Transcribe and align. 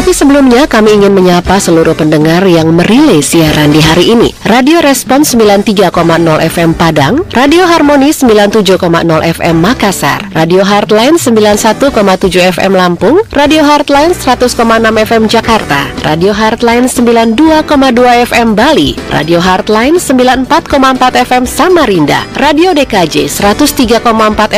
Tapi 0.00 0.16
sebelumnya 0.16 0.64
kami 0.64 0.96
ingin 0.96 1.12
menyapa 1.12 1.60
seluruh 1.60 1.92
pendengar 1.92 2.40
yang 2.48 2.72
merilai 2.72 3.20
siaran 3.20 3.68
di 3.68 3.84
hari 3.84 4.16
ini. 4.16 4.32
Radio 4.48 4.80
Respons 4.80 5.36
93,0 5.36 5.92
FM 6.40 6.72
Padang, 6.72 7.20
Radio 7.36 7.68
Harmoni 7.68 8.08
97,0 8.08 8.80
FM 9.20 9.56
Makassar, 9.60 10.24
Radio 10.32 10.64
Heartline 10.64 11.20
91,7 11.20 11.92
FM 12.32 12.72
Lampung, 12.80 13.20
Radio 13.28 13.60
Heartline 13.60 14.16
100,6 14.16 14.56
FM 15.04 15.28
Jakarta, 15.28 15.92
Radio 16.00 16.32
Heartline 16.32 16.88
92,2 16.88 18.24
FM 18.24 18.56
Bali, 18.56 18.96
Radio 19.12 19.36
Heartline 19.36 20.00
94,4 20.00 21.28
FM 21.28 21.44
Samarinda, 21.44 22.24
Radio 22.40 22.72
DKJ 22.72 23.28
103,4 23.28 24.00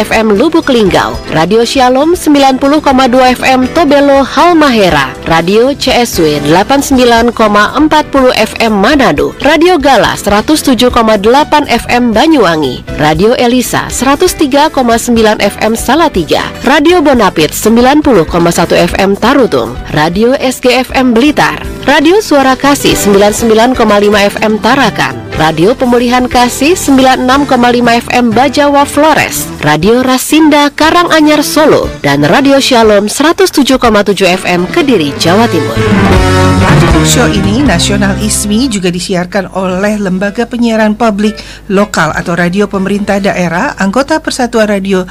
FM 0.06 0.38
Lubuk 0.38 0.70
Linggau, 0.70 1.18
Radio 1.34 1.66
Shalom 1.66 2.14
90,2 2.14 2.62
FM 3.42 3.66
Tobelo 3.74 4.22
Halmahera, 4.22 5.10
Radio 5.32 5.72
CSW 5.72 6.44
89,40 6.44 7.32
FM 8.36 8.72
Manado, 8.76 9.32
Radio 9.40 9.80
Gala 9.80 10.12
107,8 10.12 10.92
FM 11.72 12.12
Banyuwangi, 12.12 12.84
Radio 13.00 13.32
Elisa 13.40 13.88
103,9 13.88 14.68
FM 15.40 15.72
Salatiga, 15.72 16.44
Radio 16.68 17.00
Bonapit 17.00 17.48
90,1 17.48 18.28
FM 18.92 19.16
Tarutung, 19.16 19.72
Radio 19.96 20.36
SGFM 20.36 21.16
Blitar, 21.16 21.64
Radio 21.88 22.20
Suara 22.20 22.52
Kasih 22.52 22.92
99,5 22.92 24.36
FM 24.36 24.60
Tarakan, 24.60 25.16
Radio 25.40 25.72
Pemulihan 25.72 26.28
Kasih 26.28 26.76
96,5 26.76 28.04
FM 28.04 28.36
Bajawa 28.36 28.84
Flores, 28.84 29.48
Radio 29.64 30.04
Rasinda 30.04 30.68
Karanganyar 30.68 31.40
Solo, 31.40 31.88
dan 32.04 32.20
Radio 32.20 32.60
Shalom 32.60 33.08
107,7 33.08 33.80
FM 34.28 34.68
Kediri, 34.68 35.16
Jawa 35.22 35.46
Timur. 35.46 35.78
Show 37.06 37.30
ini 37.30 37.62
Nasional 37.62 38.18
ISMI 38.18 38.66
juga 38.66 38.90
disiarkan 38.90 39.54
oleh 39.54 39.94
Lembaga 39.94 40.50
Penyiaran 40.50 40.98
Publik 40.98 41.38
Lokal 41.70 42.10
atau 42.10 42.34
Radio 42.34 42.66
Pemerintah 42.66 43.22
Daerah, 43.22 43.78
anggota 43.78 44.18
Persatuan 44.18 44.66
Radio 44.66 45.06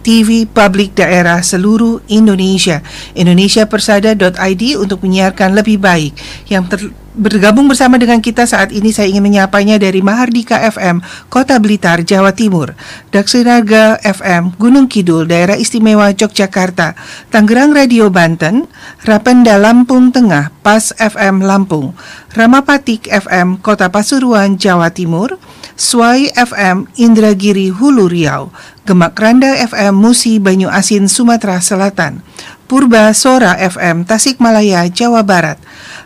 TV 0.00 0.48
Publik 0.48 0.96
Daerah 0.96 1.44
seluruh 1.44 2.00
Indonesia. 2.08 2.80
indonesiapersada.id 3.12 4.80
untuk 4.80 5.04
menyiarkan 5.04 5.52
lebih 5.52 5.76
baik. 5.76 6.16
Yang 6.48 6.64
ter 6.72 6.80
bergabung 7.14 7.66
bersama 7.66 7.98
dengan 7.98 8.22
kita 8.22 8.46
saat 8.46 8.70
ini 8.70 8.94
saya 8.94 9.10
ingin 9.10 9.26
menyapanya 9.26 9.82
dari 9.82 9.98
Mahardika 9.98 10.62
FM, 10.70 11.02
Kota 11.26 11.58
Blitar, 11.58 12.06
Jawa 12.06 12.30
Timur, 12.30 12.78
Daksinaga 13.10 13.98
FM, 13.98 14.54
Gunung 14.54 14.86
Kidul, 14.86 15.26
Daerah 15.26 15.58
Istimewa 15.58 16.14
Yogyakarta, 16.14 16.94
Tangerang 17.34 17.74
Radio 17.74 18.08
Banten, 18.14 18.70
Rapenda 19.02 19.58
Lampung 19.58 20.14
Tengah, 20.14 20.54
Pas 20.62 20.94
FM 20.94 21.42
Lampung, 21.42 21.98
Ramapatik 22.30 23.10
FM, 23.10 23.58
Kota 23.58 23.90
Pasuruan, 23.90 24.54
Jawa 24.54 24.94
Timur, 24.94 25.34
Swai 25.80 26.28
FM, 26.36 26.92
Indragiri 27.00 27.72
Hulu 27.72 28.04
Riau, 28.12 28.52
Gemak 28.84 29.16
Randa 29.16 29.56
FM, 29.56 29.96
Musi 29.96 30.36
Banyu 30.36 30.68
Asin, 30.68 31.08
Sumatera 31.08 31.56
Selatan, 31.64 32.20
Purba 32.68 33.08
Sora 33.16 33.56
FM, 33.56 34.04
Tasikmalaya, 34.04 34.84
Jawa 34.92 35.24
Barat, 35.24 35.56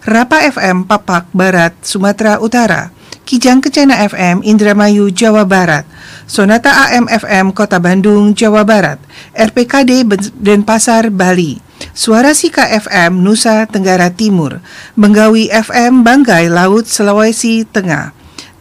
Rapa 0.07 0.47
FM 0.47 0.87
Papak 0.87 1.27
Barat, 1.35 1.75
Sumatera 1.83 2.39
Utara, 2.39 2.95
Kijang 3.27 3.59
Kencana 3.59 3.99
FM 4.07 4.47
Indramayu, 4.47 5.11
Jawa 5.11 5.43
Barat, 5.43 5.83
Sonata 6.31 6.71
AM 6.95 7.11
FM 7.11 7.51
Kota 7.51 7.83
Bandung, 7.83 8.31
Jawa 8.31 8.63
Barat, 8.63 9.03
RPKD 9.35 10.07
Denpasar, 10.39 11.11
Bali, 11.11 11.59
Suara 11.91 12.31
Sika 12.31 12.71
FM 12.71 13.27
Nusa 13.27 13.67
Tenggara 13.67 14.07
Timur, 14.15 14.63
Benggawi 14.95 15.51
FM 15.51 16.07
Banggai 16.07 16.47
Laut 16.47 16.87
Sulawesi 16.87 17.67
Tengah, 17.67 18.15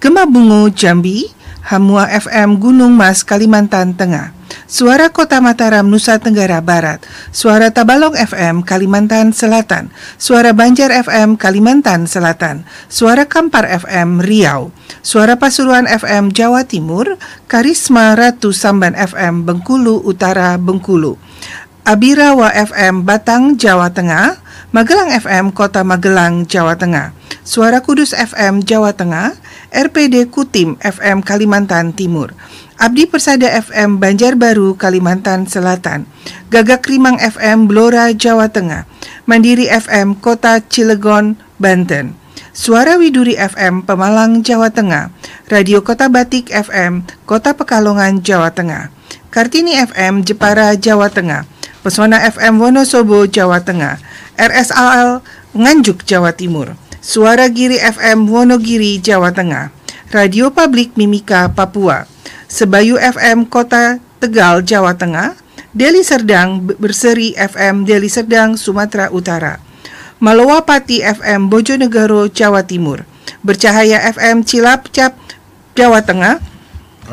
Gema 0.03 0.27
Bungo 0.27 0.67
Jambi, 0.67 1.31
Hamua 1.63 2.11
FM 2.11 2.59
Gunung 2.59 2.91
Mas 2.91 3.23
Kalimantan 3.23 3.95
Tengah, 3.95 4.35
Suara 4.67 5.07
Kota 5.07 5.39
Mataram 5.39 5.87
Nusa 5.87 6.19
Tenggara 6.19 6.59
Barat, 6.59 6.99
Suara 7.31 7.71
Tabalong 7.71 8.11
FM 8.11 8.67
Kalimantan 8.67 9.31
Selatan, 9.31 9.95
Suara 10.19 10.51
Banjar 10.51 10.91
FM 10.91 11.39
Kalimantan 11.39 12.03
Selatan, 12.03 12.67
Suara 12.91 13.31
Kampar 13.31 13.63
FM 13.63 14.19
Riau, 14.19 14.75
Suara 14.99 15.39
Pasuruan 15.39 15.87
FM 15.87 16.35
Jawa 16.35 16.67
Timur, 16.67 17.15
Karisma 17.47 18.11
Ratu 18.19 18.51
Samban 18.51 18.99
FM 18.99 19.47
Bengkulu 19.47 20.03
Utara 20.03 20.59
Bengkulu, 20.59 21.15
Abirawa 21.87 22.51
FM 22.51 23.07
Batang 23.07 23.55
Jawa 23.55 23.87
Tengah, 23.95 24.42
Magelang 24.73 25.13
FM 25.13 25.53
Kota 25.53 25.85
Magelang 25.85 26.49
Jawa 26.49 26.73
Tengah, 26.73 27.13
Suara 27.45 27.85
Kudus 27.85 28.09
FM 28.09 28.65
Jawa 28.65 28.89
Tengah, 28.97 29.37
RPD 29.69 30.33
Kutim 30.33 30.81
FM 30.81 31.21
Kalimantan 31.21 31.93
Timur, 31.93 32.33
Abdi 32.81 33.05
Persada 33.05 33.53
FM 33.53 34.01
Banjarbaru 34.01 34.73
Kalimantan 34.73 35.45
Selatan, 35.45 36.09
Gagak 36.49 36.89
Rimang 36.89 37.21
FM 37.21 37.69
Blora 37.69 38.17
Jawa 38.17 38.49
Tengah, 38.49 38.89
Mandiri 39.29 39.69
FM 39.69 40.17
Kota 40.17 40.57
Cilegon 40.65 41.37
Banten, 41.61 42.17
Suara 42.49 42.97
Widuri 42.97 43.37
FM 43.37 43.85
Pemalang 43.85 44.41
Jawa 44.41 44.73
Tengah, 44.73 45.13
Radio 45.53 45.85
Kota 45.85 46.09
Batik 46.09 46.49
FM 46.49 47.05
Kota 47.29 47.53
Pekalongan 47.53 48.25
Jawa 48.25 48.49
Tengah, 48.49 48.89
Kartini 49.33 49.73
FM 49.73 50.21
Jepara 50.21 50.77
Jawa 50.77 51.09
Tengah, 51.09 51.49
Pesona 51.81 52.21
FM 52.21 52.61
Wonosobo 52.61 53.25
Jawa 53.25 53.65
Tengah, 53.65 53.97
RSAL 54.37 55.25
Nganjuk 55.57 56.05
Jawa 56.05 56.29
Timur, 56.37 56.77
Suara 57.01 57.49
Giri 57.49 57.81
FM 57.81 58.29
Wonogiri 58.29 59.01
Jawa 59.01 59.33
Tengah, 59.33 59.73
Radio 60.13 60.53
Publik 60.53 60.93
Mimika 60.93 61.49
Papua, 61.49 62.05
Sebayu 62.45 63.01
FM 63.01 63.49
Kota 63.49 63.97
Tegal, 64.21 64.61
Jawa 64.61 64.93
Tengah, 64.93 65.33
Deli 65.73 66.05
Serdang 66.05 66.69
Berseri 66.77 67.33
FM 67.33 67.89
Deli 67.89 68.13
Serdang, 68.13 68.53
Sumatera 68.53 69.09
Utara, 69.09 69.57
Malawapati 70.21 71.01
FM 71.01 71.49
Bojonegoro, 71.49 72.29
Jawa 72.29 72.61
Timur, 72.61 73.01
Bercahaya 73.41 73.97
FM 74.13 74.45
Cilacap, 74.45 75.17
Jawa 75.73 76.05
Tengah, 76.05 76.37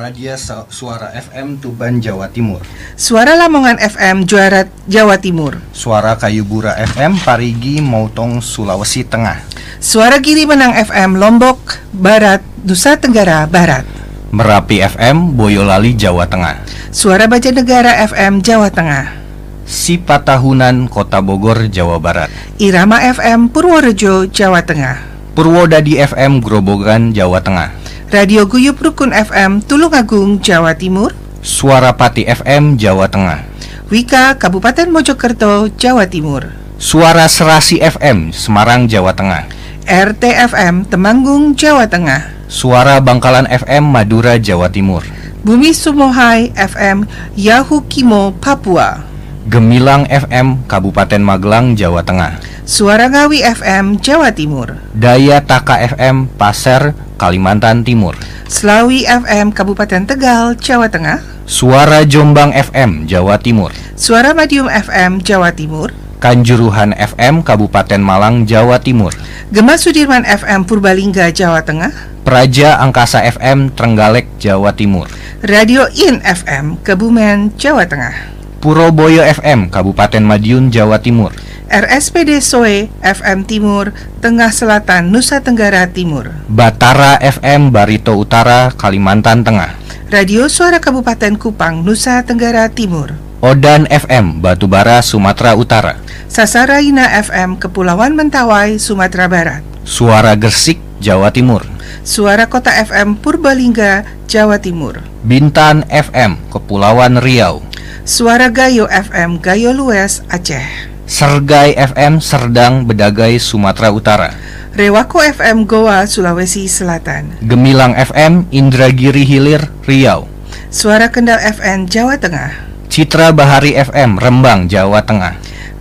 Radia 0.01 0.33
Suara 0.73 1.13
FM 1.13 1.61
Tuban, 1.61 2.01
Jawa 2.01 2.33
Timur, 2.33 2.65
Suara 2.97 3.37
Lamongan 3.37 3.77
FM 3.77 4.25
Juara 4.25 4.65
Jawa 4.89 5.21
Timur, 5.21 5.61
Suara 5.77 6.17
Kayubura 6.17 6.73
FM 6.73 7.21
Parigi 7.21 7.85
Mautong, 7.85 8.41
Sulawesi 8.41 9.05
Tengah, 9.05 9.45
Suara 9.77 10.17
Giri 10.17 10.49
Menang 10.49 10.73
FM 10.73 11.21
Lombok 11.21 11.85
Barat, 11.93 12.41
Nusa 12.65 12.97
Tenggara 12.97 13.45
Barat. 13.45 13.85
Merapi 14.33 14.81
FM 14.81 15.37
Boyolali 15.37 15.93
Jawa 15.93 16.25
Tengah. 16.25 16.65
Suara 16.89 17.29
Baca 17.29 17.53
Negara 17.53 18.01
FM 18.09 18.41
Jawa 18.41 18.73
Tengah. 18.73 19.21
Sipatahunan 19.69 20.89
Kota 20.89 21.21
Bogor 21.21 21.69
Jawa 21.69 22.01
Barat. 22.01 22.33
Irama 22.57 23.05
FM 23.05 23.53
Purworejo 23.53 24.25
Jawa 24.33 24.65
Tengah. 24.65 24.97
Purwodadi 25.37 26.01
FM 26.01 26.41
Grobogan 26.41 27.13
Jawa 27.13 27.45
Tengah 27.45 27.90
Radio 28.11 28.43
Guyup 28.43 28.83
Rukun 28.83 29.15
FM 29.15 29.63
Tulungagung 29.63 30.43
Jawa 30.43 30.75
Timur. 30.75 31.15
Suara 31.47 31.95
Pati 31.95 32.27
FM 32.27 32.75
Jawa 32.75 33.07
Tengah. 33.07 33.47
Wika 33.87 34.35
Kabupaten 34.35 34.91
Mojokerto 34.91 35.71
Jawa 35.79 36.11
Timur. 36.11 36.51
Suara 36.75 37.31
Serasi 37.31 37.79
FM 37.79 38.35
Semarang 38.35 38.91
Jawa 38.91 39.15
Tengah. 39.15 39.47
RTFM 39.87 40.91
Temanggung 40.91 41.55
Jawa 41.55 41.87
Tengah. 41.87 42.51
Suara 42.51 42.99
Bangkalan 42.99 43.47
FM 43.47 43.87
Madura 43.95 44.43
Jawa 44.43 44.67
Timur. 44.67 45.07
Bumi 45.47 45.71
Sumohai 45.71 46.51
FM 46.59 47.07
Yahukimo 47.39 48.35
Papua. 48.43 49.07
Gemilang 49.47 50.11
FM 50.11 50.67
Kabupaten 50.67 51.23
Magelang 51.23 51.79
Jawa 51.79 52.03
Tengah 52.03 52.43
Suara 52.71 53.11
Ngawi 53.11 53.43
FM 53.43 53.99
Jawa 53.99 54.31
Timur 54.31 54.79
Daya 54.95 55.43
Taka 55.43 55.83
FM 55.91 56.31
Pasir 56.39 56.95
Kalimantan 57.19 57.83
Timur 57.83 58.15
Selawi 58.47 59.03
FM 59.11 59.51
Kabupaten 59.51 60.07
Tegal 60.07 60.55
Jawa 60.55 60.87
Tengah 60.87 61.19
Suara 61.51 62.07
Jombang 62.07 62.55
FM 62.55 63.11
Jawa 63.11 63.43
Timur 63.43 63.75
Suara 63.99 64.39
Madiun 64.39 64.71
FM 64.71 65.19
Jawa 65.19 65.51
Timur 65.51 65.91
Kanjuruhan 66.23 66.95
FM 66.95 67.43
Kabupaten 67.43 67.99
Malang 67.99 68.47
Jawa 68.47 68.79
Timur 68.79 69.11
Gema 69.51 69.75
Sudirman 69.75 70.23
FM 70.23 70.63
Purbalingga 70.63 71.27
Jawa 71.35 71.67
Tengah 71.67 71.91
Praja 72.23 72.79
Angkasa 72.79 73.27
FM 73.35 73.75
Trenggalek 73.75 74.31
Jawa 74.39 74.71
Timur 74.79 75.11
Radio 75.43 75.91
In 75.91 76.23
FM 76.23 76.79
Kebumen 76.87 77.51
Jawa 77.59 77.83
Tengah 77.91 78.15
Puroboyo 78.63 79.27
FM 79.27 79.75
Kabupaten 79.75 80.23
Madiun 80.23 80.71
Jawa 80.71 81.03
Timur 81.03 81.35
RSPD 81.71 82.43
Soe 82.43 82.91
FM 82.99 83.47
Timur 83.47 83.95
Tengah 84.19 84.51
Selatan 84.51 85.15
Nusa 85.15 85.39
Tenggara 85.39 85.87
Timur 85.87 86.27
Batara 86.51 87.15
FM 87.23 87.71
Barito 87.71 88.19
Utara 88.19 88.75
Kalimantan 88.75 89.47
Tengah 89.47 89.79
Radio 90.11 90.51
Suara 90.51 90.83
Kabupaten 90.83 91.39
Kupang 91.39 91.87
Nusa 91.87 92.27
Tenggara 92.27 92.67
Timur 92.75 93.15
Odan 93.41 93.89
FM, 93.89 94.45
Batubara, 94.45 95.01
Sumatera 95.01 95.57
Utara. 95.57 95.97
Sasaraina 96.29 97.09
FM, 97.25 97.57
Kepulauan 97.57 98.13
Mentawai, 98.13 98.77
Sumatera 98.77 99.33
Barat. 99.33 99.65
Suara 99.81 100.37
Gersik, 100.37 100.77
Jawa 101.01 101.33
Timur. 101.33 101.65
Suara 102.05 102.53
Kota 102.53 102.69
FM, 102.69 103.17
Purbalingga, 103.17 104.05
Jawa 104.29 104.61
Timur. 104.61 105.01
Bintan 105.25 105.89
FM, 105.89 106.37
Kepulauan 106.53 107.17
Riau. 107.17 107.65
Suara 108.05 108.53
Gayo 108.53 108.85
FM, 108.93 109.41
Gayo 109.41 109.73
Lues, 109.73 110.21
Aceh. 110.29 110.90
Sergai 111.11 111.75
FM, 111.75 112.23
Serdang, 112.23 112.87
Bedagai, 112.87 113.43
Sumatera 113.43 113.91
Utara. 113.91 114.31
Rewako 114.79 115.19
FM, 115.27 115.67
Goa, 115.67 116.07
Sulawesi 116.07 116.71
Selatan. 116.71 117.35
Gemilang 117.43 117.99
FM, 117.99 118.47
Indragiri 118.55 119.27
Hilir, 119.27 119.75
Riau. 119.91 120.31
Suara 120.71 121.11
Kendal 121.11 121.43
FM, 121.43 121.91
Jawa 121.91 122.15
Tengah. 122.15 122.55
Citra 122.87 123.35
Bahari 123.35 123.75
FM, 123.75 124.23
Rembang, 124.23 124.71
Jawa 124.71 125.03
Tengah. 125.03 125.35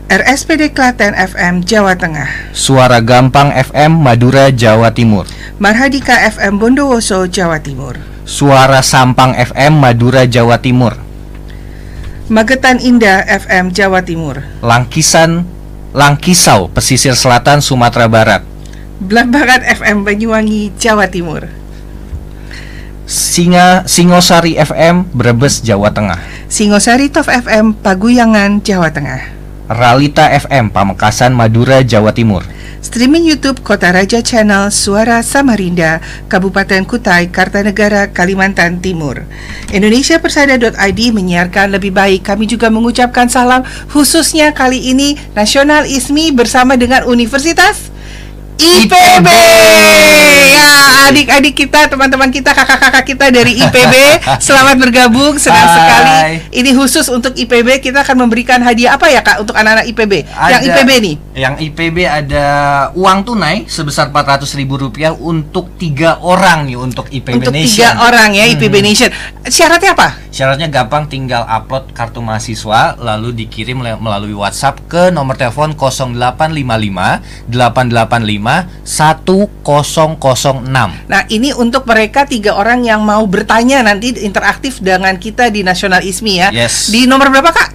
RSPD 0.10 0.74
Klaten 0.74 1.14
FM, 1.14 1.62
Jawa 1.62 1.94
Tengah. 1.94 2.50
Suara 2.50 2.98
Gampang 2.98 3.54
FM, 3.54 4.02
Madura, 4.02 4.50
Jawa 4.50 4.90
Timur. 4.90 5.30
Marhadika 5.62 6.26
FM, 6.26 6.58
Bondowoso, 6.58 7.30
Jawa 7.30 7.62
Timur. 7.62 8.02
Suara 8.26 8.82
Sampang 8.82 9.38
FM, 9.38 9.78
Madura, 9.78 10.26
Jawa 10.26 10.58
Timur. 10.58 10.98
Magetan 12.30 12.78
Indah 12.78 13.26
FM, 13.26 13.74
Jawa 13.74 14.06
Timur. 14.06 14.46
Langkisan, 14.62 15.50
Langkisau, 15.98 16.70
Pesisir 16.70 17.18
Selatan, 17.18 17.58
Sumatera 17.58 18.06
Barat. 18.06 18.46
Blambangan 19.02 19.66
FM, 19.66 20.06
Banyuwangi, 20.06 20.70
Jawa 20.78 21.10
Timur. 21.10 21.50
Singa 23.10 23.90
Singosari 23.90 24.54
FM 24.62 25.10
Brebes 25.10 25.66
Jawa 25.66 25.90
Tengah 25.90 26.22
Singosari 26.46 27.10
Top 27.10 27.26
FM 27.26 27.74
Paguyangan 27.82 28.62
Jawa 28.62 28.94
Tengah 28.94 29.26
Ralita 29.66 30.30
FM 30.30 30.70
Pamekasan 30.70 31.34
Madura 31.34 31.82
Jawa 31.82 32.14
Timur 32.14 32.46
Streaming 32.80 33.28
YouTube 33.28 33.60
Kota 33.60 33.92
Raja 33.92 34.24
Channel 34.24 34.72
Suara 34.72 35.20
Samarinda 35.20 36.00
Kabupaten 36.32 36.88
Kutai 36.88 37.28
Kartanegara 37.28 38.16
Kalimantan 38.16 38.80
Timur. 38.80 39.28
Indonesia 39.76 40.16
Persada.id 40.24 41.00
menyiarkan 41.12 41.76
lebih 41.76 41.92
baik. 41.92 42.24
Kami 42.24 42.48
juga 42.48 42.72
mengucapkan 42.72 43.28
salam 43.28 43.68
khususnya 43.92 44.56
kali 44.56 44.96
ini 44.96 45.20
Nasional 45.36 45.84
ISMI 45.84 46.32
bersama 46.32 46.80
dengan 46.80 47.04
Universitas 47.04 47.89
IPB 48.60 49.28
ya 50.52 50.68
adik-adik 51.08 51.56
kita 51.56 51.88
teman-teman 51.88 52.28
kita 52.28 52.52
kakak-kakak 52.52 53.08
kita 53.08 53.26
dari 53.32 53.56
IPB 53.58 53.94
selamat 54.46 54.76
bergabung 54.78 55.40
senang 55.40 55.64
Hai. 55.64 55.74
sekali 55.74 56.16
ini 56.54 56.76
khusus 56.76 57.08
untuk 57.08 57.32
IPB 57.34 57.80
kita 57.82 58.04
akan 58.04 58.20
memberikan 58.20 58.60
hadiah 58.60 58.94
apa 58.94 59.08
ya 59.08 59.24
kak 59.24 59.40
untuk 59.40 59.56
anak-anak 59.56 59.88
IPB 59.88 60.14
yang 60.28 60.60
Ada- 60.60 60.68
IPB 60.76 60.90
nih 61.00 61.16
Yang 61.40 61.56
IPB 61.64 61.98
ada 62.04 62.46
uang 62.94 63.24
tunai 63.24 63.64
sebesar 63.64 64.12
400 64.12 64.44
ribu 64.54 64.76
rupiah 64.78 65.16
untuk 65.16 65.72
tiga 65.80 66.20
orang 66.20 66.68
nih 66.68 66.76
untuk 66.76 67.08
IPB 67.08 67.40
untuk 67.40 67.56
Nation. 67.56 67.80
tiga 67.80 68.04
orang 68.04 68.36
ya 68.36 68.44
IPB 68.50 68.76
Hmm. 68.76 68.86
Nation 68.86 69.10
syaratnya 69.46 69.96
apa 69.96 70.20
Syaratnya 70.30 70.68
gampang 70.68 71.08
tinggal 71.08 71.42
upload 71.44 71.90
kartu 71.90 72.20
mahasiswa 72.20 72.94
lalu 72.96 73.34
dikirim 73.34 73.80
melalui 73.82 74.32
WhatsApp 74.32 74.78
ke 74.86 75.10
nomor 75.10 75.34
telepon 75.34 75.74
0855 75.74 77.50
885 77.50 77.50
1006. 77.50 78.49
Nah 81.06 81.24
ini 81.30 81.54
untuk 81.54 81.86
mereka 81.86 82.26
tiga 82.26 82.58
orang 82.58 82.84
yang 82.84 83.02
mau 83.06 83.24
bertanya 83.30 83.86
nanti 83.86 84.14
interaktif 84.20 84.82
dengan 84.82 85.16
kita 85.16 85.54
di 85.54 85.62
Nasional 85.62 86.02
ISMI 86.02 86.34
ya. 86.36 86.50
Yes. 86.50 86.90
di 86.90 87.06
nomor 87.06 87.30
berapa 87.30 87.52
kak 87.54 87.70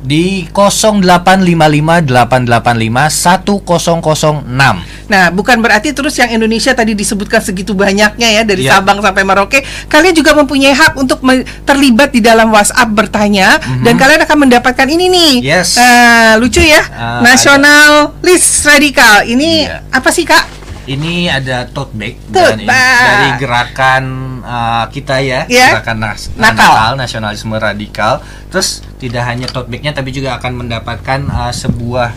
Di 0.00 0.48
0855 0.56 2.08
885 2.08 3.12
1006. 3.12 5.10
Nah, 5.10 5.28
bukan 5.34 5.58
berarti 5.58 5.90
terus 5.90 6.14
yang 6.16 6.30
Indonesia 6.30 6.70
tadi 6.72 6.94
disebutkan 6.94 7.42
segitu 7.42 7.74
banyaknya 7.74 8.28
ya 8.30 8.42
dari 8.46 8.62
Ya. 8.64 8.78
Sabang 8.78 9.02
sampai 9.02 9.26
Merauke. 9.26 9.60
Kalian 9.90 10.14
juga 10.14 10.32
mempunyai 10.38 10.70
hak 10.72 10.94
untuk 10.96 11.18
terlibat 11.66 12.14
di 12.14 12.22
dalam 12.22 12.48
WhatsApp 12.54 12.88
bertanya 12.94 13.58
dan 13.82 13.98
kalian 13.98 14.22
akan 14.22 14.38
mendapatkan 14.46 14.86
ini 14.86 15.10
nih. 15.10 15.32
Yes. 15.42 15.74
Nah, 15.76 16.38
lucu 16.38 16.62
ya. 16.62 16.80
Nasional 17.20 18.14
List 18.22 18.62
Radikal. 18.64 19.26
Ini 19.26 19.50
Iya. 19.66 19.82
apa 19.90 20.08
sih, 20.14 20.22
Kak? 20.22 20.59
Ini 20.90 21.12
ada 21.30 21.64
tote 21.64 21.94
bag, 21.94 22.18
Tote 22.24 22.34
dan 22.34 22.56
ini 22.56 22.66
bag. 22.66 22.98
dari 23.00 23.28
gerakan 23.38 24.04
uh, 24.40 24.84
kita 24.88 25.16
ya, 25.18 25.46
Ya. 25.46 25.78
gerakan 25.78 25.98
nas- 26.02 26.34
Nakal. 26.34 26.96
nasionalisme 26.96 27.54
radikal. 27.54 28.18
Terus 28.48 28.68
tidak 28.96 29.22
hanya 29.24 29.46
tote 29.46 29.68
bagnya 29.68 29.92
tapi 29.92 30.10
juga 30.10 30.34
akan 30.34 30.52
mendapatkan 30.58 31.20
uh, 31.26 31.52
sebuah 31.52 32.10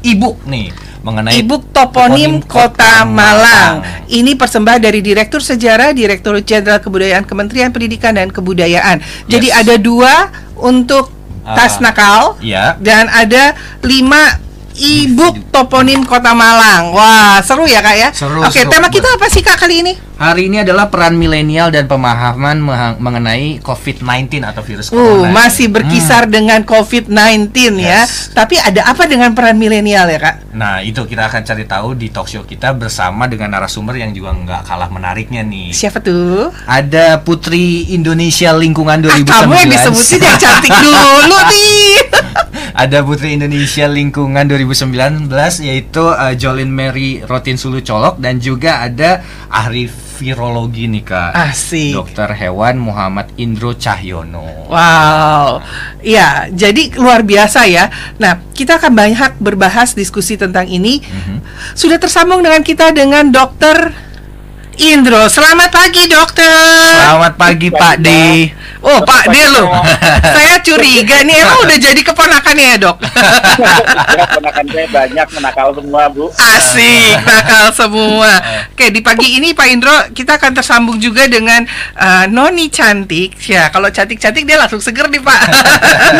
e-book 0.00 0.44
nih 0.44 0.70
mengenai 1.00 1.40
Ibu 1.40 1.72
Toponim 1.72 2.44
Kota 2.44 3.02
Malang. 3.02 3.80
Ini 4.04 4.34
persembahan 4.34 4.78
dari 4.78 5.00
Direktur 5.00 5.40
Sejarah, 5.40 5.90
Direktur 5.90 6.36
Jenderal 6.38 6.78
Kebudayaan 6.78 7.24
Kementerian 7.24 7.70
Pendidikan 7.70 8.12
dan 8.12 8.28
Kebudayaan. 8.28 9.00
Jadi 9.24 9.48
Yes. 9.48 9.58
ada 9.58 9.74
dua 9.74 10.14
untuk 10.54 11.10
tas 11.44 11.78
Ah. 11.78 11.82
nakal 11.82 12.20
Ya. 12.38 12.76
dan 12.76 13.08
ada 13.08 13.56
lima 13.80 14.36
e-book 14.78 15.50
toponim 15.50 16.02
Kota 16.02 16.32
Malang. 16.32 16.90
Wah, 16.90 17.38
seru 17.40 17.66
ya 17.66 17.78
kak 17.78 17.96
ya? 17.96 18.08
Seru, 18.10 18.40
Oke, 18.40 18.62
seru 18.62 18.70
tema 18.70 18.86
kita 18.86 19.10
apa 19.10 19.26
sih 19.26 19.40
kak 19.40 19.58
kali 19.58 19.82
ini? 19.82 19.92
Hari 20.18 20.50
ini 20.50 20.58
adalah 20.58 20.86
peran 20.88 21.14
milenial 21.14 21.70
dan 21.70 21.86
pemahaman 21.86 22.58
mengenai 22.98 23.58
COVID-19 23.60 24.42
atau 24.42 24.62
virus 24.62 24.86
Uh, 24.88 24.98
corona. 25.22 25.30
masih 25.32 25.66
berkisar 25.68 26.26
dengan 26.26 26.62
COVID-19 26.64 27.54
ya. 27.76 28.02
Yes. 28.02 28.30
Tapi 28.32 28.58
ada 28.58 28.82
apa 28.84 29.06
dengan 29.06 29.30
peran 29.30 29.54
milenial 29.54 30.06
ya 30.06 30.18
kak? 30.18 30.34
Nah, 30.52 30.80
itu 30.80 31.04
kita 31.04 31.22
akan 31.24 31.42
cari 31.44 31.64
tahu 31.64 31.94
di 31.94 32.08
talk 32.08 32.26
show 32.26 32.42
kita 32.42 32.74
bersama 32.74 33.26
dengan 33.26 33.52
narasumber 33.52 33.94
yang 33.96 34.10
juga 34.10 34.32
nggak 34.32 34.62
kalah 34.64 34.90
menariknya 34.90 35.42
nih. 35.42 35.70
Siapa 35.70 35.98
tuh? 36.00 36.50
Ada 36.64 37.20
Putri 37.20 37.86
Indonesia 37.88 38.50
Lingkungan 38.52 38.98
Ah, 39.00 39.14
2019. 39.14 39.22
kamu 39.22 39.54
yang 39.56 39.70
disebutin 39.70 40.20
yang 40.20 40.36
cantik 40.36 40.72
dulu 40.74 41.06
nih. 41.46 41.94
Ada 42.74 43.04
Putri 43.04 43.36
Indonesia 43.36 43.86
Lingkungan 43.88 44.44
2019 44.48 45.28
yaitu 45.64 46.04
uh, 46.04 46.34
Jolin 46.34 46.72
Mary 46.72 47.22
Rotin 47.24 47.56
Sulu 47.56 47.80
Colok 47.80 48.20
dan 48.20 48.42
juga 48.42 48.84
ada 48.84 49.22
ahli 49.48 49.88
virologi 50.18 50.90
nih 50.90 51.04
Kak. 51.06 51.30
Asik. 51.30 51.94
Dokter 51.94 52.34
hewan 52.34 52.82
Muhammad 52.82 53.30
Indro 53.38 53.78
Cahyono. 53.78 54.66
Wow, 54.66 55.62
ya 56.02 56.50
jadi 56.50 56.98
luar 56.98 57.22
biasa 57.22 57.70
ya. 57.70 57.86
Nah, 58.18 58.42
kita 58.50 58.82
akan 58.82 58.92
banyak 58.98 59.38
berbahas 59.38 59.94
diskusi 59.94 60.34
tentang 60.34 60.66
ini. 60.66 60.98
Mhm. 60.98 61.38
Sudah 61.78 62.02
tersambung 62.02 62.42
dengan 62.42 62.66
kita 62.66 62.90
dengan 62.90 63.30
Dokter 63.30 64.07
Indro. 64.78 65.26
Selamat 65.26 65.74
pagi, 65.74 66.06
Dokter. 66.06 66.46
Selamat 67.02 67.34
pagi 67.34 67.66
Pak 67.66 67.98
D. 67.98 68.08
Oh, 68.78 69.02
Pak 69.02 69.26
D 69.26 69.36
loh. 69.50 69.74
Saya 70.38 70.62
curiga 70.62 71.26
nih, 71.26 71.34
emang 71.42 71.66
udah 71.66 71.78
jadi 71.82 71.98
keponakannya 71.98 72.66
ya, 72.74 72.76
Dok? 72.78 72.96
ya, 73.02 74.26
ponakan 74.38 74.66
saya 74.70 74.86
banyak 74.86 75.28
menakal 75.34 75.68
semua 75.74 76.02
bu 76.06 76.30
Asik, 76.30 77.18
nakal 77.26 77.66
semua. 77.74 78.30
Oke, 78.70 78.94
di 78.94 79.02
pagi 79.02 79.42
ini 79.42 79.50
Pak 79.50 79.66
Indro 79.66 79.96
kita 80.14 80.38
akan 80.38 80.54
tersambung 80.54 81.02
juga 81.02 81.26
dengan 81.26 81.66
uh, 81.98 82.30
Noni 82.30 82.70
cantik. 82.70 83.34
Ya, 83.50 83.74
kalau 83.74 83.90
cantik-cantik 83.90 84.46
dia 84.46 84.62
langsung 84.62 84.78
seger 84.78 85.10
nih 85.10 85.22
Pak. 85.26 85.40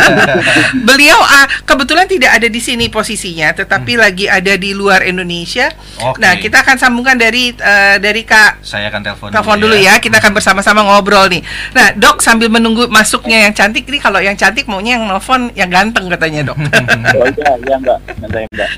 Beliau 0.89 1.19
ah, 1.23 1.47
kebetulan 1.63 2.11
tidak 2.11 2.43
ada 2.43 2.51
di 2.51 2.59
sini 2.59 2.91
posisinya, 2.91 3.55
tetapi 3.55 3.95
lagi 3.95 4.27
ada 4.27 4.59
di 4.59 4.75
luar 4.75 5.07
Indonesia. 5.07 5.71
Oke. 6.03 6.19
Nah, 6.19 6.35
kita 6.43 6.67
akan 6.67 6.75
sambungkan 6.75 7.15
dari 7.15 7.55
uh, 7.55 8.03
dari 8.03 8.27
Kak 8.27 8.48
Saya 8.63 8.89
akan 8.93 9.01
telepon 9.05 9.29
Telepon 9.35 9.59
dulu 9.59 9.77
ya, 9.77 9.99
kita 9.99 10.23
akan 10.23 10.33
bersama-sama 10.33 10.81
ngobrol 10.87 11.29
nih. 11.29 11.43
Nah, 11.75 11.93
dok 11.97 12.23
sambil 12.25 12.49
menunggu 12.49 12.89
masuknya 12.89 13.49
yang 13.49 13.53
cantik, 13.57 13.85
ini 13.89 13.99
kalau 14.01 14.21
yang 14.23 14.37
cantik 14.39 14.65
maunya 14.71 14.97
yang 15.01 15.05
nelfon 15.09 15.53
yang 15.53 15.69
ganteng 15.69 16.09
katanya 16.09 16.53
dok. 16.53 16.59
oh 17.19 17.27
iya 17.29 17.51
iya 17.57 17.77
nanti 17.79 18.39
enggak 18.49 18.71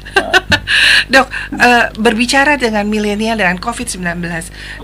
Nah, 0.71 1.27
Dok, 1.27 1.27
eh, 1.59 1.87
berbicara 1.99 2.55
dengan 2.55 2.87
milenial 2.87 3.35
dengan 3.35 3.59
COVID-19, 3.59 4.23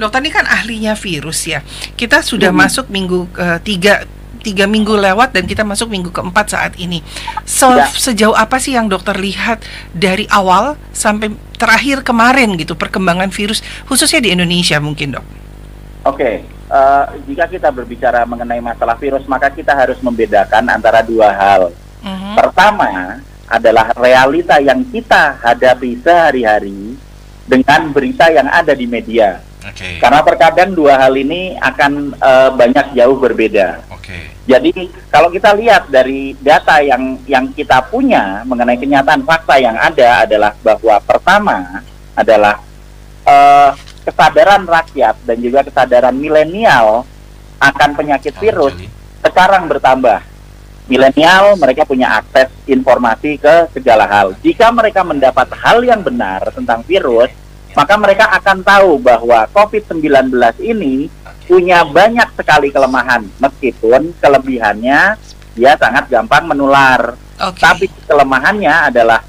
dokter 0.03 0.19
ini 0.19 0.31
kan 0.35 0.43
ahlinya 0.43 0.99
virus 0.99 1.47
ya. 1.47 1.63
Kita 1.95 2.27
sudah 2.27 2.51
masuk 2.51 2.91
minggu 2.91 3.31
eh, 3.39 3.59
tiga 3.63 4.03
tiga 4.47 4.71
minggu 4.71 4.95
lewat 4.95 5.35
dan 5.35 5.51
kita 5.51 5.67
masuk 5.67 5.91
minggu 5.91 6.15
keempat 6.15 6.47
saat 6.55 6.73
ini. 6.79 7.03
So, 7.43 7.75
Ya. 7.75 7.91
sejauh 7.91 8.39
apa 8.39 8.63
sih 8.63 8.79
yang 8.79 8.87
dokter 8.87 9.19
lihat 9.19 9.67
dari 9.91 10.31
awal 10.31 10.79
sampai 10.95 11.35
terakhir 11.59 12.07
kemarin 12.07 12.55
gitu 12.55 12.79
perkembangan 12.79 13.35
virus 13.35 13.67
khususnya 13.91 14.23
di 14.23 14.31
Indonesia 14.31 14.79
mungkin 14.79 15.19
dok? 15.19 15.27
Oke, 16.07 16.47
eh, 16.47 17.05
jika 17.27 17.51
kita 17.51 17.75
berbicara 17.75 18.23
mengenai 18.23 18.63
masalah 18.63 18.95
virus, 18.95 19.27
maka 19.27 19.51
kita 19.51 19.75
harus 19.75 19.99
membedakan 19.99 20.71
antara 20.71 21.03
dua 21.03 21.35
hal. 21.35 21.75
Mhm. 22.07 22.39
Pertama 22.39 23.19
adalah 23.51 23.91
realita 23.99 24.63
yang 24.63 24.87
kita 24.87 25.43
hadapi 25.43 25.99
sehari-hari 25.99 26.95
dengan 27.47 27.91
berita 27.91 28.31
yang 28.31 28.47
ada 28.47 28.71
di 28.75 28.87
media. 28.87 29.43
Oke. 29.67 29.99
Karena 29.99 30.23
terkadang 30.23 30.71
dua 30.79 30.95
hal 30.95 31.15
ini 31.19 31.59
akan 31.59 32.15
eh, 32.15 32.51
banyak 32.55 32.87
jauh 32.95 33.19
berbeda. 33.19 33.83
Oke. 33.91 34.36
Jadi 34.47 34.71
kalau 35.11 35.27
kita 35.27 35.59
lihat 35.59 35.91
dari 35.91 36.39
data 36.39 36.79
yang 36.79 37.19
yang 37.27 37.51
kita 37.51 37.83
punya 37.91 38.47
mengenai 38.47 38.79
kenyataan 38.79 39.27
fakta 39.27 39.59
yang 39.59 39.75
ada 39.75 40.23
adalah 40.23 40.55
bahwa 40.63 40.97
pertama 41.03 41.83
adalah 42.15 42.63
eh, 43.27 43.71
kesadaran 44.07 44.63
rakyat 44.63 45.19
dan 45.27 45.37
juga 45.43 45.67
kesadaran 45.67 46.15
milenial 46.15 47.03
akan 47.59 47.91
penyakit 47.99 48.39
virus 48.39 48.79
sekarang 49.19 49.67
bertambah. 49.67 50.23
Milenial 50.87 51.59
mereka 51.59 51.83
punya 51.83 52.23
akses 52.23 52.47
informasi 52.71 53.43
ke 53.43 53.75
segala 53.75 54.07
hal. 54.07 54.39
Jika 54.39 54.71
mereka 54.71 55.03
mendapat 55.03 55.51
hal 55.59 55.83
yang 55.83 56.07
benar 56.07 56.47
tentang 56.55 56.87
virus, 56.87 57.35
maka 57.75 57.99
mereka 57.99 58.31
akan 58.39 58.63
tahu 58.63 59.03
bahwa 59.03 59.51
COVID-19 59.51 60.31
ini 60.63 61.11
punya 61.47 61.87
banyak 61.87 62.29
sekali 62.35 62.69
kelemahan 62.75 63.23
meskipun 63.39 64.13
kelebihannya 64.19 65.17
dia 65.57 65.73
sangat 65.81 66.11
gampang 66.13 66.45
menular. 66.45 67.17
Oke. 67.41 67.63
Tapi 67.63 67.87
kelemahannya 68.05 68.93
adalah 68.93 69.25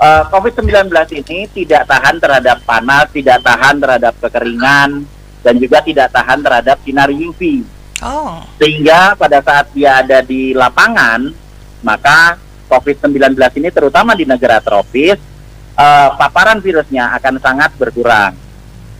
uh, 0.00 0.24
COVID-19 0.32 0.88
ini 1.20 1.46
tidak 1.52 1.84
tahan 1.84 2.16
terhadap 2.16 2.64
panas, 2.64 3.12
tidak 3.12 3.44
tahan 3.44 3.76
terhadap 3.76 4.14
kekeringan, 4.24 5.04
dan 5.44 5.54
juga 5.60 5.84
tidak 5.84 6.08
tahan 6.10 6.40
terhadap 6.40 6.76
sinar 6.80 7.12
UV. 7.12 7.64
Oh. 8.00 8.40
Sehingga 8.56 9.12
pada 9.12 9.44
saat 9.44 9.68
dia 9.76 10.00
ada 10.00 10.24
di 10.24 10.56
lapangan, 10.56 11.28
maka 11.84 12.40
COVID-19 12.72 13.36
ini 13.60 13.68
terutama 13.68 14.16
di 14.16 14.24
negara 14.24 14.64
tropis, 14.64 15.20
uh, 15.76 16.08
paparan 16.16 16.64
virusnya 16.64 17.12
akan 17.20 17.36
sangat 17.36 17.70
berkurang. 17.76 18.32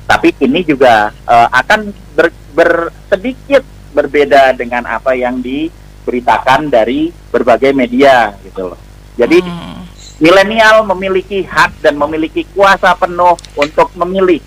Tapi 0.05 0.35
ini 0.43 0.67
juga 0.67 1.15
uh, 1.25 1.49
akan 1.55 1.95
ber, 2.19 2.35
ber, 2.51 2.91
sedikit 3.07 3.63
berbeda 3.91 4.55
dengan 4.55 4.87
apa 4.87 5.13
yang 5.13 5.43
diberitakan 5.43 6.71
dari 6.71 7.11
berbagai 7.29 7.73
media 7.73 8.35
gitu 8.43 8.75
loh. 8.75 8.81
Jadi 9.15 9.43
Hmm. 9.43 9.83
milenial 10.17 10.87
memiliki 10.87 11.43
hak 11.43 11.81
dan 11.81 11.97
memiliki 11.97 12.47
kuasa 12.51 12.95
penuh 12.95 13.35
untuk 13.55 13.91
memilih 13.97 14.39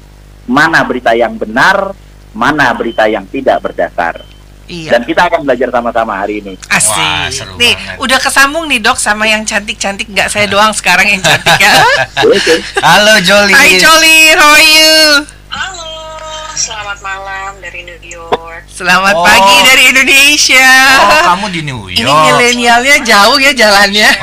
mana 0.45 0.83
berita 0.83 1.11
yang 1.11 1.35
benar, 1.35 1.91
mana 2.31 2.71
berita 2.73 3.07
yang 3.07 3.23
tidak 3.27 3.59
berdasar. 3.59 4.21
Iya. 4.63 4.95
Dan 4.95 5.03
kita 5.03 5.27
akan 5.27 5.43
belajar 5.43 5.67
sama-sama 5.69 6.15
hari 6.15 6.39
ini. 6.39 6.55
Asik. 6.71 6.95
Wah, 6.95 7.27
seru 7.27 7.53
nih, 7.59 7.75
banget. 7.75 7.97
udah 7.99 8.19
kesambung 8.19 8.63
nih 8.65 8.79
dok 8.79 8.95
sama 8.95 9.27
yang 9.27 9.43
cantik-cantik. 9.43 10.07
Nggak 10.07 10.31
saya 10.31 10.47
doang 10.47 10.71
sekarang 10.71 11.03
yang 11.03 11.19
cantik 11.19 11.59
ya. 11.59 11.83
Halo 12.87 13.19
Joli. 13.19 13.51
Hai 13.51 13.75
Jolly, 13.75 14.17
how 14.31 14.55
are 14.55 14.63
you? 14.63 14.95
Halo, 15.51 15.83
selamat 16.53 17.01
malam 17.01 17.57
dari 17.59 17.81
New 17.81 17.97
York. 17.99 18.69
Selamat 18.69 19.13
Oh. 19.13 19.25
pagi 19.25 19.57
dari 19.65 19.83
Indonesia. 19.89 20.67
Oh, 21.01 21.21
kamu 21.33 21.45
di 21.49 21.61
New 21.65 21.81
York. 21.89 21.97
Ini 21.97 22.11
milenialnya 22.13 22.95
jauh 23.01 23.37
ya 23.37 23.51
jalannya. 23.51 24.09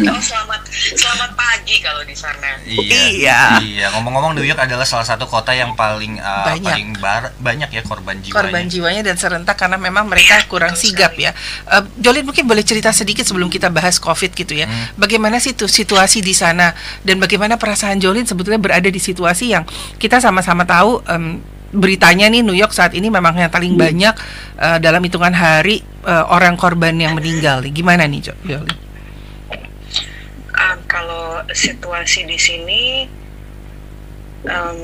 Oh, 0.00 0.16
selamat 0.18 0.60
selamat 0.92 1.30
pagi 1.32 1.76
kalau 1.78 2.02
di 2.02 2.14
sana. 2.14 2.58
Iya. 2.62 3.00
Iya. 3.10 3.40
Iya, 3.60 3.86
ngomong-ngomong 3.94 4.34
New 4.34 4.42
York 4.42 4.58
adalah 4.58 4.82
salah 4.82 5.04
satu 5.04 5.24
kota 5.24 5.50
yang 5.50 5.74
paling 5.74 6.18
uh, 6.18 6.46
Banyak. 6.50 6.64
paling 6.66 6.88
bar- 6.98 7.34
banyak 7.38 7.70
ya 7.70 7.82
korban 7.82 8.18
jiwanya. 8.18 8.34
Korban 8.34 8.64
jiwanya 8.66 9.02
dan 9.04 9.16
serentak 9.16 9.56
karena 9.56 9.76
memang 9.76 10.06
mereka 10.06 10.42
kurang 10.46 10.74
sigap 10.74 11.14
ya. 11.14 11.30
Uh, 11.66 11.84
Jolin 11.98 12.24
mungkin 12.24 12.46
boleh 12.46 12.62
cerita 12.62 12.90
sedikit 12.90 13.22
sebelum 13.22 13.46
kita 13.46 13.68
bahas 13.68 13.98
COVID 13.98 14.32
gitu 14.32 14.54
ya. 14.54 14.66
Hmm. 14.66 14.94
Bagaimana 14.96 15.38
sih 15.38 15.52
tuh 15.52 15.68
situasi 15.68 16.20
di 16.20 16.32
sana 16.32 16.72
dan 17.02 17.18
bagaimana 17.18 17.54
perasaan 17.56 17.98
Jolin 17.98 18.26
sebetulnya 18.26 18.58
berada 18.58 18.88
di 18.88 18.98
situasi 18.98 19.52
yang 19.54 19.64
kita 19.96 20.18
sama-sama 20.18 20.66
tahu 20.66 21.00
em, 21.06 21.38
beritanya 21.70 22.26
nih 22.26 22.42
New 22.42 22.56
York 22.56 22.74
saat 22.74 22.98
ini 22.98 23.06
memang 23.06 23.38
yang 23.38 23.46
paling 23.46 23.78
banyak 23.78 24.14
uh, 24.58 24.78
dalam 24.82 24.98
hitungan 25.06 25.30
hari 25.30 25.86
uh, 26.02 26.26
orang 26.34 26.58
korban 26.58 26.98
yang 26.98 27.14
meninggal. 27.14 27.62
Gimana 27.62 28.10
nih 28.10 28.20
Jo- 28.26 28.40
Jolin? 28.42 28.89
Um, 30.60 30.76
kalau 30.84 31.40
situasi 31.56 32.28
di 32.28 32.36
sini 32.36 33.08
um, 34.44 34.80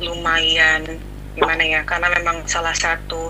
lumayan 0.00 0.96
gimana 1.36 1.60
ya? 1.60 1.80
Karena 1.84 2.08
memang 2.08 2.48
salah 2.48 2.72
satu 2.72 3.28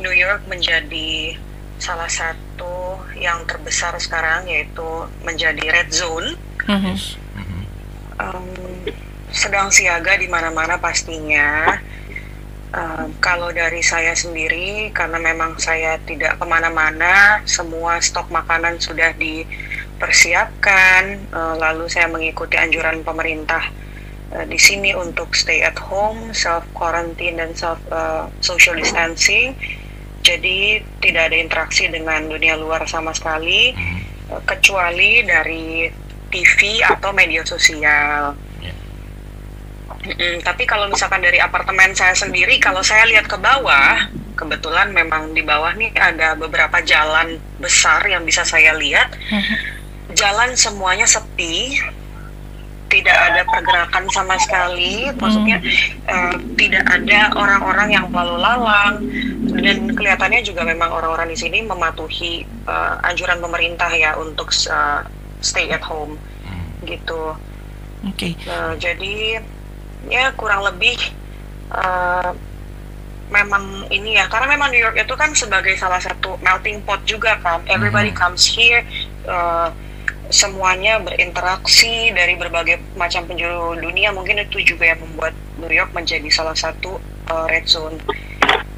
New 0.00 0.12
York 0.16 0.48
menjadi 0.48 1.36
salah 1.76 2.08
satu 2.08 3.04
yang 3.20 3.44
terbesar 3.44 3.92
sekarang 4.00 4.48
yaitu 4.48 4.84
menjadi 5.24 5.60
red 5.72 5.92
zone. 5.92 6.36
Mhm. 6.66 6.96
Mhm. 7.36 7.62
um, 8.16 8.48
sedang 9.30 9.68
siaga 9.68 10.16
di 10.16 10.26
mana-mana 10.26 10.80
pastinya. 10.80 11.76
Um, 12.76 13.14
kalau 13.24 13.52
dari 13.56 13.80
saya 13.80 14.12
sendiri, 14.12 14.92
karena 14.92 15.16
memang 15.16 15.56
saya 15.56 15.96
tidak 16.04 16.36
ke 16.36 16.44
mana-mana, 16.44 17.40
semua 17.48 18.02
stok 18.02 18.28
makanan 18.28 18.76
sudah 18.76 19.16
dipersiapkan. 19.16 19.65
Uh, 21.32 21.54
lalu 21.56 21.88
saya 21.88 22.08
mengikuti 22.08 22.56
anjuran 22.60 23.00
pemerintah 23.00 23.72
uh, 24.36 24.44
di 24.44 24.60
sini 24.60 24.92
untuk 24.92 25.32
stay 25.32 25.64
at 25.64 25.76
home, 25.80 26.32
self 26.36 26.64
quarantine 26.76 27.40
dan 27.40 27.56
self 27.56 27.80
uh, 27.88 28.28
social 28.44 28.76
distancing. 28.76 29.56
Jadi 30.20 30.82
tidak 31.00 31.32
ada 31.32 31.36
interaksi 31.38 31.86
dengan 31.88 32.26
dunia 32.28 32.58
luar 32.58 32.84
sama 32.84 33.14
sekali, 33.16 33.72
uh, 34.28 34.42
kecuali 34.44 35.24
dari 35.24 35.88
TV 36.28 36.82
atau 36.84 37.14
media 37.16 37.40
sosial. 37.46 38.36
Mm-mm, 40.06 40.38
tapi 40.46 40.62
kalau 40.70 40.86
misalkan 40.86 41.18
dari 41.18 41.42
apartemen 41.42 41.90
saya 41.96 42.14
sendiri, 42.14 42.62
kalau 42.62 42.78
saya 42.78 43.08
lihat 43.10 43.26
ke 43.26 43.34
bawah, 43.38 44.06
kebetulan 44.38 44.92
memang 44.94 45.32
di 45.34 45.42
bawah 45.42 45.72
nih 45.74 45.90
ada 45.96 46.38
beberapa 46.38 46.78
jalan 46.84 47.40
besar 47.58 48.04
yang 48.06 48.22
bisa 48.22 48.46
saya 48.46 48.76
lihat. 48.76 49.10
Jalan 50.16 50.56
semuanya 50.56 51.04
sepi, 51.04 51.76
tidak 52.88 53.12
ada 53.12 53.42
pergerakan 53.44 54.08
sama 54.08 54.40
sekali. 54.40 55.12
Maksudnya 55.12 55.60
eh, 56.06 56.34
tidak 56.56 56.84
ada 56.88 57.36
orang-orang 57.36 57.88
yang 57.92 58.06
lalu 58.08 58.36
lalang 58.38 58.94
dan 59.60 59.92
kelihatannya 59.92 60.40
juga 60.40 60.64
memang 60.64 60.88
orang-orang 60.88 61.28
di 61.28 61.36
sini 61.36 61.60
mematuhi 61.60 62.32
eh, 62.64 62.94
anjuran 63.04 63.38
pemerintah 63.38 63.92
ya 63.92 64.16
untuk 64.16 64.48
eh, 64.52 65.00
stay 65.40 65.68
at 65.68 65.84
home 65.84 66.16
Mhm. 66.46 66.86
gitu. 66.86 67.36
Oke. 68.06 68.38
Nah, 68.46 68.72
jadi 68.78 69.42
ya 70.06 70.30
kurang 70.32 70.64
lebih 70.64 70.96
eh, 71.68 72.30
memang 73.26 73.64
ini 73.90 74.14
ya 74.14 74.30
karena 74.30 74.46
memang 74.46 74.70
New 74.70 74.78
York 74.78 74.94
itu 74.94 75.10
kan 75.12 75.34
sebagai 75.34 75.74
salah 75.74 75.98
satu 75.98 76.38
melting 76.38 76.78
pot 76.86 77.02
juga 77.02 77.34
kan 77.42 77.58
everybody 77.66 78.14
Mhm. 78.14 78.16
comes 78.16 78.46
here 78.46 78.86
eh, 79.26 79.68
semuanya 80.28 80.98
berinteraksi 80.98 82.10
dari 82.10 82.34
berbagai 82.34 82.82
macam 82.98 83.24
penjuru 83.26 83.78
dunia 83.78 84.10
mungkin 84.10 84.42
itu 84.42 84.62
juga 84.62 84.90
yang 84.90 85.00
membuat 85.02 85.34
New 85.62 85.70
York 85.70 85.94
menjadi 85.94 86.26
salah 86.28 86.54
satu 86.54 86.98
eh, 87.30 87.46
red 87.50 87.66
zone 87.66 87.96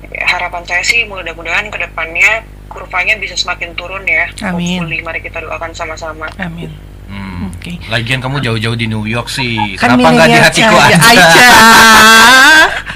Ya, 0.09 0.25
harapan 0.25 0.65
saya 0.65 0.81
sih 0.81 1.05
mudah-mudahan 1.05 1.69
ke 1.69 1.77
depannya 1.85 2.41
kurvanya 2.73 3.21
bisa 3.21 3.37
semakin 3.37 3.77
turun 3.77 4.09
ya 4.09 4.25
Amin. 4.41 4.81
Hopefully, 4.81 5.05
mari 5.05 5.21
kita 5.21 5.45
doakan 5.45 5.69
sama-sama 5.77 6.33
Amin. 6.41 6.73
Hmm. 7.13 7.53
Oke. 7.53 7.77
Lagian 7.93 8.21
kamu 8.25 8.41
jauh-jauh 8.41 8.77
di 8.77 8.89
New 8.89 9.05
York 9.05 9.29
sih. 9.29 9.57
Kan 9.77 9.97
Kenapa 9.97 10.13
nggak 10.13 10.29
di 10.29 10.39
hatiku 10.41 10.77
aja? 10.77 10.97
aja? 10.97 11.25
Aja. 11.29 11.49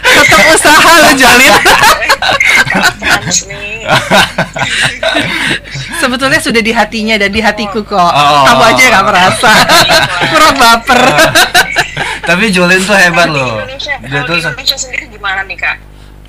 Tetap 0.02 0.40
usaha 0.52 0.92
lo 1.00 1.10
Jolin. 1.16 1.54
Sebetulnya 6.00 6.38
sudah 6.38 6.58
di 6.58 6.72
hatinya 6.72 7.14
dan 7.16 7.30
di 7.30 7.38
hatiku 7.38 7.82
kok. 7.82 7.98
Oh. 7.98 8.42
Kamu 8.46 8.62
aja 8.64 8.82
nggak 8.90 9.04
merasa. 9.06 9.50
Kurang 10.32 10.54
baper. 10.58 11.00
Tapi 12.22 12.42
Jolin 12.50 12.82
tuh 12.82 12.94
hebat 12.94 13.26
Kalau 13.26 13.34
di 13.34 13.42
loh. 13.42 13.54
Indonesia, 13.58 13.94
Dia 13.98 14.08
kalau 14.08 14.26
tuh 14.26 14.34
di 14.34 14.42
Indonesia 14.46 14.76
sendiri 14.78 15.04
gimana 15.10 15.40
nih 15.46 15.58
kak? 15.58 15.76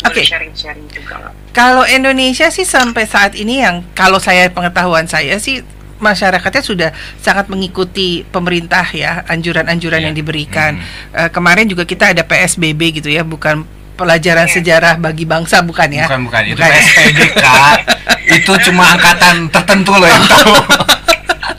Oke. 0.04 0.20
sharing-sharing 0.20 0.88
juga 0.92 1.14
nggak? 1.16 1.34
Kalau 1.56 1.84
Indonesia 1.88 2.48
sih 2.50 2.66
sampai 2.66 3.06
saat 3.08 3.34
ini 3.34 3.62
yang 3.62 3.86
kalau 3.94 4.20
saya 4.20 4.50
pengetahuan 4.52 5.08
saya 5.08 5.38
sih 5.40 5.64
masyarakatnya 6.04 6.60
sudah 6.60 6.90
sangat 7.24 7.48
mengikuti 7.48 8.28
pemerintah 8.28 8.84
ya 8.92 9.24
anjuran-anjuran 9.24 10.04
Iya. 10.04 10.06
yang 10.12 10.16
diberikan. 10.18 10.72
Hmm. 10.76 11.16
Eh, 11.16 11.30
kemarin 11.32 11.66
juga 11.66 11.88
kita 11.88 12.12
ada 12.12 12.28
PSBB 12.28 13.00
gitu 13.00 13.08
ya, 13.08 13.24
bukan 13.24 13.64
pelajaran 14.04 14.46
Iya. 14.46 14.54
sejarah 14.54 14.94
bagi 14.98 15.24
bangsa 15.24 15.64
bukan 15.64 15.88
ya? 15.90 16.06
Bukan 16.06 16.22
bukan 16.28 16.44
itu 16.46 16.56
Bukan 16.56 16.68
ya? 16.68 16.82
SPD 16.82 17.20
kak. 17.40 17.78
itu 18.26 18.52
cuma 18.66 18.84
angkatan 18.90 19.36
tertentu 19.48 19.92
loh 19.94 20.06
yang 20.06 20.24
tahu. 20.24 20.54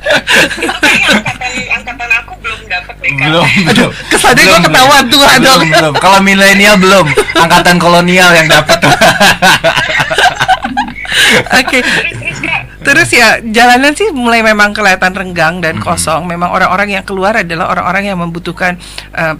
Angkatan 0.04 1.50
angkatan 1.72 2.08
aku 2.14 2.32
belum 2.38 2.60
dapat 2.66 2.94
kak. 2.94 3.08
belum 3.16 3.46
belum. 3.64 3.90
kesannya 4.08 4.42
gua 4.42 4.50
Belum, 4.50 4.62
ketahuan 4.62 5.02
tuh, 5.08 5.20
belum, 5.20 5.34
aduh. 5.34 5.58
belum. 5.64 5.94
Kalau 5.96 6.18
milenial 6.20 6.76
belum. 6.76 7.06
Angkatan 7.34 7.76
kolonial 7.78 8.30
yang 8.32 8.46
dapat. 8.46 8.78
Oke. 11.54 11.78
Terus 11.80 12.38
terus 12.84 13.08
ya 13.10 13.40
jalanan 13.42 13.92
sih 13.92 14.12
mulai 14.12 14.40
memang 14.40 14.70
kelihatan 14.70 15.12
renggang 15.12 15.58
dan 15.58 15.78
kosong. 15.78 16.26
Memang 16.26 16.52
orang-orang 16.52 16.92
yang 16.92 17.04
keluar 17.04 17.32
adalah 17.34 17.70
orang-orang 17.70 18.04
yang 18.06 18.18
membutuhkan 18.18 18.76
eh, 19.10 19.34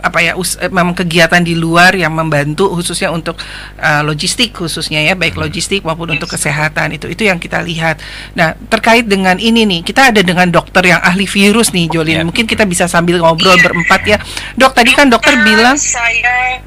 apa 0.00 0.18
ya 0.20 0.32
us, 0.36 0.56
eh, 0.60 0.68
memang 0.68 0.92
kegiatan 0.96 1.40
di 1.40 1.56
luar 1.56 1.92
yang 1.96 2.12
membantu 2.12 2.72
khususnya 2.72 3.12
untuk 3.12 3.36
uh, 3.80 4.02
logistik 4.04 4.52
khususnya 4.56 5.00
ya 5.04 5.14
baik 5.16 5.36
logistik 5.36 5.84
maupun 5.84 6.12
untuk 6.16 6.28
kesehatan 6.30 6.96
itu 6.96 7.06
itu 7.08 7.24
yang 7.24 7.36
kita 7.40 7.60
lihat. 7.64 8.00
Nah 8.36 8.56
terkait 8.68 9.04
dengan 9.08 9.36
ini 9.40 9.64
nih 9.68 9.80
kita 9.84 10.12
ada 10.12 10.20
dengan 10.20 10.48
dokter 10.48 10.84
yang 10.84 11.00
ahli 11.00 11.24
virus 11.24 11.72
nih 11.72 11.88
Jolin 11.88 12.10
Ya. 12.10 12.26
mungkin 12.26 12.44
kita 12.44 12.66
bisa 12.66 12.84
sambil 12.90 13.22
ngobrol 13.22 13.54
Iya. 13.54 13.64
berempat 13.70 14.00
ya 14.02 14.18
dok 14.58 14.74
tadi 14.74 14.90
kan 14.92 15.06
dokter 15.06 15.30
bilang 15.40 15.78
saya 15.78 16.58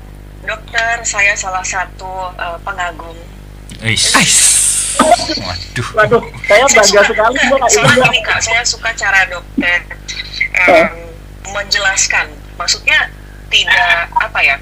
dokter 0.41 1.03
saya 1.03 1.35
salah 1.35 1.61
satu 1.61 2.31
uh, 2.39 2.57
pengagum 2.63 3.13
Eish. 3.83 4.15
Ais. 4.15 4.35
Waduh. 5.43 5.87
Waduh, 5.99 6.21
saya 6.47 6.63
saya 6.63 6.79
bangga 6.79 7.01
suka, 7.03 7.03
sekali 7.11 7.67
soalnya 7.67 8.05
Ini, 8.07 8.19
kak 8.23 8.39
saya 8.39 8.61
suka 8.63 8.89
cara 8.95 9.19
dokter 9.27 9.79
em, 10.63 11.11
menjelaskan 11.51 12.31
maksudnya 12.55 13.11
tidak 13.53 13.89
apa 14.11 14.39
ya 14.41 14.57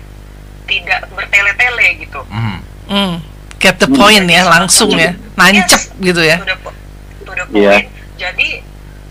tidak 0.68 1.08
bertele-tele 1.10 1.88
gitu 1.98 2.22
Hmm. 2.28 2.60
Hmm, 2.86 3.14
get 3.58 3.76
the 3.78 3.88
point 3.88 4.28
ya 4.28 4.44
langsung 4.46 4.92
ya 4.94 5.16
nancep 5.34 5.80
gitu 5.98 6.20
ya. 6.20 6.38
to 6.38 6.46
the, 6.46 6.58
po- 6.58 6.76
to 7.24 7.32
the 7.32 7.46
Iya. 7.54 7.72
point. 7.78 7.90
jadi 8.18 8.48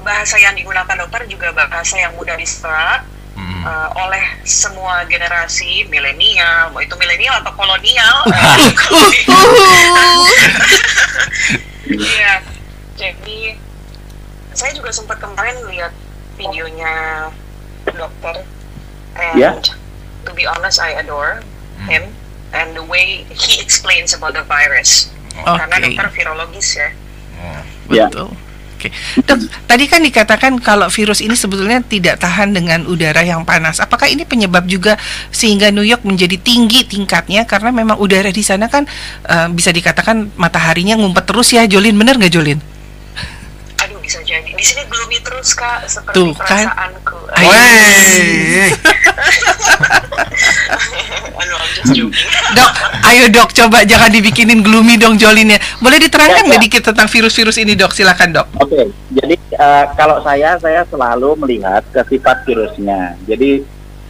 bahasa 0.01 0.37
yang 0.37 0.53
digunakan 0.53 0.97
dokter 0.99 1.25
juga 1.27 1.49
bahasa 1.51 1.97
yang 1.97 2.13
mudah 2.15 2.37
diserap 2.37 3.09
Hmm. 3.31 3.63
uh, 3.63 3.89
oleh 3.97 4.21
semua 4.43 5.01
generasi 5.07 5.87
milenial 5.87 6.69
mau 6.69 6.79
itu 6.79 6.93
milenial 6.95 7.41
atau 7.41 7.53
kolonial 7.55 8.17
Iya, 11.87 12.33
jadi 12.95 13.57
saya 14.53 14.73
juga 14.73 14.91
sempat 14.91 15.19
kemarin 15.19 15.57
lihat 15.67 15.93
videonya 16.37 17.27
dokter, 17.87 18.45
and 19.21 19.37
Ya. 19.37 19.53
to 20.25 20.33
be 20.33 20.49
honest, 20.49 20.81
I 20.81 20.97
adore 20.97 21.45
him 21.85 22.11
and 22.51 22.75
the 22.75 22.83
way 22.83 23.23
he 23.31 23.61
explains 23.61 24.11
about 24.11 24.35
the 24.35 24.43
virus. 24.43 25.13
Karena 25.33 25.77
Oke. 25.79 25.85
dokter 25.87 26.07
virologis 26.13 26.69
ya. 26.77 26.89
Oh. 27.41 27.61
Ya. 27.89 28.07
Betul. 28.11 28.29
Oke. 28.77 28.89
Dok, 29.23 29.39
tadi 29.69 29.85
kan 29.85 30.01
dikatakan 30.01 30.57
kalau 30.57 30.89
virus 30.89 31.21
ini 31.21 31.37
sebetulnya 31.37 31.85
tidak 31.85 32.17
tahan 32.17 32.57
dengan 32.57 32.89
udara 32.89 33.21
yang 33.21 33.45
panas. 33.45 33.77
Apakah 33.77 34.09
ini 34.09 34.25
penyebab 34.25 34.65
juga 34.65 34.97
sehingga 35.29 35.69
New 35.69 35.85
York 35.85 36.01
menjadi 36.01 36.41
tinggi 36.41 36.89
tingkatnya 36.89 37.45
karena 37.45 37.69
memang 37.73 38.01
udara 38.01 38.33
di 38.33 38.41
sana 38.41 38.73
kan 38.73 38.89
eh, 39.29 39.49
bisa 39.53 39.69
dikatakan 39.69 40.33
mataharinya 40.37 40.97
ngumpet 40.97 41.29
terus 41.29 41.53
ya, 41.53 41.69
Jolin. 41.69 41.93
Bener 41.93 42.17
nggak 42.17 42.33
Jolin? 42.33 42.57
Aduh 43.85 44.01
bisa 44.01 44.21
jadi. 44.25 44.49
Di 44.49 44.65
sini 44.65 44.85
gloomy 44.89 45.21
terus 45.21 45.53
kak, 45.53 45.85
seperti 45.85 46.17
Tuh, 46.17 46.33
kan? 46.41 46.65
perasaanku. 46.69 47.19
Ayo. 47.37 47.49
Wey. 47.53 48.69
Dok, 52.51 52.71
ayo 53.07 53.25
dok, 53.31 53.51
coba 53.55 53.83
jangan 53.87 54.11
dibikinin 54.11 54.61
gloomy 54.61 54.99
dong 54.99 55.17
Jolinnya. 55.17 55.59
Boleh 55.81 55.99
diterangkan 55.99 56.45
Ya, 56.45 56.49
nggak 56.49 56.61
ya. 56.61 56.65
dikit 56.67 56.83
tentang 56.93 57.09
virus-virus 57.09 57.57
ini 57.59 57.73
dok? 57.75 57.93
Silakan 57.95 58.35
dok. 58.35 58.47
Oke, 58.61 58.91
jadi 59.11 59.35
eh, 59.37 59.85
kalau 59.95 60.21
saya 60.23 60.57
saya 60.59 60.83
selalu 60.87 61.35
melihat 61.39 61.83
ke 61.91 62.01
sifat 62.07 62.43
virusnya. 62.45 63.15
Jadi 63.27 63.63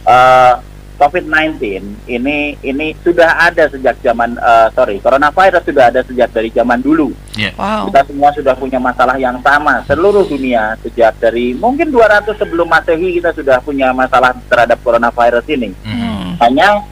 eh, 0.05 0.53
COVID-19 1.01 1.57
ini 2.05 2.53
ini 2.61 2.87
sudah 3.01 3.49
ada 3.49 3.65
sejak 3.73 3.97
zaman 4.05 4.37
eh, 4.37 4.67
sorry, 4.77 5.01
coronavirus 5.01 5.65
sudah 5.65 5.89
ada 5.89 6.05
sejak 6.05 6.29
dari 6.29 6.53
zaman 6.53 6.77
dulu. 6.77 7.09
Wow. 7.57 7.89
Kita 7.89 8.05
semua 8.05 8.29
sudah 8.37 8.53
punya 8.53 8.77
masalah 8.77 9.17
yang 9.17 9.41
sama 9.41 9.81
seluruh 9.89 10.29
dunia 10.29 10.77
sejak 10.85 11.17
dari 11.17 11.57
mungkin 11.57 11.89
200 11.89 12.37
sebelum 12.37 12.69
Masehi 12.69 13.17
kita 13.17 13.33
sudah 13.33 13.57
punya 13.65 13.89
masalah 13.97 14.37
terhadap 14.45 14.77
coronavirus 14.85 15.45
ini. 15.49 15.73
Hmm. 15.81 15.97
Hmm. 15.97 16.31
Hanya 16.37 16.85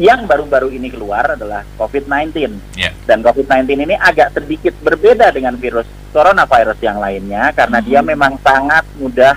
yang 0.00 0.24
baru-baru 0.24 0.72
ini 0.72 0.88
keluar 0.88 1.36
adalah 1.36 1.60
COVID-19. 1.76 2.56
Ya. 2.80 2.96
Dan 3.04 3.20
COVID-19 3.20 3.76
ini 3.76 3.94
agak 4.00 4.32
sedikit 4.40 4.72
berbeda 4.80 5.28
dengan 5.36 5.60
virus 5.60 5.84
coronavirus 6.16 6.80
yang 6.80 6.96
lainnya 6.96 7.52
karena 7.52 7.84
dia 7.84 8.00
memang 8.00 8.40
sangat 8.40 8.88
mudah 8.96 9.36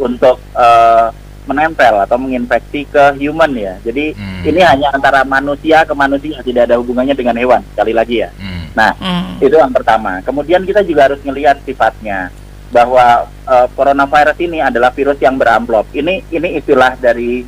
untuk 0.00 0.40
eh, 0.56 1.27
menempel 1.48 2.04
atau 2.04 2.20
menginfeksi 2.20 2.84
ke 2.84 3.16
human 3.16 3.50
ya. 3.56 3.74
Jadi 3.80 4.12
Hmm. 4.12 4.44
ini 4.44 4.60
hanya 4.60 4.92
antara 4.92 5.24
manusia 5.24 5.82
ke 5.82 5.96
manusia, 5.96 6.44
tidak 6.44 6.68
ada 6.68 6.76
hubungannya 6.76 7.16
dengan 7.16 7.34
hewan. 7.40 7.64
Sekali 7.72 7.96
lagi 7.96 8.22
ya. 8.22 8.30
Hmm. 8.36 8.68
Hmm. 9.00 9.40
Itu 9.40 9.56
yang 9.56 9.72
pertama. 9.72 10.20
Kemudian 10.22 10.62
kita 10.62 10.84
juga 10.84 11.08
harus 11.10 11.18
melihat 11.24 11.56
sifatnya 11.64 12.28
bahwa 12.68 13.24
eh, 13.48 13.66
coronavirus 13.72 14.38
ini 14.44 14.60
adalah 14.60 14.92
virus 14.92 15.16
yang 15.18 15.40
beramplop. 15.40 15.88
Ini 15.90 16.28
ini 16.28 16.60
istilah 16.60 17.00
dari 17.00 17.40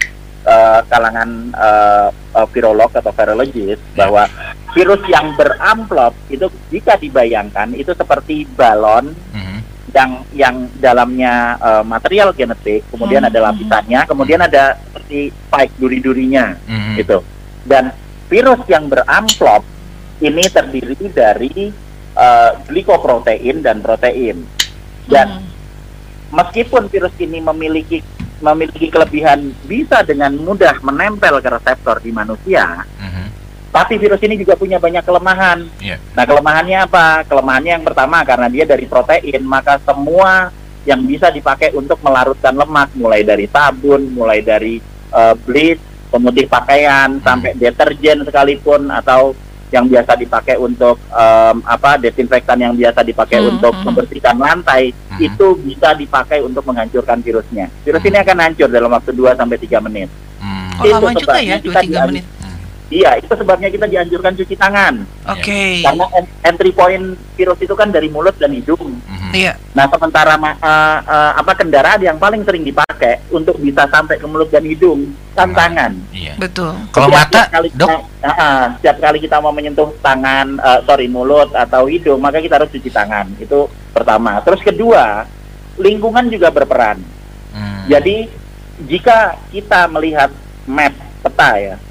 eh, 0.42 0.80
kalangan 0.88 1.28
eh, 1.52 2.08
eh, 2.10 2.46
virolog 2.50 2.88
atau 2.90 3.12
virologis 3.12 3.76
bahwa 3.92 4.24
virus 4.72 5.02
yang 5.10 5.34
beramplop 5.36 6.14
itu 6.30 6.46
jika 6.72 6.96
dibayangkan 6.96 7.76
itu 7.76 7.92
seperti 7.92 8.48
balon. 8.56 9.12
Yang 9.90 10.12
yang 10.32 10.56
dalamnya 10.78 11.58
eh, 11.58 11.84
material 11.84 12.32
genetik, 12.32 12.86
kemudian 12.90 13.22
Hmm. 13.22 13.30
ada 13.30 13.40
lapisannya, 13.50 14.00
kemudian 14.06 14.40
ada 14.40 14.78
seperti 14.80 15.30
spike 15.30 15.74
duri-durinya 15.76 16.56
Hmm. 16.66 16.94
gitu. 16.96 17.18
Dan 17.66 17.92
virus 18.30 18.62
yang 18.66 18.88
beramplop 18.88 19.62
ini 20.20 20.44
terdiri 20.48 21.06
dari 21.10 21.72
eh, 22.10 22.50
glikoprotein 22.66 23.62
dan 23.62 23.80
protein. 23.80 24.42
Dan 25.06 25.40
Hmm. 25.40 25.46
meskipun 26.34 26.90
virus 26.90 27.14
ini 27.18 27.38
memiliki 27.38 28.02
memiliki 28.40 28.88
kelebihan 28.88 29.52
bisa 29.68 30.00
dengan 30.00 30.32
mudah 30.32 30.80
menempel 30.80 31.44
ke 31.44 31.48
reseptor 31.52 32.00
di 32.00 32.08
manusia, 32.08 32.82
Hmm. 32.96 33.28
Tapi 33.70 33.94
virus 33.96 34.18
ini 34.20 34.34
juga 34.34 34.54
punya 34.54 34.76
banyak 34.76 35.00
kelemahan. 35.00 35.62
Iya. 35.78 35.96
Nah, 36.12 36.24
kelemahannya 36.24 36.78
apa? 36.84 37.22
Kelemahannya 37.22 37.72
yang 37.78 37.86
pertama 37.86 38.22
karena 38.22 38.46
dia 38.46 38.64
dari 38.64 38.84
protein, 38.84 39.42
maka 39.42 39.78
semua 39.80 40.50
yang 40.82 41.00
bisa 41.00 41.28
dipakai 41.28 41.70
untuk 41.72 42.00
melarutkan 42.00 42.50
lemak 42.52 42.90
mulai 42.94 43.22
dari 43.22 43.46
sabun, 43.46 44.10
mulai 44.10 44.40
dari 44.40 44.82
eh, 45.10 45.34
bleach, 45.36 45.78
pemutih 46.08 46.46
pakaian, 46.46 47.18
sampai 47.20 47.54
deterjen 47.54 48.22
sekalipun 48.22 48.90
atau 48.90 49.34
yang 49.70 49.86
biasa 49.86 50.18
dipakai 50.18 50.58
untuk 50.58 50.98
em, 51.06 51.62
apa 51.62 51.94
desinfektan 51.94 52.58
yang 52.58 52.74
biasa 52.74 53.06
dipakai 53.06 53.38
Hmm, 53.38 53.54
untuk 53.54 53.70
hmm. 53.70 53.86
membersihkan 53.86 54.34
lantai 54.34 54.90
Hmm. 54.90 55.22
itu 55.22 55.46
bisa 55.62 55.94
dipakai 55.94 56.42
untuk 56.42 56.66
menghancurkan 56.66 57.22
virusnya. 57.22 57.70
Virus 57.80 58.02
Hmm. 58.02 58.10
ini 58.10 58.18
akan 58.18 58.36
hancur 58.40 58.66
dalam 58.66 58.90
waktu 58.90 59.14
2 59.14 59.30
sampai 59.32 59.56
3 59.56 59.78
menit. 59.78 60.10
Hmm. 60.42 60.74
Oh, 60.74 60.90
lama 60.90 61.14
Itu 61.14 61.22
juga 61.22 61.38
sebabnya 61.38 61.46
ya, 61.46 61.58
kita 61.60 61.70
2-3 61.76 61.86
dian- 61.86 62.08
menit. 62.10 62.24
Iya, 62.90 63.22
itu 63.22 63.30
sebabnya 63.30 63.70
kita 63.70 63.86
dianjurkan 63.86 64.34
cuci 64.34 64.58
tangan. 64.58 65.06
Oke. 65.30 65.78
Karena 65.78 66.10
en- 66.10 66.30
entry 66.42 66.74
point 66.74 67.14
virus 67.38 67.62
itu 67.62 67.70
kan 67.78 67.94
dari 67.94 68.10
mulut 68.10 68.34
dan 68.34 68.50
hidung. 68.50 68.98
Hmm. 69.06 69.30
Iya. 69.30 69.54
Nah, 69.78 69.86
sementara 69.86 70.34
eh, 70.34 70.50
eh, 71.06 71.32
apa 71.38 71.54
kendaraan 71.54 72.02
yang 72.02 72.18
paling 72.18 72.42
sering 72.42 72.66
dipakai 72.66 73.22
untuk 73.30 73.62
bisa 73.62 73.86
sampai 73.86 74.18
ke 74.18 74.26
mulut 74.26 74.50
dan 74.50 74.66
hidung 74.66 75.14
kan 75.38 75.54
tangan. 75.54 75.94
Iya. 76.10 76.34
Betul. 76.34 76.74
Kalau 76.90 77.06
Setiap 77.06 77.30
mata, 77.30 77.42
kali 77.46 77.68
dok, 77.78 77.86
kita, 77.86 78.26
ah, 78.26 78.34
ah, 78.34 78.62
setiap 78.74 78.96
kali 78.98 79.18
kita 79.22 79.36
mau 79.38 79.54
menyentuh 79.54 79.88
tangan, 80.02 80.46
eh, 80.58 80.80
sorry 80.82 81.06
mulut 81.06 81.54
atau 81.54 81.86
hidung, 81.86 82.18
maka 82.18 82.42
kita 82.42 82.58
harus 82.58 82.74
cuci 82.74 82.90
tangan. 82.90 83.30
Itu 83.38 83.70
pertama. 83.94 84.42
Terus 84.42 84.66
kedua, 84.66 85.30
lingkungan 85.78 86.26
juga 86.26 86.50
berperan. 86.50 86.98
Hmm. 87.54 87.86
Jadi 87.86 88.26
jika 88.82 89.38
kita 89.54 89.86
melihat 89.86 90.34
map 90.66 90.90
peta 91.22 91.54
ya, 91.54 91.76
Mhm. 91.78 91.89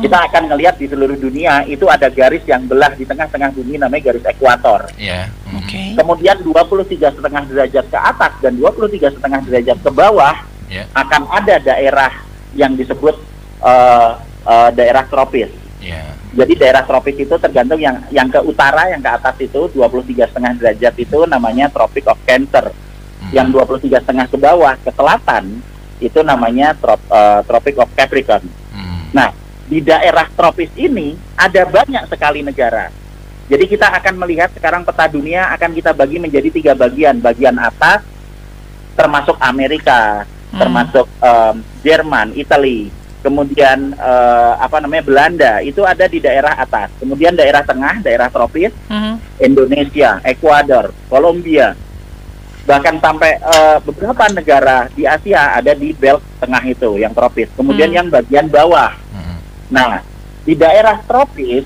Kita 0.00 0.18
akan 0.32 0.42
melihat 0.48 0.74
di 0.80 0.86
seluruh 0.88 1.16
dunia 1.20 1.62
itu 1.68 1.84
ada 1.86 2.08
garis 2.08 2.42
yang 2.48 2.64
belah 2.64 2.92
di 2.96 3.04
tengah-tengah 3.04 3.52
bumi 3.52 3.76
namanya 3.76 4.10
garis 4.12 4.24
ekuator. 4.24 4.88
Iya. 4.96 5.28
Hmm. 5.46 5.60
Oke. 5.60 5.82
Kemudian 5.94 6.36
23 6.40 7.12
setengah 7.12 7.42
derajat 7.46 7.84
ke 7.92 7.98
atas 8.00 8.32
dan 8.40 8.52
23 8.56 9.12
setengah 9.12 9.40
derajat 9.44 9.78
ke 9.78 9.90
bawah 9.92 10.36
Ya. 10.72 10.88
akan 10.96 11.28
ada 11.28 11.60
daerah 11.60 12.08
yang 12.56 12.72
disebut 12.72 13.12
eh, 13.60 14.10
eh, 14.48 14.70
daerah 14.72 15.04
tropis. 15.04 15.52
Iya. 15.84 16.16
Jadi 16.32 16.56
daerah 16.56 16.80
tropis 16.88 17.12
itu 17.20 17.36
tergantung 17.36 17.76
yang 17.76 18.00
yang 18.08 18.32
ke 18.32 18.40
utara, 18.40 18.88
yang 18.88 19.04
ke 19.04 19.10
atas 19.12 19.36
itu 19.36 19.68
23 19.68 20.32
setengah 20.32 20.56
derajat 20.56 20.94
itu 20.96 21.18
namanya 21.28 21.68
Tropic 21.68 22.08
of 22.08 22.16
Cancer. 22.24 22.72
Hmm. 22.72 23.32
Yang 23.36 23.46
23 23.84 24.00
setengah 24.00 24.26
ke 24.32 24.38
bawah 24.40 24.72
ke 24.80 24.90
selatan 24.96 25.60
itu 26.00 26.20
namanya 26.24 26.72
trop, 26.80 26.98
eh, 27.04 27.40
Tropic 27.44 27.76
of 27.76 27.92
Capricorn. 27.92 28.48
Hmm. 28.72 29.12
Nah, 29.12 29.28
di 29.72 29.80
daerah 29.80 30.28
tropis 30.28 30.68
ini 30.76 31.16
ada 31.32 31.64
banyak 31.64 32.04
sekali 32.04 32.44
negara. 32.44 32.92
Jadi 33.48 33.64
kita 33.64 33.88
akan 33.88 34.20
melihat 34.20 34.52
sekarang 34.52 34.84
peta 34.84 35.08
dunia 35.08 35.48
akan 35.56 35.72
kita 35.72 35.96
bagi 35.96 36.20
menjadi 36.20 36.52
tiga 36.52 36.72
bagian. 36.76 37.16
Bagian 37.24 37.56
atas 37.56 38.04
termasuk 38.92 39.40
Amerika, 39.40 40.28
Hmm. 40.52 40.60
termasuk 40.60 41.08
em, 41.24 41.64
Jerman, 41.80 42.36
Italia, 42.36 42.92
kemudian 43.24 43.96
eh, 43.96 44.52
apa 44.60 44.76
namanya 44.84 45.08
Belanda 45.08 45.52
itu 45.64 45.80
ada 45.80 46.04
di 46.04 46.20
daerah 46.20 46.52
atas. 46.60 46.92
Kemudian 47.00 47.32
daerah 47.32 47.64
tengah, 47.64 48.04
daerah 48.04 48.28
tropis, 48.28 48.68
Mhm. 48.92 49.40
Indonesia, 49.40 50.20
Ekuador, 50.20 50.92
Kolombia, 51.08 51.72
bahkan 52.68 53.00
sampai 53.00 53.40
eh, 53.40 53.76
beberapa 53.80 54.28
negara 54.28 54.92
di 54.92 55.08
Asia 55.08 55.56
ada 55.56 55.72
di 55.72 55.96
belt 55.96 56.20
tengah 56.36 56.60
itu 56.68 57.00
yang 57.00 57.16
tropis. 57.16 57.48
Kemudian 57.56 57.88
Hmm. 57.88 57.96
yang 57.96 58.06
bagian 58.12 58.46
bawah. 58.52 58.92
Mm-mm. 58.92 59.21
Nah, 59.72 60.04
di 60.44 60.52
daerah 60.52 61.00
tropis 61.00 61.64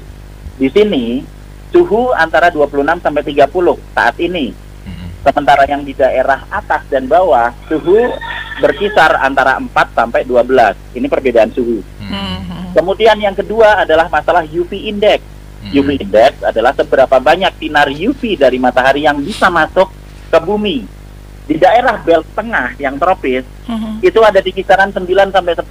di 0.54 0.70
sini 0.70 1.26
suhu 1.74 2.14
antara 2.14 2.54
26 2.54 3.02
sampai 3.02 3.22
30 3.26 3.50
saat 3.92 4.16
ini. 4.22 4.54
Mm-mm. 4.86 5.08
Sementara 5.26 5.66
yang 5.66 5.82
di 5.82 5.90
daerah 5.90 6.46
atas 6.46 6.86
dan 6.86 7.10
bawah 7.10 7.50
suhu 7.66 7.98
berkisar 8.62 9.18
antara 9.18 9.58
4 9.58 9.68
sampai 9.90 10.22
12. 10.22 10.78
Ini 10.94 11.06
perbedaan 11.10 11.50
suhu. 11.50 11.82
Mhm. 11.82 12.78
Kemudian 12.78 13.18
yang 13.18 13.34
kedua 13.34 13.82
adalah 13.82 14.06
masalah 14.06 14.46
UV 14.46 14.86
index. 14.86 15.18
Mm-mm. 15.66 15.74
UV 15.74 15.88
index 15.98 16.38
adalah 16.46 16.70
seberapa 16.78 17.18
banyak 17.18 17.58
sinar 17.58 17.90
UV 17.90 18.38
dari 18.38 18.62
matahari 18.62 19.02
yang 19.02 19.18
bisa 19.18 19.50
masuk 19.50 19.90
ke 20.30 20.38
bumi. 20.38 20.86
Di 21.46 21.58
daerah 21.58 21.98
belt 22.02 22.26
tengah 22.34 22.74
yang 22.78 22.98
tropis 22.98 23.46
itu 24.02 24.18
ada 24.18 24.42
di 24.42 24.50
kisaran 24.50 24.90
9 24.90 25.30
sampai 25.30 25.54
10. 25.54 25.62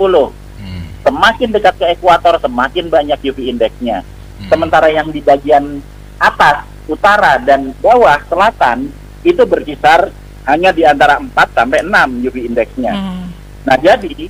Semakin 1.06 1.54
dekat 1.54 1.78
ke 1.78 1.86
ekuator 1.94 2.42
semakin 2.42 2.90
banyak 2.90 3.22
UV 3.22 3.54
indeksnya. 3.54 4.02
Mm. 4.02 4.50
Sementara 4.50 4.90
yang 4.90 5.14
di 5.14 5.22
bagian 5.22 5.80
atas, 6.18 6.66
utara 6.90 7.38
dan 7.42 7.74
bawah 7.82 8.18
selatan 8.30 8.90
itu 9.26 9.42
berkisar 9.46 10.14
hanya 10.46 10.70
di 10.70 10.86
antara 10.86 11.18
4 11.18 11.34
sampai 11.34 11.82
6 11.82 12.22
UV 12.30 12.38
indeksnya. 12.46 12.94
Mhm. 12.94 13.26
Nah, 13.66 13.78
jadi 13.82 14.30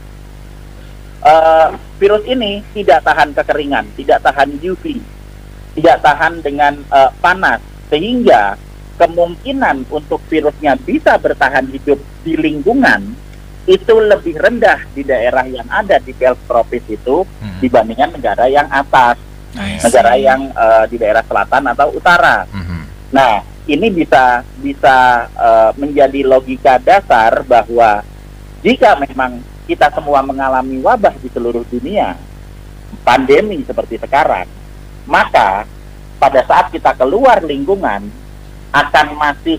eh, 1.26 1.68
virus 2.00 2.24
ini 2.24 2.64
tidak 2.72 3.04
tahan 3.04 3.36
kekeringan, 3.36 3.86
tidak 4.00 4.24
tahan 4.24 4.56
UV, 4.64 5.04
tidak 5.76 6.00
tahan 6.00 6.40
dengan 6.40 6.80
eh, 6.80 7.12
panas, 7.20 7.60
sehingga 7.92 8.56
kemungkinan 8.96 9.92
untuk 9.92 10.24
virusnya 10.32 10.80
bisa 10.80 11.20
bertahan 11.20 11.68
hidup 11.68 12.00
di 12.24 12.40
lingkungan 12.40 13.12
itu 13.66 13.94
lebih 13.98 14.38
rendah 14.38 14.86
di 14.94 15.02
daerah 15.02 15.42
yang 15.50 15.66
ada 15.74 15.98
di 15.98 16.14
belt 16.14 16.38
tropis 16.46 16.86
itu 16.86 17.26
Mm. 17.42 17.60
dibandingkan 17.66 18.10
negara 18.14 18.46
yang 18.46 18.70
atas, 18.70 19.18
negara 19.58 20.14
yang 20.20 20.42
eh, 20.54 20.86
di 20.92 20.98
daerah 21.02 21.24
selatan 21.26 21.64
atau 21.74 21.88
utara. 21.96 22.46
Mhm. 22.52 22.80
Nah, 23.16 23.42
ini 23.66 23.88
bisa 23.90 24.46
bisa 24.62 25.26
eh, 25.34 25.72
menjadi 25.82 26.22
logika 26.28 26.78
dasar 26.78 27.42
bahwa 27.48 28.06
jika 28.62 29.00
memang 29.02 29.42
kita 29.66 29.90
semua 29.94 30.22
mengalami 30.22 30.78
wabah 30.84 31.18
di 31.18 31.30
seluruh 31.34 31.66
dunia, 31.66 32.14
pandemi 33.02 33.66
seperti 33.66 33.98
sekarang, 33.98 34.46
maka 35.10 35.66
pada 36.22 36.42
saat 36.46 36.70
kita 36.70 36.94
keluar 36.94 37.42
lingkungan 37.42 38.06
akan 38.74 39.08
masih 39.18 39.58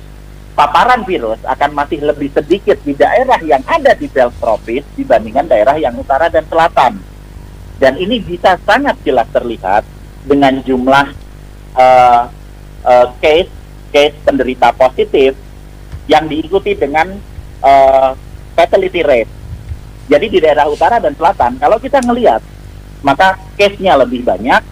paparan 0.56 1.04
virus 1.04 1.38
akan 1.44 1.76
masih 1.76 2.00
lebih 2.00 2.32
sedikit 2.32 2.80
di 2.80 2.96
daerah 2.96 3.36
yang 3.44 3.60
ada 3.68 3.92
di 3.92 4.08
belt 4.08 4.32
tropis 4.40 4.82
dibandingkan 4.96 5.46
daerah 5.46 5.76
yang 5.76 5.92
utara 6.00 6.32
dan 6.32 6.48
selatan. 6.48 6.96
Dan 7.76 8.00
ini 8.00 8.24
bisa 8.24 8.56
sangat 8.64 8.96
jelas 9.04 9.28
terlihat 9.28 9.84
dengan 10.24 10.64
jumlah 10.64 11.12
eh, 11.76 12.22
eh, 12.88 13.06
case 13.20 13.52
case 13.92 14.16
penderita 14.24 14.72
positif 14.72 15.36
yang 16.08 16.24
diikuti 16.24 16.72
dengan 16.72 17.12
eh, 17.60 18.10
fatality 18.56 19.04
rate. 19.04 19.32
Jadi 20.08 20.26
di 20.32 20.38
daerah 20.40 20.64
utara 20.72 20.96
dan 20.96 21.12
selatan, 21.12 21.60
kalau 21.60 21.76
kita 21.76 22.00
ngelihat, 22.00 22.40
maka 23.04 23.36
case-nya 23.58 23.98
lebih 23.98 24.24
banyak, 24.24 24.62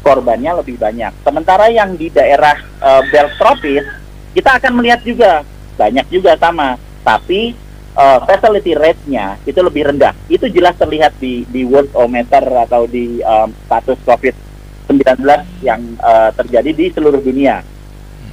korbannya 0.00 0.56
lebih 0.62 0.80
banyak. 0.80 1.12
Sementara 1.20 1.68
yang 1.68 2.00
di 2.00 2.08
daerah 2.08 2.56
eh, 2.80 3.02
belt 3.12 3.36
tropis, 3.36 3.84
kita 4.32 4.58
akan 4.58 4.72
melihat 4.80 5.00
juga 5.04 5.44
banyak 5.76 6.06
juga 6.08 6.36
sama, 6.36 6.76
tapi 7.04 7.52
eh, 7.96 8.18
fatality 8.24 8.72
rate-nya 8.76 9.36
itu 9.44 9.60
lebih 9.60 9.92
rendah. 9.92 10.16
Itu 10.28 10.48
jelas 10.48 10.76
terlihat 10.76 11.16
di 11.20 11.44
di 11.48 11.64
worldometer 11.64 12.44
atau 12.68 12.88
di 12.88 13.20
em, 13.20 13.48
status 13.68 13.98
COVID-19 14.04 15.22
yang 15.64 15.80
eh, 16.00 16.30
terjadi 16.36 16.70
di 16.72 16.86
seluruh 16.92 17.20
dunia. 17.20 17.60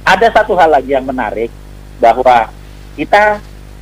Ada 0.04 0.32
satu 0.32 0.56
hal 0.56 0.72
lagi 0.72 0.96
yang 0.96 1.04
menarik 1.04 1.52
bahwa 2.00 2.48
kita 2.96 3.38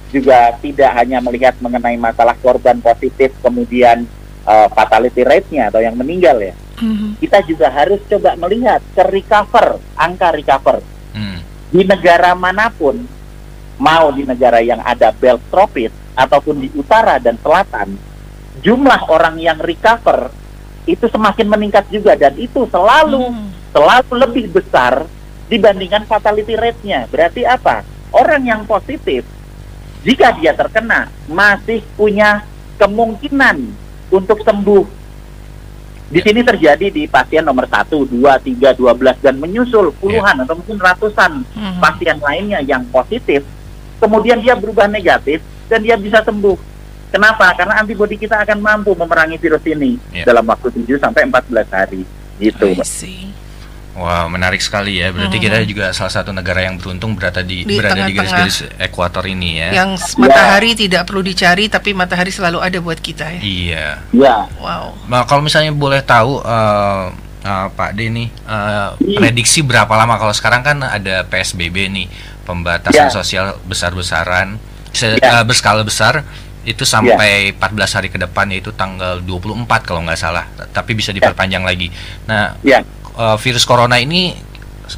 juga 0.09 0.57
tidak 0.59 0.91
hanya 0.99 1.21
melihat 1.21 1.55
mengenai 1.63 1.95
masalah 2.01 2.35
korban 2.43 2.83
positif 2.83 3.31
kemudian 3.39 4.03
eh, 4.47 4.69
fatality 4.75 5.23
rate-nya 5.23 5.71
atau 5.71 5.79
yang 5.79 5.95
meninggal 5.95 6.39
ya. 6.43 6.55
Mhm. 6.79 7.19
Kita 7.19 7.43
juga 7.47 7.71
harus 7.71 7.99
coba 8.07 8.39
melihat 8.39 8.83
ke 8.95 9.03
recover, 9.07 9.79
angka 9.99 10.31
recover 10.35 10.79
Mm. 11.19 11.41
Di 11.69 11.85
negara 11.85 12.33
mana 12.33 12.73
pun, 12.73 12.97
mau 13.79 14.11
di 14.11 14.25
negara 14.25 14.59
yang 14.65 14.81
ada 14.83 15.13
belt 15.13 15.41
tropis 15.53 15.93
ataupun 16.17 16.65
di 16.65 16.69
utara 16.75 17.21
dan 17.23 17.39
selatan, 17.39 17.95
jumlah 18.65 19.07
orang 19.07 19.39
yang 19.39 19.59
recover 19.61 20.33
itu 20.89 21.05
semakin 21.07 21.47
meningkat 21.47 21.85
juga 21.93 22.17
dan 22.17 22.35
itu 22.41 22.65
selalu 22.73 23.29
Mhm. 23.29 23.47
selalu 23.77 24.13
lebih 24.17 24.45
besar 24.51 25.05
dibandingkan 25.47 26.09
fatality 26.09 26.57
rate-nya. 26.57 27.05
Berarti 27.13 27.45
apa? 27.45 27.85
Orang 28.09 28.49
yang 28.49 28.65
positif 28.65 29.23
jika 30.03 30.33
dia 30.41 30.57
terkena 30.57 31.13
masih 31.29 31.85
punya 31.93 32.43
kemungkinan 32.81 33.69
untuk 34.09 34.41
sembuh. 34.41 34.98
Di 36.09 36.25
sini 36.25 36.41
terjadi 36.41 36.89
di 36.89 37.05
pasien 37.05 37.45
nomor 37.45 37.69
1, 37.69 38.09
2, 38.09 38.17
3, 38.41 38.73
12 38.73 39.21
dan 39.21 39.37
menyusul 39.37 39.93
puluhan 39.93 40.41
atau 40.41 40.57
mungkin 40.57 40.81
ratusan 40.81 41.45
Mhm. 41.45 41.79
pasien 41.79 42.17
lainnya 42.17 42.65
yang 42.65 42.81
positif, 42.89 43.45
kemudian 43.99 44.41
dia 44.41 44.57
berubah 44.57 44.89
negatif 44.89 45.39
dan 45.69 45.85
dia 45.85 46.01
bisa 46.01 46.25
sembuh. 46.25 46.57
Kenapa? 47.09 47.53
Karena 47.53 47.77
antibodi 47.77 48.17
kita 48.17 48.41
akan 48.41 48.59
mampu 48.59 48.93
memerangi 48.93 49.37
virus 49.37 49.65
ini 49.65 50.01
Ya. 50.11 50.25
dalam 50.25 50.45
waktu 50.45 50.73
7 50.73 50.97
sampai 50.97 51.25
14 51.25 51.69
hari. 51.69 52.05
Gitu. 52.39 52.67
I 52.73 52.85
see. 52.85 53.29
Wah, 53.99 54.25
menarik 54.27 54.59
sekali 54.59 54.97
ya. 54.97 55.11
Berarti 55.11 55.37
Mhm. 55.37 55.45
kita 55.45 55.57
juga 55.65 55.87
salah 55.91 56.13
satu 56.13 56.31
negara 56.31 56.63
yang 56.63 56.79
beruntung 56.79 57.13
berada 57.13 57.43
di, 57.43 57.63
Di 57.63 57.75
berada 57.75 57.99
di 57.99 58.15
tengah-tengah. 58.15 58.47
garis-garis 58.47 58.59
ekuator 58.79 59.27
ini 59.27 59.59
ya. 59.59 59.69
Yang 59.77 60.15
matahari 60.15 60.73
tidak 60.73 61.03
perlu 61.03 61.21
dicari, 61.21 61.67
tapi 61.67 61.91
matahari 61.93 62.31
selalu 62.31 62.59
ada 62.59 62.79
buat 62.79 62.97
kita 62.97 63.27
ya. 63.37 63.41
Iya. 63.41 63.87
Ya. 64.13 64.37
Wow. 64.57 64.95
Nah, 65.05 65.23
kalau 65.25 65.43
misalnya 65.43 65.71
boleh 65.71 65.99
tahu 66.01 66.39
eh, 66.41 67.05
eh, 67.41 67.67
Pak 67.69 67.91
Denny, 67.93 68.31
eh, 68.31 68.89
Iya. 68.97 69.19
prediksi 69.19 69.61
berapa 69.61 69.91
lama 69.91 70.15
kalau 70.15 70.31
sekarang 70.31 70.63
kan 70.63 70.79
ada 70.81 71.23
PSBB 71.25 71.89
nih, 71.89 72.07
pembatasan 72.45 73.07
Ya. 73.07 73.13
sosial 73.13 73.47
besar-besaran, 73.65 74.63
se- 74.91 75.15
eh, 75.15 75.21
Ya. 75.21 75.43
berskala 75.43 75.83
besar 75.83 76.23
itu 76.63 76.85
sampai 76.85 77.51
14 77.51 77.91
hari 77.91 78.09
ke 78.09 78.19
depan 78.19 78.45
yaitu 78.47 78.69
tanggal 78.71 79.19
24 79.19 79.81
kalau 79.83 80.05
nggak 80.05 80.21
salah, 80.21 80.45
tapi 80.69 80.93
bisa 80.93 81.11
diperpanjang 81.11 81.65
lagi. 81.65 81.89
Nah, 82.25 82.61
Ya. 82.61 82.85
Eh, 83.19 83.37
virus 83.37 83.65
corona 83.65 83.99
ini 83.99 84.33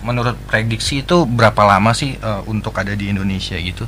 menurut 0.00 0.38
prediksi 0.46 1.02
itu 1.02 1.26
berapa 1.26 1.66
lama 1.66 1.90
sih 1.90 2.14
eh, 2.14 2.40
untuk 2.46 2.76
ada 2.76 2.92
di 2.92 3.08
Indonesia 3.08 3.56
gitu? 3.56 3.82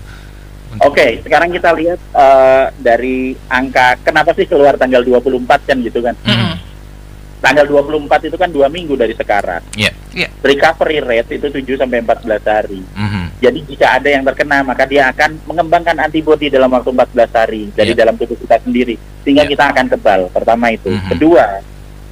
Untuk- 0.73 0.89
Oke, 0.89 1.21
sekarang 1.21 1.53
kita 1.53 1.71
lihat 1.73 2.01
eh, 2.01 2.65
dari 2.75 3.17
angka 3.47 4.01
kenapa 4.01 4.33
sih 4.33 4.49
keluar 4.49 4.75
tanggal 4.75 5.05
24 5.05 5.29
kan 5.63 5.77
gitu 5.79 6.01
kan? 6.01 6.17
Mhm. 6.25 6.73
Tanggal 7.43 7.67
24 7.67 7.99
itu 8.25 8.39
kan 8.39 8.47
dua 8.49 8.71
minggu 8.71 8.95
dari 8.95 9.13
sekarang. 9.13 9.59
Iya. 9.75 9.91
Iya. 10.15 10.31
Recovery 10.41 11.03
rate 11.03 11.35
itu 11.35 11.51
7 11.51 11.75
sampai 11.75 11.99
14 11.99 12.39
hari. 12.41 12.79
Mhm. 12.87 13.43
Jadi 13.43 13.59
jika 13.67 13.99
ada 13.99 14.07
yang 14.07 14.23
terkena 14.23 14.63
maka 14.63 14.87
dia 14.87 15.11
akan 15.11 15.43
mengembangkan 15.45 15.99
antibodi 15.99 16.47
dalam 16.47 16.71
waktu 16.71 16.89
14 16.89 17.31
hari 17.35 17.63
dari 17.75 17.93
Iya. 17.93 17.99
dalam 17.99 18.15
tubuh 18.15 18.39
kita 18.39 18.63
sendiri 18.63 18.95
sehingga 19.21 19.43
Iya. 19.43 19.51
kita 19.51 19.65
akan 19.75 19.87
kebal. 19.91 20.21
Pertama 20.31 20.71
itu. 20.71 20.87
Mhm. 20.87 21.11
Kedua, 21.11 21.45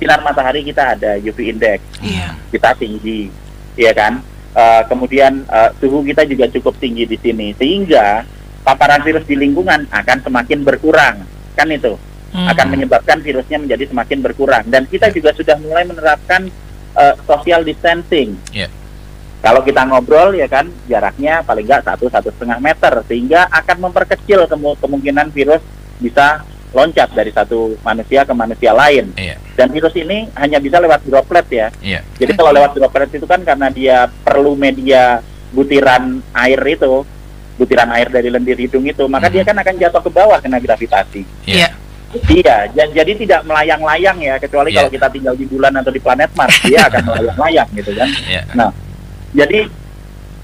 sinar 0.00 0.24
matahari 0.24 0.64
kita 0.64 0.96
ada 0.96 1.14
UV 1.14 1.52
index 1.52 1.84
Iya. 2.00 2.32
kita 2.48 2.72
tinggi, 2.74 3.28
ya 3.76 3.92
kan? 3.92 4.24
Eh, 4.50 4.82
kemudian 4.88 5.44
eh, 5.44 5.70
suhu 5.76 6.02
kita 6.02 6.24
juga 6.24 6.48
cukup 6.48 6.74
tinggi 6.74 7.04
di 7.04 7.14
sini 7.14 7.52
sehingga 7.54 8.24
paparan 8.60 9.04
virus 9.04 9.22
di 9.22 9.36
lingkungan 9.36 9.86
akan 9.86 10.18
semakin 10.20 10.64
berkurang, 10.64 11.22
kan 11.52 11.68
itu 11.68 11.94
Mhm. 12.30 12.46
akan 12.48 12.66
menyebabkan 12.68 13.18
virusnya 13.20 13.58
menjadi 13.58 13.84
semakin 13.86 14.18
berkurang 14.20 14.64
dan 14.66 14.86
kita 14.86 15.10
juga 15.10 15.30
sudah 15.32 15.54
mulai 15.58 15.84
menerapkan 15.84 16.48
eh, 16.90 17.14
social 17.22 17.62
distancing. 17.62 18.34
Iya. 18.50 18.66
Kalau 19.40 19.62
kita 19.62 19.86
ngobrol 19.86 20.34
ya 20.34 20.44
kan 20.44 20.68
jaraknya 20.84 21.40
paling 21.40 21.64
nggak 21.64 21.80
satu 21.80 22.06
satu 22.06 22.28
setengah 22.28 22.58
meter 22.58 22.92
sehingga 23.06 23.46
akan 23.48 23.88
memperkecil 23.88 24.44
kemu- 24.44 24.76
kemungkinan 24.76 25.30
virus 25.30 25.62
bisa 25.96 26.42
loncat 26.70 27.10
dari 27.10 27.30
satu 27.30 27.74
manusia 27.80 28.22
ke 28.22 28.30
manusia 28.30 28.70
lain. 28.70 29.10
Iya. 29.14 29.36
Dan 29.54 29.70
virus 29.70 29.94
ini 29.94 30.30
hanya 30.34 30.58
bisa 30.58 30.78
lewat 30.78 31.02
droplet 31.02 31.46
ya. 31.50 31.66
Iya. 31.82 32.00
Jadi 32.16 32.32
kalau 32.32 32.50
lewat 32.50 32.74
droplet 32.74 33.10
itu 33.10 33.26
kan 33.26 33.42
karena 33.42 33.68
dia 33.68 33.96
perlu 34.22 34.54
media 34.54 35.18
butiran 35.50 36.22
air 36.32 36.60
itu, 36.64 37.02
butiran 37.56 37.90
air 37.90 38.06
dari 38.06 38.30
lendir 38.30 38.54
hidung 38.54 38.86
itu, 38.86 39.02
maka 39.04 39.26
Mhm. 39.26 39.34
dia 39.34 39.42
kan 39.42 39.56
akan 39.58 39.74
jatuh 39.76 40.00
ke 40.00 40.10
bawah 40.10 40.38
kena 40.38 40.62
gravitasi. 40.62 41.26
Iya. 41.44 41.74
Iya, 42.26 42.66
ja- 42.70 42.90
jadi 42.92 43.12
tidak 43.14 43.46
melayang-layang 43.46 44.18
ya, 44.18 44.34
kecuali 44.36 44.70
Iya. 44.70 44.82
kalau 44.82 44.90
kita 44.90 45.06
tinggal 45.10 45.34
di 45.34 45.46
bulan 45.46 45.70
atau 45.74 45.90
di 45.90 45.98
planet 45.98 46.30
Mars, 46.34 46.54
dia 46.62 46.82
akan 46.90 47.02
melayang-layang 47.04 47.68
gitu 47.72 47.90
kan. 47.94 48.08
Iya. 48.26 48.42
Jadi 49.32 49.60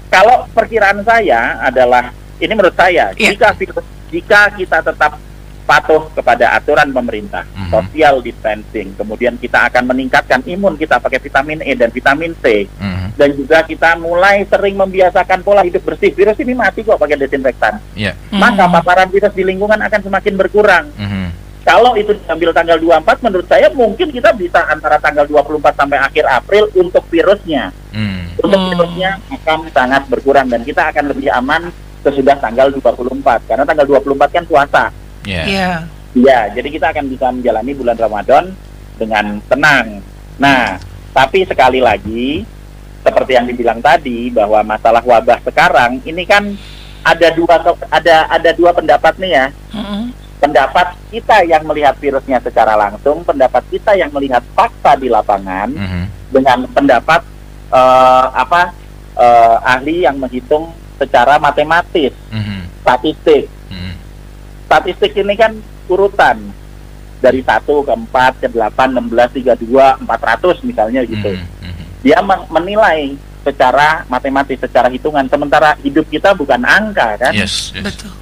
kalau 0.07 0.47
perkiraan 0.51 1.03
saya 1.03 1.59
adalah 1.61 2.11
ini 2.37 2.51
menurut 2.51 2.71
saya 2.71 3.11
Iya. 3.13 3.31
jika 3.31 3.51
virus 3.53 3.83
jika 4.07 4.41
kita 4.53 4.79
tetap 4.81 5.19
patuh 5.67 6.07
kepada 6.15 6.55
aturan 6.55 6.95
pemerintah, 6.95 7.43
Mhm. 7.43 7.67
social 7.67 8.15
distancing, 8.23 8.95
kemudian 8.95 9.35
kita 9.35 9.67
akan 9.67 9.83
meningkatkan 9.91 10.39
imun 10.47 10.79
kita 10.79 10.95
pakai 10.95 11.19
vitamin 11.19 11.59
E 11.59 11.75
dan 11.75 11.91
vitamin 11.91 12.31
C, 12.39 12.71
Mhm. 12.71 13.19
dan 13.19 13.29
juga 13.35 13.59
kita 13.67 13.99
mulai 13.99 14.47
sering 14.47 14.79
membiasakan 14.79 15.43
pola 15.43 15.67
hidup 15.67 15.83
bersih. 15.83 16.15
Virus 16.15 16.39
ini 16.39 16.55
mati 16.55 16.87
kok 16.87 16.95
pakai 16.95 17.19
desinfektan. 17.19 17.83
Iya. 17.91 18.15
Maka 18.31 18.63
Hmm. 18.63 18.79
paparan 18.79 19.11
virus 19.11 19.35
di 19.35 19.43
lingkungan 19.43 19.77
akan 19.83 19.99
semakin 19.99 20.33
berkurang. 20.39 20.87
Mhm. 20.95 21.27
Kalau 21.67 21.99
itu 21.99 22.15
diambil 22.15 22.55
tanggal 22.55 22.79
24, 22.79 23.19
menurut 23.19 23.43
saya 23.51 23.67
mungkin 23.75 24.07
kita 24.07 24.31
bisa 24.39 24.63
antara 24.71 24.95
tanggal 25.03 25.27
24 25.27 25.75
sampai 25.75 25.99
akhir 25.99 26.23
April 26.23 26.71
untuk 26.79 27.03
virusnya. 27.11 27.75
Mhm. 27.91 28.39
Untuk 28.39 28.55
Hmm. 28.55 28.69
virusnya 28.71 29.19
akan 29.27 29.59
sangat 29.75 30.07
berkurang 30.07 30.47
dan 30.47 30.63
kita 30.63 30.87
akan 30.95 31.11
lebih 31.11 31.27
aman 31.27 31.67
sesudah 32.07 32.39
tanggal 32.39 32.71
24. 32.71 33.43
Karena 33.43 33.67
tanggal 33.67 33.83
24 33.83 34.31
kan 34.31 34.47
puasa. 34.47 34.95
Iya. 35.27 35.43
Iya. 35.43 35.71
Iya, 36.15 36.39
jadi 36.55 36.67
kita 36.71 36.87
akan 36.95 37.05
bisa 37.11 37.27
menjalani 37.29 37.71
bulan 37.75 37.97
Ramadan 37.99 38.55
dengan 38.97 39.37
tenang. 39.45 40.01
Nah, 40.39 40.79
tapi 41.11 41.43
sekali 41.43 41.83
lagi 41.83 42.47
seperti 43.03 43.31
yang 43.35 43.45
dibilang 43.45 43.79
tadi 43.79 44.31
bahwa 44.31 44.63
masalah 44.65 45.03
wabah 45.03 45.43
sekarang 45.43 46.01
ini 46.03 46.25
kan 46.25 46.55
ada 47.03 47.27
dua 47.31 47.55
ada 47.87 48.15
ada 48.27 48.49
dua 48.51 48.71
pendapat 48.73 49.13
nih 49.19 49.31
ya. 49.31 49.45
Mm-mm. 49.75 50.09
Pendapat 50.37 50.93
kita 51.09 51.41
yang 51.45 51.65
melihat 51.65 51.97
virusnya 51.97 52.37
secara 52.41 52.77
langsung, 52.77 53.21
pendapat 53.21 53.61
kita 53.69 53.93
yang 53.93 54.09
melihat 54.09 54.41
fakta 54.53 54.93
di 54.93 55.09
lapangan 55.09 55.69
Mhm. 55.69 56.03
dengan 56.31 56.65
pendapat 56.71 57.21
eh, 57.67 58.25
apa 58.31 58.71
eh, 59.17 59.57
ahli 59.65 60.05
yang 60.05 60.17
menghitung 60.17 60.71
secara 60.95 61.35
matematis, 61.37 62.13
Mhm. 62.29 62.59
statistik. 62.79 63.49
Mhm. 63.67 63.93
Statistik 64.67 65.15
ini 65.15 65.33
kan 65.39 65.55
urutan 65.87 66.51
dari 67.17 67.41
1 67.41 67.63
ke 67.65 67.93
4 68.11 68.43
ke 68.43 68.47
8, 68.51 68.93
16, 68.93 69.31
32, 69.41 69.97
400 70.03 70.61
misalnya 70.61 71.01
gitu. 71.07 71.31
Mhm. 71.33 71.47
Mhm. 71.63 71.83
Dia 72.03 72.19
men- 72.21 72.47
menilai 72.51 73.15
secara 73.41 74.03
matematis, 74.11 74.59
secara 74.59 74.91
hitungan. 74.91 75.25
Sementara 75.31 75.79
hidup 75.79 76.05
kita 76.11 76.35
bukan 76.35 76.61
angka 76.67 77.15
kan? 77.17 77.33
Yes. 77.33 77.71
yes. 77.71 77.83
Betul. 77.87 78.13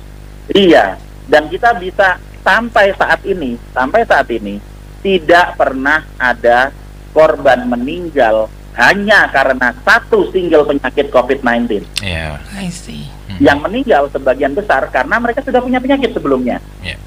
Iya. 0.54 1.02
Dan 1.26 1.50
kita 1.50 1.74
bisa 1.82 2.22
sampai 2.46 2.94
saat 2.94 3.26
ini, 3.26 3.58
sampai 3.74 4.06
saat 4.06 4.30
ini 4.30 4.62
tidak 5.02 5.58
pernah 5.58 6.06
ada 6.22 6.70
korban 7.10 7.66
meninggal 7.66 8.46
hanya 8.78 9.26
karena 9.34 9.74
satu 9.82 10.30
single 10.30 10.70
penyakit 10.70 11.10
COVID-19. 11.10 11.82
Iya. 12.06 12.38
I 12.54 12.70
see. 12.70 13.10
Yang 13.40 13.60
meninggal 13.64 14.04
sebagian 14.12 14.54
besar 14.56 14.88
karena 14.92 15.16
mereka 15.20 15.44
sudah 15.44 15.60
punya 15.60 15.80
penyakit 15.84 16.16
sebelumnya. 16.16 16.64
Iya. 16.84 16.98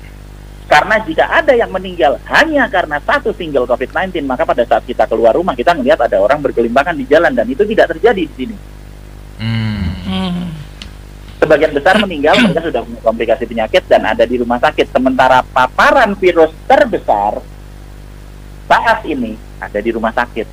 Karena 0.68 1.00
jika 1.00 1.24
ada 1.32 1.56
yang 1.56 1.72
meninggal 1.72 2.20
hanya 2.28 2.68
karena 2.68 3.00
satu 3.00 3.32
single 3.32 3.64
COVID-19, 3.64 4.28
maka 4.28 4.44
pada 4.44 4.68
saat 4.68 4.84
kita 4.84 5.08
keluar 5.08 5.32
rumah 5.32 5.56
kita 5.56 5.72
melihat 5.72 6.04
ada 6.04 6.20
orang 6.20 6.44
bergelimpangan 6.44 6.92
di 6.92 7.08
jalan 7.08 7.32
dan 7.32 7.48
itu 7.48 7.64
tidak 7.64 7.96
terjadi 7.96 8.22
di 8.28 8.34
sini. 8.36 8.56
Hmm. 9.40 10.52
Sebagian 11.40 11.72
besar 11.72 11.96
meninggal 11.96 12.36
mereka 12.44 12.60
sudah 12.68 12.84
punya 12.84 13.00
komplikasi 13.00 13.44
penyakit 13.48 13.88
dan 13.88 14.04
ada 14.04 14.28
di 14.28 14.36
rumah 14.36 14.60
sakit. 14.60 14.92
Sementara 14.92 15.40
paparan 15.40 16.12
virus 16.20 16.52
terbesar 16.68 17.40
saat 18.68 19.00
ini 19.08 19.40
ada 19.56 19.80
di 19.80 19.88
rumah 19.88 20.12
sakit. 20.12 20.46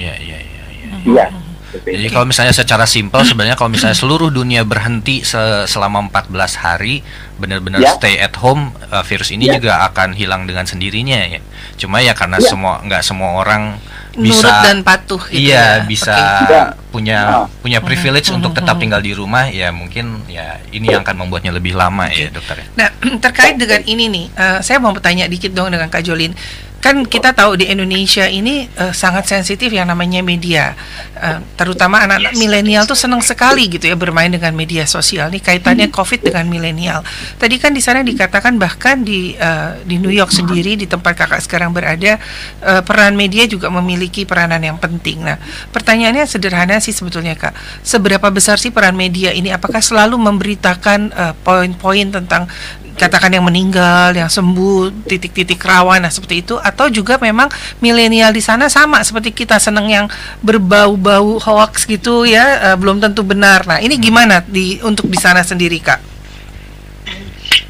Iya, 0.00 0.14
iya, 0.24 0.38
iya, 0.40 0.62
iya. 1.04 1.26
Jadi 1.72 2.08
kalau 2.08 2.26
misalnya 2.26 2.50
secara 2.50 2.82
simpel 2.82 3.22
sebenarnya 3.22 3.54
kalau 3.54 3.70
misalnya 3.70 3.94
seluruh 3.94 4.28
dunia 4.28 4.62
berhenti 4.62 5.22
se- 5.22 5.64
selama 5.64 6.10
14 6.10 6.30
hari 6.56 7.02
benar-benar 7.36 7.78
Ya. 7.78 7.94
stay 7.94 8.18
at 8.18 8.34
home 8.36 8.70
uh, 8.88 9.00
virus 9.00 9.30
ini 9.30 9.46
Ya. 9.46 9.56
juga 9.56 9.72
akan 9.86 10.12
hilang 10.12 10.44
dengan 10.44 10.64
sendirinya 10.64 11.16
ya. 11.26 11.40
Cuma 11.76 11.98
ya 11.98 12.12
karena 12.12 12.36
Ya. 12.36 12.46
semua 12.46 12.82
nggak 12.82 13.02
semua 13.02 13.38
orang 13.38 13.78
Nurut 14.10 14.26
bisa 14.26 14.50
dan 14.66 14.82
patuh 14.82 15.22
gitu 15.30 15.38
iya 15.46 15.78
ya. 15.78 15.86
bisa 15.86 16.10
Oke. 16.42 16.50
Ya. 16.50 16.64
punya 16.90 17.18
Ah. 17.22 17.46
punya 17.62 17.78
privilege 17.78 18.28
Mhm, 18.28 18.36
untuk 18.36 18.52
mhm, 18.52 18.58
tetap 18.58 18.74
mhm. 18.74 18.82
tinggal 18.82 19.00
di 19.00 19.12
rumah 19.14 19.46
ya 19.46 19.70
mungkin 19.70 20.26
ya 20.26 20.58
ini 20.70 20.90
yang 20.90 21.00
akan 21.00 21.16
membuatnya 21.16 21.50
lebih 21.50 21.72
lama 21.72 22.10
ya 22.10 22.26
dokter 22.28 22.58
ya. 22.60 22.66
Nah, 22.74 22.88
terkait 23.24 23.54
dengan 23.54 23.78
ini 23.84 24.10
nih, 24.10 24.26
eh, 24.28 24.58
saya 24.60 24.76
mau 24.76 24.90
bertanya 24.90 25.24
dikit 25.24 25.54
dong 25.54 25.70
dengan 25.70 25.86
Kak 25.86 26.02
Jolin. 26.02 26.34
Kan 26.80 27.04
kita 27.04 27.36
tahu 27.36 27.60
di 27.60 27.68
Indonesia 27.68 28.24
ini 28.24 28.66
eh, 28.66 28.92
sangat 28.96 29.28
sensitif 29.28 29.68
yang 29.68 29.88
namanya 29.88 30.24
media, 30.24 30.72
Eh, 31.20 31.38
terutama 31.52 32.00
anak-anak 32.00 32.32
milenial 32.40 32.88
tuh 32.88 32.96
senang 32.96 33.20
sekali 33.20 33.68
gitu 33.68 33.84
ya 33.84 33.92
bermain 33.92 34.32
dengan 34.32 34.56
media 34.56 34.88
sosial. 34.88 35.28
Nih 35.28 35.44
kaitannya 35.44 35.92
COVID 35.92 36.32
dengan 36.32 36.48
milenial. 36.48 37.04
Tadi 37.36 37.60
kan 37.60 37.76
di 37.76 37.84
sana 37.84 38.00
dikatakan 38.00 38.56
bahkan 38.56 39.04
di 39.04 39.36
eh, 39.36 39.84
di 39.84 40.00
New 40.00 40.08
York 40.08 40.32
sendiri 40.32 40.80
di 40.80 40.88
tempat 40.88 41.12
kakak 41.20 41.44
sekarang 41.44 41.76
berada 41.76 42.16
eh, 42.64 42.82
peran 42.88 43.20
media 43.20 43.44
juga 43.44 43.68
memiliki 43.68 44.24
peranan 44.24 44.64
yang 44.64 44.80
penting. 44.80 45.20
Nah, 45.20 45.36
pertanyaannya 45.76 46.24
sederhana 46.24 46.80
sih 46.80 46.96
sebetulnya 46.96 47.36
kak, 47.36 47.52
seberapa 47.84 48.32
besar 48.32 48.56
sih 48.56 48.72
peran 48.72 48.96
media 48.96 49.36
ini? 49.36 49.52
Apakah 49.52 49.84
selalu 49.84 50.16
memberitakan 50.16 51.12
poin-poin 51.44 52.08
tentang 52.08 52.48
katakan 52.96 53.30
yang 53.34 53.46
meninggal, 53.46 54.14
yang 54.14 54.30
sembuh, 54.30 55.06
titik-titik 55.06 55.60
rawan, 55.60 56.02
nah 56.02 56.12
seperti 56.12 56.42
itu, 56.42 56.54
atau 56.58 56.88
juga 56.88 57.18
memang 57.18 57.50
milenial 57.78 58.34
di 58.34 58.42
sana 58.42 58.70
sama 58.70 59.02
seperti 59.02 59.30
kita 59.34 59.58
seneng 59.58 59.86
yang 59.90 60.06
berbau-bau 60.40 61.38
hoax 61.42 61.86
gitu 61.86 62.24
ya, 62.24 62.72
eh, 62.72 62.76
belum 62.76 62.98
tentu 63.02 63.22
benar. 63.22 63.66
Nah 63.66 63.78
ini 63.78 63.96
gimana 63.96 64.42
di 64.44 64.80
untuk 64.82 65.06
di 65.06 65.18
sana 65.18 65.44
sendiri 65.44 65.78
kak? 65.80 66.00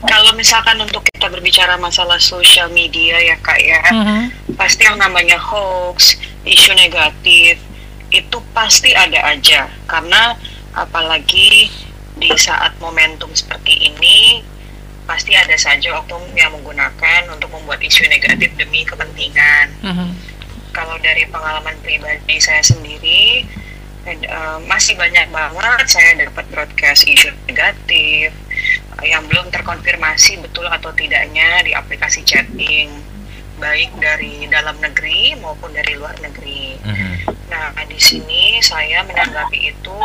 Kalau 0.00 0.32
misalkan 0.32 0.80
untuk 0.80 1.04
kita 1.12 1.28
berbicara 1.28 1.76
masalah 1.76 2.16
sosial 2.16 2.72
media 2.72 3.20
ya 3.20 3.36
kak 3.36 3.60
ya, 3.60 3.80
Mhm. 3.92 4.20
pasti 4.56 4.88
yang 4.88 4.96
namanya 4.96 5.36
hoax, 5.36 6.16
isu 6.44 6.72
negatif 6.72 7.60
itu 8.10 8.38
pasti 8.56 8.90
ada 8.96 9.22
aja 9.30 9.70
karena 9.86 10.34
apalagi 10.74 11.70
di 12.18 12.30
saat 12.36 12.74
momentum 12.82 13.30
seperti 13.32 13.92
ini 13.92 14.42
pasti 15.10 15.34
ada 15.34 15.58
saja 15.58 15.98
oknum 15.98 16.22
yang 16.38 16.54
menggunakan 16.54 17.26
untuk 17.34 17.50
membuat 17.50 17.82
isu 17.82 18.06
negatif 18.06 18.54
demi 18.54 18.86
kepentingan. 18.86 19.66
Mhm. 19.82 20.08
Kalau 20.70 20.94
dari 21.02 21.26
pengalaman 21.26 21.74
pribadi 21.82 22.38
saya 22.38 22.62
sendiri 22.62 23.42
and, 24.06 24.22
eh, 24.22 24.58
masih 24.70 24.94
banyak 24.94 25.26
banget 25.34 25.84
saya 25.90 26.14
dapat 26.14 26.46
broadcast 26.54 27.10
isu 27.10 27.34
negatif 27.50 28.30
eh, 29.02 29.06
yang 29.10 29.26
belum 29.26 29.50
terkonfirmasi 29.50 30.38
betul 30.46 30.70
atau 30.70 30.94
tidaknya 30.94 31.66
di 31.66 31.74
aplikasi 31.74 32.22
chatting 32.22 33.02
baik 33.58 33.90
dari 33.98 34.46
dalam 34.46 34.78
negeri 34.78 35.34
maupun 35.42 35.74
dari 35.74 35.98
luar 35.98 36.14
negeri. 36.22 36.78
Mhm. 36.86 37.12
Nah, 37.50 37.74
di 37.82 37.98
sini 37.98 38.62
saya 38.62 39.02
menanggapi 39.04 39.74
itu 39.74 40.00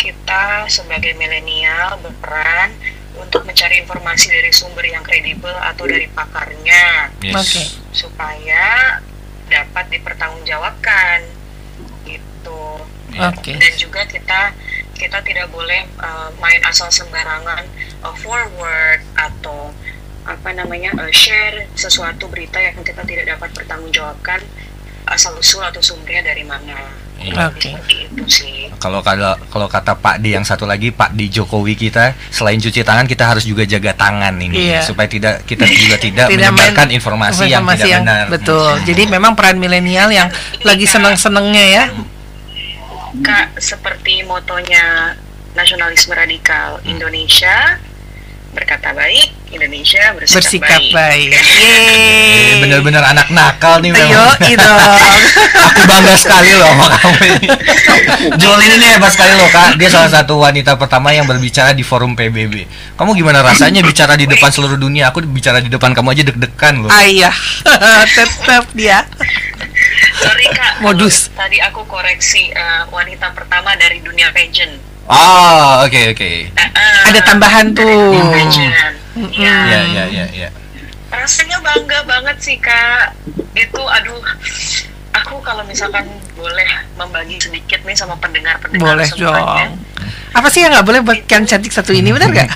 kita 0.00 0.70
sebagai 0.70 1.12
milenial 1.18 2.00
berperan 2.00 2.72
untuk 3.20 3.44
mencari 3.44 3.84
informasi 3.84 4.32
dari 4.32 4.50
sumber 4.50 4.84
yang 4.88 5.04
kredibel 5.04 5.52
atau 5.52 5.84
dari 5.86 6.08
pakarnya 6.10 7.12
Yes. 7.20 7.36
Oke. 7.36 7.62
supaya 7.92 8.96
dapat 9.50 9.84
dipertanggungjawabkan 9.92 11.18
gitu. 12.08 12.62
Oke. 13.20 13.52
Dan 13.58 13.72
juga 13.76 14.02
kita 14.08 14.54
kita 14.96 15.18
tidak 15.24 15.48
boleh 15.52 15.88
uh, 16.00 16.28
main 16.40 16.60
asal 16.64 16.88
sembarangan 16.92 17.64
uh, 18.04 18.14
forward 18.20 19.00
atau 19.16 19.72
apa 20.28 20.52
namanya 20.52 20.92
uh, 21.00 21.08
share 21.12 21.64
sesuatu 21.72 22.28
berita 22.28 22.60
yang 22.60 22.76
kita 22.84 23.00
tidak 23.08 23.36
dapat 23.36 23.50
pertanggungjawabkan 23.56 24.40
asal 25.08 25.32
usul 25.40 25.64
atau 25.64 25.80
sumbernya 25.82 26.30
dari 26.30 26.44
mana. 26.44 26.99
Iya. 27.20 27.52
Oke. 27.52 27.70
Seperti 27.76 27.96
itu 28.08 28.24
sih. 28.26 28.56
Kalau 28.80 29.04
kalau 29.04 29.36
kalau 29.52 29.68
kata 29.68 29.92
Pak 29.92 30.24
D 30.24 30.32
yang 30.32 30.40
satu 30.40 30.64
lagi 30.64 30.88
Pak 30.88 31.12
D 31.12 31.28
Jokowi 31.28 31.76
kita 31.76 32.16
selain 32.32 32.56
cuci 32.56 32.80
tangan 32.80 33.04
kita 33.04 33.28
harus 33.28 33.44
juga 33.44 33.68
jaga 33.68 33.92
tangan 33.92 34.32
ini 34.40 34.72
Iya. 34.72 34.80
supaya 34.80 35.04
tidak 35.04 35.44
kita 35.44 35.68
juga 35.68 36.00
tidak, 36.04 36.32
Tidak 36.32 36.48
main 36.48 36.72
menyebarkan 36.72 36.88
informasi, 36.88 37.44
yang 37.46 37.60
informasi 37.60 37.76
tidak 37.84 37.92
yang 37.92 38.02
benar. 38.08 38.24
Betul. 38.32 38.70
Hmm. 38.72 38.84
Jadi 38.88 39.02
memang 39.06 39.32
peran 39.36 39.60
milenial 39.60 40.08
yang 40.08 40.32
lagi 40.64 40.88
seneng-senengnya 40.88 41.64
ya. 41.68 41.84
Kak, 43.20 43.58
seperti 43.60 44.24
motonya 44.24 45.12
nasionalisme 45.52 46.14
radikal 46.14 46.80
Indonesia 46.86 47.76
berkata 48.56 48.96
baik, 48.96 49.28
Indonesia 49.50 50.14
bersikap, 50.14 50.38
Bersikap 50.40 50.82
baik. 50.90 51.30
Eh, 51.30 51.42
Yeay. 51.58 52.62
Bener-bener 52.62 53.02
anak 53.02 53.28
nakal 53.28 53.82
nih 53.82 53.90
Ayo, 53.90 54.06
memang. 54.06 54.38
itu. 54.46 54.74
Aku 55.66 55.80
bangga 55.84 56.14
sekali 56.14 56.54
loh 56.54 56.70
sama 56.70 56.86
kamu 56.96 57.18
ini. 57.28 57.48
Jolin 58.36 58.70
ini 58.72 58.86
hebat 58.88 59.10
sekali 59.10 59.34
loh 59.34 59.50
kak. 59.50 59.74
Dia 59.74 59.90
salah 59.90 60.08
satu 60.08 60.38
wanita 60.38 60.74
pertama 60.74 61.10
yang 61.10 61.26
berbicara 61.26 61.74
di 61.74 61.82
forum 61.82 62.14
PBB. 62.14 62.64
Kamu 62.94 63.10
gimana 63.12 63.42
rasanya 63.42 63.82
bicara 63.82 64.14
di 64.14 64.24
depan 64.24 64.48
seluruh 64.48 64.76
dunia? 64.76 65.10
Aku 65.10 65.18
bicara 65.22 65.58
di 65.58 65.66
depan 65.66 65.92
kamu 65.92 66.08
aja 66.10 66.22
deg-degan 66.24 66.74
loh. 66.80 66.90
Ayah, 66.90 67.34
tetap 68.16 68.64
dia. 68.72 69.02
Sorry 70.16 70.46
kak, 70.46 70.78
Modus. 70.80 71.32
tadi 71.32 71.58
aku 71.58 71.82
koreksi 71.84 72.52
eh, 72.52 72.82
wanita 72.86 73.32
pertama 73.32 73.72
dari 73.74 73.98
dunia 73.98 74.30
pageant. 74.30 74.89
Ah, 75.10 75.82
oke 75.82 76.14
oke. 76.14 76.30
Uh-uh. 76.48 77.02
Ada 77.04 77.20
tambahan 77.24 77.66
tuh. 77.72 78.14
Imagine. 78.14 78.72
Ya. 79.34 79.56
Ya 79.66 79.80
ya 79.84 80.04
ya 80.06 80.26
ya. 80.30 80.48
rasanya 81.10 81.58
bangga 81.60 82.06
banget 82.06 82.36
sih 82.38 82.56
kak 82.56 83.12
itu 83.52 83.82
aduh 83.82 84.22
aku 85.12 85.36
kalau 85.42 85.60
misalkan 85.64 86.06
boleh 86.32 86.64
membagi 86.94 87.36
sedikit 87.36 87.82
nih 87.82 87.92
sama 87.92 88.14
pendengar-pendengar 88.16 88.94
Boleh 88.94 89.04
semuanya. 89.04 89.66
dong. 89.66 89.70
Apa 90.32 90.46
sih 90.48 90.62
yang 90.62 90.70
nggak 90.70 90.86
boleh 90.86 91.00
buat 91.02 91.18
yang 91.26 91.44
cantik 91.44 91.68
satu 91.68 91.90
ini, 91.90 92.08
benar 92.08 92.30
nggak? 92.30 92.48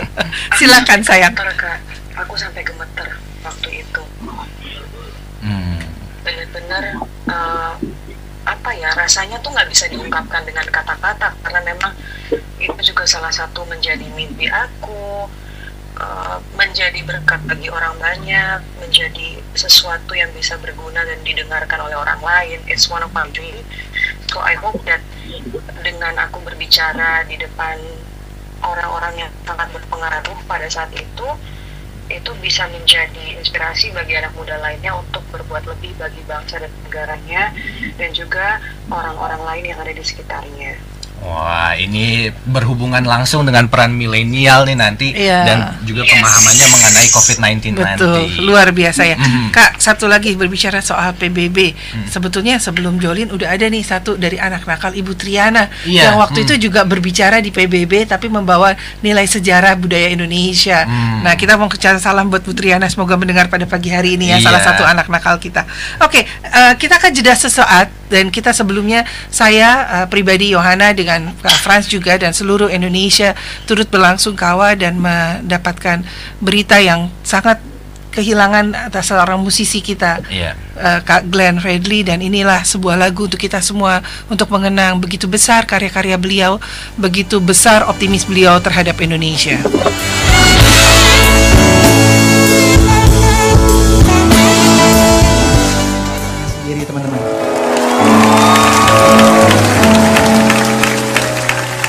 Silakan 0.56 1.02
sayang. 1.02 1.34
Gemeter, 1.34 1.50
kak 1.58 1.78
aku 2.16 2.34
sampai 2.38 2.62
gemeter 2.62 3.08
waktu 3.42 3.68
itu 3.76 4.02
Hmm. 5.42 5.78
benar-benar 6.22 6.82
eh, 7.28 7.72
apa 8.66 8.82
ya 8.82 8.90
rasanya 8.98 9.38
tuh 9.46 9.54
nggak 9.54 9.70
bisa 9.70 9.86
diungkapkan 9.86 10.42
dengan 10.42 10.66
kata-kata 10.66 11.38
karena 11.38 11.62
memang 11.70 11.94
itu 12.58 12.74
juga 12.82 13.06
salah 13.06 13.30
satu 13.30 13.62
menjadi 13.62 14.02
mimpi 14.10 14.50
aku 14.50 15.30
eh, 16.02 16.38
menjadi 16.58 16.98
berkat 17.06 17.46
bagi 17.46 17.70
orang 17.70 17.94
banyak 18.02 18.58
menjadi 18.82 19.38
sesuatu 19.54 20.18
yang 20.18 20.34
bisa 20.34 20.58
berguna 20.58 20.98
dan 21.06 21.22
didengarkan 21.22 21.78
oleh 21.78 21.94
orang 21.94 22.18
lain. 22.18 22.58
It's 22.66 22.90
one 22.90 23.06
of 23.06 23.14
my 23.14 23.30
dream. 23.30 23.54
So 24.34 24.42
I 24.42 24.58
hope 24.58 24.82
that 24.90 24.98
dengan 25.86 26.18
aku 26.26 26.42
berbicara 26.42 27.22
di 27.30 27.38
depan 27.38 27.78
orang-orang 28.66 29.14
yang 29.14 29.32
sangat 29.46 29.70
berpengaruh 29.78 30.42
pada 30.50 30.66
saat 30.66 30.90
itu 30.90 31.28
itu 32.06 32.30
bisa 32.38 32.66
menjadi 32.70 33.38
inspirasi 33.38 33.90
bagi 33.90 34.14
anak 34.14 34.30
muda 34.38 34.54
lainnya 34.62 34.94
untuk 34.94 35.22
berbuat 35.34 35.66
lebih 35.66 35.90
bagi 35.98 36.22
bangsa 36.26 36.62
dan 36.62 36.70
negaranya 36.86 37.50
dan 37.98 38.10
juga 38.14 38.62
orang-orang 38.90 39.42
lain 39.42 39.64
yang 39.74 39.78
ada 39.82 39.90
di 39.90 40.04
sekitarnya. 40.04 40.95
Wah, 41.16 41.72
ini 41.74 42.28
berhubungan 42.44 43.00
langsung 43.02 43.42
dengan 43.42 43.66
peran 43.66 43.90
milenial 43.90 44.62
nih 44.62 44.76
nanti 44.76 45.08
Iya. 45.10 45.40
dan 45.42 45.58
juga 45.82 46.04
Yes. 46.04 46.12
pemahamannya 46.12 46.66
mengenai 46.70 47.06
COVID-19 47.10 47.56
Betul, 47.74 47.82
nanti. 47.82 48.22
luar 48.44 48.68
biasa 48.70 49.02
ya. 49.02 49.16
Mhm. 49.16 49.50
Kak, 49.50 49.80
satu 49.80 50.06
lagi 50.06 50.36
berbicara 50.36 50.78
soal 50.78 51.16
PBB. 51.16 51.72
Hmm. 51.72 52.06
Sebetulnya 52.06 52.60
sebelum 52.60 53.00
Jolin 53.00 53.32
udah 53.32 53.48
ada 53.48 53.64
nih 53.64 53.80
satu 53.80 54.14
dari 54.14 54.36
anak 54.36 54.68
nakal 54.68 54.92
Ibu 54.92 55.16
Triana 55.16 55.72
Iya, 55.82 56.12
yang 56.12 56.20
waktu 56.20 56.44
hmm. 56.44 56.46
itu 56.46 56.54
juga 56.68 56.84
berbicara 56.84 57.40
di 57.40 57.48
PBB 57.48 58.06
tapi 58.06 58.28
membawa 58.28 58.76
nilai 59.00 59.24
sejarah 59.24 59.74
budaya 59.74 60.06
Indonesia. 60.06 60.84
Hmm. 60.84 61.24
Nah, 61.24 61.34
kita 61.34 61.56
mau 61.56 61.66
ucapkan 61.66 61.96
salam 61.96 62.28
buat 62.28 62.44
Bu 62.44 62.52
Triana 62.52 62.86
semoga 62.86 63.16
mendengar 63.16 63.48
pada 63.48 63.64
pagi 63.64 63.88
hari 63.88 64.14
ini 64.14 64.30
ya 64.30 64.38
Iya. 64.38 64.44
salah 64.46 64.62
satu 64.62 64.82
anak 64.84 65.08
nakal 65.08 65.40
kita. 65.40 65.64
Oke, 65.98 66.22
eh, 66.22 66.72
kita 66.76 67.00
akan 67.00 67.10
jeda 67.10 67.32
sesaat 67.32 67.88
dan 68.06 68.28
kita 68.28 68.52
sebelumnya 68.52 69.02
saya 69.26 69.68
eh, 69.88 70.06
pribadi 70.06 70.52
Yohana 70.52 70.92
dengan 70.92 71.05
Kak 71.38 71.58
Franz 71.62 71.86
juga 71.86 72.18
dan 72.18 72.34
seluruh 72.34 72.66
Indonesia 72.66 73.32
turut 73.64 73.86
berlangsung 73.86 74.34
kawa 74.34 74.74
dan 74.74 74.98
mendapatkan 74.98 76.02
berita 76.42 76.82
yang 76.82 77.08
sangat 77.22 77.62
kehilangan 78.16 78.72
atas 78.88 79.12
seorang 79.12 79.36
musisi 79.44 79.84
kita 79.84 80.24
Iya. 80.32 80.56
eh, 80.80 81.00
Kak 81.04 81.28
Glenn 81.28 81.60
Fredly 81.60 82.00
dan 82.00 82.24
inilah 82.24 82.64
sebuah 82.64 82.96
lagu 82.96 83.28
untuk 83.28 83.36
kita 83.36 83.60
semua 83.60 84.00
untuk 84.32 84.48
mengenang 84.48 84.96
begitu 84.96 85.28
besar 85.28 85.68
karya-karya 85.68 86.16
beliau, 86.16 86.56
begitu 86.96 87.36
besar 87.44 87.84
optimis 87.84 88.24
beliau 88.24 88.56
terhadap 88.56 88.96
Indonesia. 89.04 89.60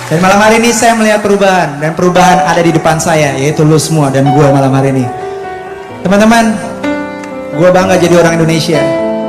Dan 0.08 0.24
malam 0.24 0.40
hari 0.40 0.64
ini 0.64 0.72
saya 0.72 0.96
melihat 0.96 1.20
perubahan 1.20 1.84
dan 1.84 1.92
perubahan 1.92 2.40
ada 2.48 2.64
di 2.64 2.72
depan 2.72 2.96
saya 2.96 3.36
yaitu 3.36 3.68
lu 3.68 3.76
semua 3.76 4.08
dan 4.08 4.24
gua 4.32 4.56
malam 4.56 4.72
hari 4.72 4.96
ini. 4.96 5.04
Teman-teman, 6.00 6.56
gua 7.60 7.76
bangga 7.76 8.00
jadi 8.00 8.16
orang 8.16 8.40
Indonesia. 8.40 8.80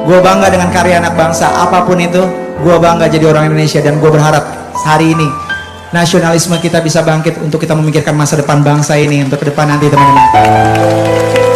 Gua 0.06 0.22
bangga 0.22 0.46
dengan 0.46 0.70
karya 0.70 1.02
anak 1.02 1.18
bangsa 1.18 1.50
apa 1.50 1.82
pun 1.82 1.98
itu. 1.98 2.22
Gua 2.62 2.78
bangga 2.78 3.10
jadi 3.10 3.26
orang 3.26 3.50
Indonesia 3.50 3.82
dan 3.82 3.98
gua 3.98 4.14
berharap 4.14 4.46
hari 4.86 5.18
ini 5.18 5.26
nasionalisme 5.90 6.54
kita 6.62 6.78
bisa 6.78 7.02
bangkit 7.02 7.42
untuk 7.42 7.58
kita 7.58 7.74
memikirkan 7.74 8.14
masa 8.14 8.38
depan 8.38 8.62
bangsa 8.62 8.94
ini 8.94 9.26
untuk 9.26 9.42
ke 9.42 9.50
depan 9.50 9.66
nanti 9.66 9.90
teman-teman. 9.90 11.47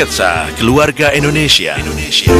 Sketsa 0.00 0.48
Keluarga 0.56 1.12
Indonesia. 1.12 1.76
Indonesia. 1.76 2.32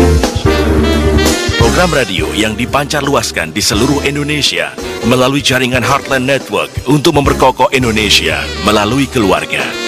Program 1.60 1.92
radio 1.92 2.32
yang 2.32 2.56
dipancar 2.56 3.04
luaskan 3.04 3.52
di 3.52 3.60
seluruh 3.60 4.00
Indonesia 4.00 4.72
melalui 5.04 5.44
jaringan 5.44 5.84
Heartland 5.84 6.24
Network 6.24 6.72
untuk 6.88 7.20
memperkokoh 7.20 7.68
Indonesia 7.76 8.40
melalui 8.64 9.04
keluarga. 9.04 9.79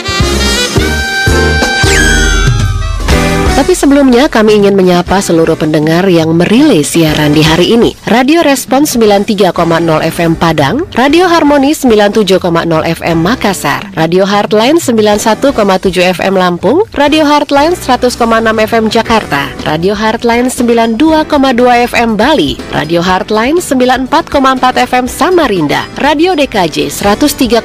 Tapi 3.62 3.78
sebelumnya 3.78 4.26
kami 4.26 4.58
ingin 4.58 4.74
menyapa 4.74 5.22
seluruh 5.22 5.54
pendengar 5.54 6.02
yang 6.10 6.34
merilai 6.34 6.82
siaran 6.82 7.30
di 7.30 7.46
hari 7.46 7.78
ini. 7.78 7.94
Radio 8.10 8.42
Respons 8.42 8.98
93,0 8.98 9.54
FM 10.02 10.34
Padang, 10.34 10.82
Radio 10.98 11.30
Harmoni 11.30 11.70
97,0 11.70 12.42
FM 12.82 13.22
Makassar, 13.22 13.86
Radio 13.94 14.26
Heartline 14.26 14.82
91,7 14.82 15.54
FM 15.94 16.34
Lampung, 16.34 16.82
Radio 16.90 17.22
Heartline 17.22 17.78
100,6 17.78 18.18
FM 18.66 18.84
Jakarta, 18.90 19.46
Radio 19.62 19.94
Heartline 19.94 20.50
92,2 20.50 21.86
FM 21.86 22.18
Bali, 22.18 22.58
Radio 22.74 22.98
Heartline 22.98 23.62
94,4 23.62 24.90
FM 24.90 25.06
Samarinda, 25.06 25.86
Radio 26.02 26.34
DKJ 26.34 26.90
103,4 26.90 27.62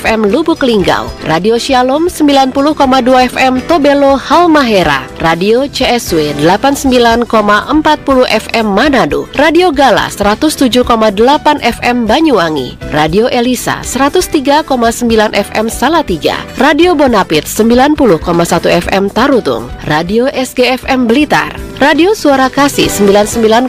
FM 0.00 0.32
Lubuk 0.32 0.64
Linggau, 0.64 1.12
Radio 1.28 1.60
Shalom 1.60 2.08
90,2 2.08 2.56
FM 3.36 3.60
Tobelo 3.68 4.16
Halmahera, 4.16 5.04
Radio 5.26 5.66
CSW 5.66 6.38
89,40 6.38 7.26
FM 8.30 8.66
Manado, 8.70 9.26
Radio 9.34 9.74
Gala 9.74 10.06
107,8 10.06 10.86
FM 11.66 12.06
Banyuwangi, 12.06 12.78
Radio 12.94 13.26
Elisa 13.26 13.82
103,9 13.82 14.62
FM 15.34 15.66
Salatiga, 15.66 16.38
Radio 16.62 16.94
Bonapit 16.94 17.42
90,1 17.42 18.22
FM 18.86 19.10
Tarutung, 19.10 19.66
Radio 19.82 20.30
SGFM 20.30 21.10
Blitar, 21.10 21.58
Radio 21.76 22.16
Suara 22.16 22.48
Kasih 22.48 22.88
99,5 22.88 23.68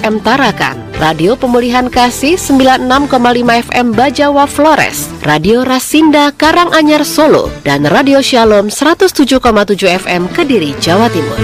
FM 0.00 0.16
Tarakan, 0.24 0.80
Radio 0.96 1.36
Pemulihan 1.36 1.92
Kasih 1.92 2.40
96,5 2.40 2.88
FM 3.68 3.92
Bajawa 3.92 4.48
Flores, 4.48 5.12
Radio 5.20 5.60
Rasinda 5.60 6.32
Karanganyar 6.32 7.04
Solo, 7.04 7.52
dan 7.60 7.84
Radio 7.84 8.24
Shalom 8.24 8.72
107,7 8.72 9.44
FM 9.76 10.32
Kediri, 10.32 10.72
Jawa 10.80 11.12
Timur. 11.12 11.36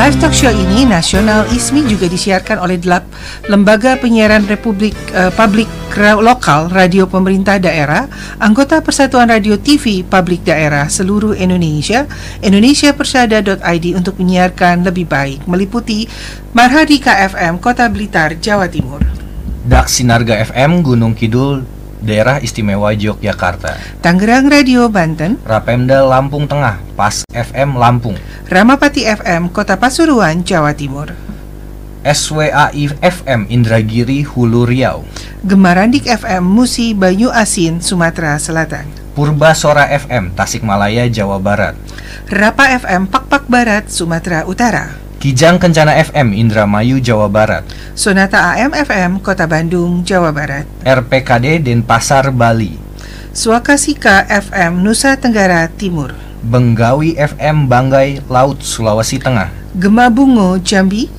Live 0.00 0.16
talk 0.16 0.32
show 0.32 0.48
ini 0.48 0.88
nasional 0.88 1.44
ISMI 1.52 1.84
juga 1.84 2.08
disiarkan 2.08 2.56
oleh 2.64 2.80
delap 2.80 3.04
lembaga 3.52 4.00
penyiaran 4.00 4.48
Republik 4.48 4.96
eh, 5.12 5.28
Publik 5.28 5.68
Lokal 6.24 6.72
Radio 6.72 7.04
Pemerintah 7.04 7.60
Daerah, 7.60 8.08
anggota 8.40 8.80
Persatuan 8.80 9.28
Radio 9.28 9.60
TV 9.60 10.00
Publik 10.00 10.40
Daerah 10.48 10.88
seluruh 10.88 11.36
Indonesia, 11.36 12.08
indonesiapersada.id 12.40 13.86
untuk 13.92 14.16
menyiarkan 14.16 14.88
lebih 14.88 15.04
baik 15.04 15.44
meliputi 15.44 16.08
Marhadika 16.56 17.20
FM 17.20 17.60
Kota 17.60 17.84
Blitar, 17.92 18.40
Jawa 18.40 18.72
Timur. 18.72 19.04
Dak 19.68 19.92
Sinarga 19.92 20.40
FM 20.48 20.80
Gunung 20.80 21.12
Kidul 21.12 21.79
Daerah 22.00 22.40
Istimewa 22.40 22.90
Yogyakarta 22.96 23.76
Tangerang 24.00 24.48
Radio 24.48 24.88
Banten, 24.88 25.36
Rapemda 25.44 26.00
Lampung 26.04 26.48
Tengah 26.48 26.80
Pas 26.96 27.24
FM 27.30 27.76
Lampung 27.76 28.16
Ramapati 28.48 29.04
FM 29.04 29.52
Kota 29.52 29.76
Pasuruan, 29.76 30.42
Jawa 30.42 30.72
Timur. 30.72 31.12
SWAI 32.00 32.96
FM 33.04 33.52
Indragiri 33.52 34.24
Hulu 34.24 34.64
Riau 34.64 35.04
Gemarandik 35.44 36.08
FM 36.08 36.40
Musi 36.40 36.96
Banyu 36.96 37.28
Asin, 37.28 37.84
Sumatera 37.84 38.40
Selatan. 38.40 38.88
Purba 39.12 39.52
Sora 39.52 39.84
FM 39.92 40.32
Tasikmalaya 40.32 41.04
Jawa 41.12 41.36
Barat 41.36 41.76
Rapa 42.32 42.72
FM 42.80 43.10
Pakpak 43.10 43.50
Barat, 43.52 43.92
Sumatera 43.92 44.48
Utara. 44.48 45.09
Kijang 45.20 45.60
Kencana 45.60 46.00
FM 46.00 46.32
Indramayu 46.32 46.96
Jawa 46.96 47.28
Barat 47.28 47.60
Sonata 47.92 48.56
AM 48.56 48.72
FM 48.72 49.20
Kota 49.20 49.44
Bandung, 49.44 50.00
Jawa 50.00 50.32
Barat. 50.32 50.64
RPKD 50.80 51.60
Denpasar 51.60 52.32
Bali 52.32 52.80
Swakasika 53.36 54.24
FM 54.24 54.80
Nusa 54.80 55.20
Tenggara 55.20 55.68
Timur. 55.68 56.16
Benggawi 56.40 57.20
FM 57.20 57.68
Banggai 57.68 58.24
Laut 58.32 58.64
Sulawesi 58.64 59.20
Tengah 59.20 59.52
Gema 59.76 60.08
Bungo 60.08 60.56
Jambi. 60.56 61.12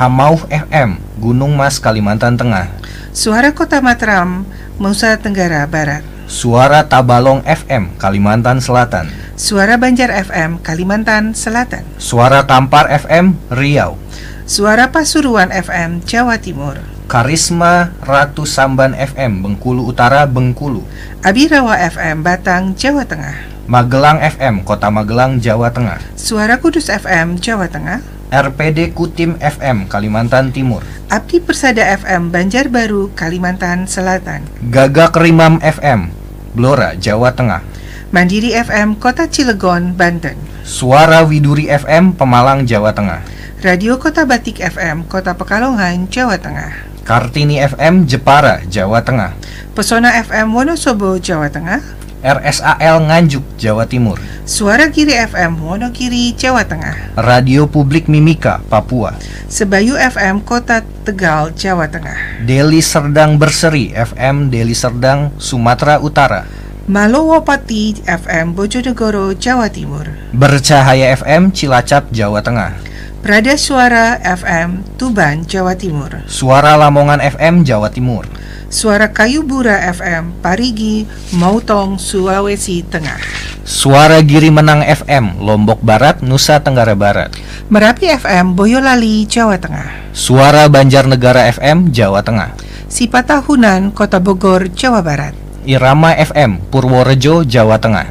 Hamau 0.00 0.40
FM 0.48 0.96
Gunung 1.20 1.52
Mas 1.52 1.76
Kalimantan 1.76 2.40
Tengah 2.40 2.72
Suara 3.12 3.52
Kota 3.52 3.84
Mataram, 3.84 4.48
Nusa 4.80 5.20
Tenggara 5.20 5.68
Barat. 5.68 6.11
Suara 6.32 6.88
Tabalong 6.88 7.44
FM 7.44 8.00
Kalimantan 8.00 8.56
Selatan 8.64 9.12
Suara 9.36 9.76
Banjar 9.76 10.08
FM 10.08 10.64
Kalimantan 10.64 11.36
Selatan. 11.36 11.84
Suara 12.00 12.48
Kampar 12.48 12.88
FM 12.88 13.36
Riau 13.52 14.00
Suara 14.48 14.88
Pasuruan 14.88 15.52
FM 15.52 16.00
Jawa 16.08 16.40
Timur. 16.40 16.80
Karisma 17.04 17.92
Ratu 18.00 18.48
Samban 18.48 18.96
FM 18.96 19.44
Bengkulu 19.44 19.84
Utara 19.84 20.24
Bengkulu 20.24 20.80
Abirawa 21.20 21.76
FM 21.76 22.24
Batang 22.24 22.72
Jawa 22.80 23.04
Tengah. 23.04 23.68
Magelang 23.68 24.24
FM 24.24 24.64
Kota 24.64 24.88
Magelang 24.88 25.36
Jawa 25.36 25.68
Tengah 25.68 26.00
Suara 26.16 26.56
Kudus 26.56 26.88
FM 26.88 27.44
Jawa 27.44 27.68
Tengah. 27.68 28.00
RPD 28.32 28.96
Kutim 28.96 29.36
FM 29.36 29.84
Kalimantan 29.84 30.48
Timur 30.48 30.80
Abdi 31.12 31.44
Persada 31.44 31.84
FM 31.92 32.32
Banjarbaru 32.32 33.12
Kalimantan 33.12 33.84
Selatan. 33.84 34.48
Gagak 34.72 35.12
Rimam 35.20 35.60
FM 35.60 36.21
Blora 36.52 36.92
Jawa 37.00 37.32
Tengah 37.32 37.64
Mandiri 38.12 38.52
FM 38.52 39.00
Kota 39.00 39.24
Cilegon 39.24 39.96
Banten. 39.96 40.36
Suara 40.68 41.24
Widuri 41.24 41.64
FM 41.72 42.12
Pemalang 42.12 42.68
Jawa 42.68 42.92
Tengah 42.92 43.24
Radio 43.64 43.96
Kota 43.96 44.28
Batik 44.28 44.60
FM 44.60 45.08
Kota 45.08 45.32
Pekalongan 45.32 46.12
Jawa 46.12 46.36
Tengah. 46.36 46.92
Kartini 47.08 47.56
FM 47.64 48.04
Jepara 48.04 48.60
Jawa 48.68 49.00
Tengah 49.00 49.32
Pesona 49.72 50.12
FM 50.20 50.52
Wonosobo 50.52 51.16
Jawa 51.16 51.48
Tengah. 51.48 52.01
RSAL 52.22 53.02
Nganjuk 53.10 53.42
Jawa 53.58 53.82
Timur 53.84 54.16
Suara 54.46 54.86
Giri 54.86 55.18
FM 55.18 55.58
Wonogiri 55.58 56.30
Jawa 56.38 56.62
Tengah. 56.62 57.18
Radio 57.18 57.66
Publik 57.66 58.06
Mimika 58.06 58.62
Papua 58.70 59.18
Sebayu 59.50 59.98
FM 59.98 60.46
Kota 60.46 60.86
Tegal 61.02 61.50
Jawa 61.58 61.90
Tengah. 61.90 62.46
Deli 62.46 62.78
Serdang 62.78 63.42
Berseri 63.42 63.90
FM 63.90 64.54
Deli 64.54 64.72
Serdang 64.72 65.34
Sumatera 65.42 65.98
Utara 65.98 66.46
Malowopati 66.86 68.06
FM 68.06 68.54
Bojonegoro 68.58 69.34
Jawa 69.34 69.70
Timur. 69.70 70.06
Bercahaya 70.34 71.14
FM 71.18 71.50
Cilacap 71.50 72.10
Jawa 72.14 72.38
Tengah 72.42 72.78
Prada 73.22 73.54
Suara 73.54 74.18
FM 74.18 74.82
Tuban 74.98 75.46
Jawa 75.46 75.78
Timur. 75.78 76.22
Suara 76.26 76.74
Lamongan 76.74 77.22
FM 77.22 77.62
Jawa 77.62 77.86
Timur 77.90 78.26
Suara 78.72 79.12
Kayu 79.12 79.44
Bura 79.44 79.84
FM 79.92 80.40
Parigi 80.40 81.04
Mautong 81.36 82.00
Sulawesi 82.00 82.80
Tengah. 82.80 83.20
Suara 83.68 84.24
Giri 84.24 84.48
Menang 84.48 84.80
FM 84.80 85.44
Lombok 85.44 85.84
Barat 85.84 86.24
Nusa 86.24 86.56
Tenggara 86.56 86.96
Barat 86.96 87.36
Merapi 87.68 88.08
FM 88.08 88.56
Boyolali 88.56 89.28
Jawa 89.28 89.60
Tengah. 89.60 90.16
Suara 90.16 90.72
Banjarnegara 90.72 91.52
FM 91.52 91.92
Jawa 91.92 92.24
Tengah 92.24 92.56
Sipatahunan 92.88 93.92
Kota 93.92 94.24
Bogor 94.24 94.72
Jawa 94.72 95.04
Barat. 95.04 95.36
Irama 95.68 96.16
FM 96.16 96.64
Purworejo 96.72 97.44
Jawa 97.44 97.76
Tengah 97.76 98.08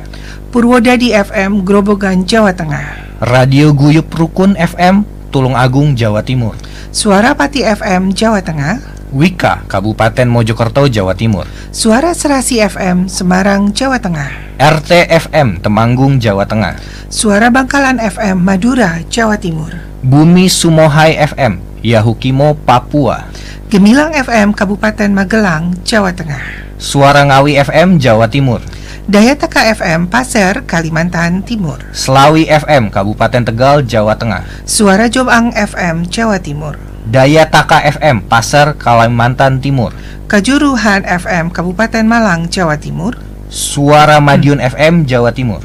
Purwodadi 0.53 1.09
FM 1.17 1.65
Grobogan 1.65 2.21
Jawa 2.29 2.53
Tengah. 2.53 3.17
Radio 3.17 3.73
Guyup 3.73 4.13
Rukun 4.13 4.53
FM 4.53 5.09
Tulung 5.33 5.57
Agung 5.57 5.97
Jawa 5.97 6.21
Timur 6.21 6.53
Suara 6.93 7.33
Pati 7.33 7.65
FM 7.65 8.13
Jawa 8.13 8.45
Tengah. 8.45 8.90
Wika 9.11 9.67
Kabupaten 9.67 10.23
Mojokerto 10.31 10.87
Jawa 10.87 11.11
Timur 11.11 11.43
Suara 11.75 12.15
Serasi 12.15 12.63
FM 12.63 13.11
Semarang 13.11 13.75
Jawa 13.75 13.99
Tengah. 13.99 14.55
RT 14.55 15.11
FM 15.27 15.59
Temanggung 15.59 16.15
Jawa 16.15 16.47
Tengah 16.47 16.79
Suara 17.11 17.51
Bangkalan 17.51 17.99
FM 17.99 18.39
Madura 18.39 19.03
Jawa 19.11 19.35
Timur. 19.35 19.67
Bumi 19.99 20.47
Sumohai 20.47 21.19
FM 21.19 21.59
Yahukimo 21.83 22.55
Papua 22.63 23.27
Gemilang 23.67 24.15
FM 24.15 24.55
Kabupaten 24.55 25.11
Magelang 25.11 25.75
Jawa 25.83 26.15
Tengah. 26.15 26.79
Suara 26.79 27.27
Ngawi 27.27 27.59
FM 27.59 27.99
Jawa 27.99 28.31
Timur 28.31 28.63
Dayataka 29.11 29.75
FM 29.75 30.07
Pasir 30.07 30.63
Kalimantan 30.63 31.43
Timur. 31.43 31.83
Selawi 31.91 32.47
FM 32.47 32.87
Kabupaten 32.87 33.43
Tegal 33.43 33.83
Jawa 33.83 34.15
Tengah 34.15 34.47
Suara 34.63 35.11
Jombang 35.11 35.51
FM 35.51 36.07
Jawa 36.07 36.39
Timur. 36.39 36.90
Daya 37.07 37.49
Taka 37.49 37.81
FM 37.81 38.29
Pasar 38.29 38.77
Kalimantan 38.77 39.57
Timur 39.57 39.89
Kajuruhan 40.29 41.01
FM 41.03 41.49
Kabupaten 41.51 42.05
Malang 42.05 42.47
Jawa 42.47 42.77
Timur. 42.77 43.17
Suara 43.51 44.21
Madiun 44.23 44.61
FM 44.61 45.03
Jawa 45.09 45.33
Timur 45.33 45.59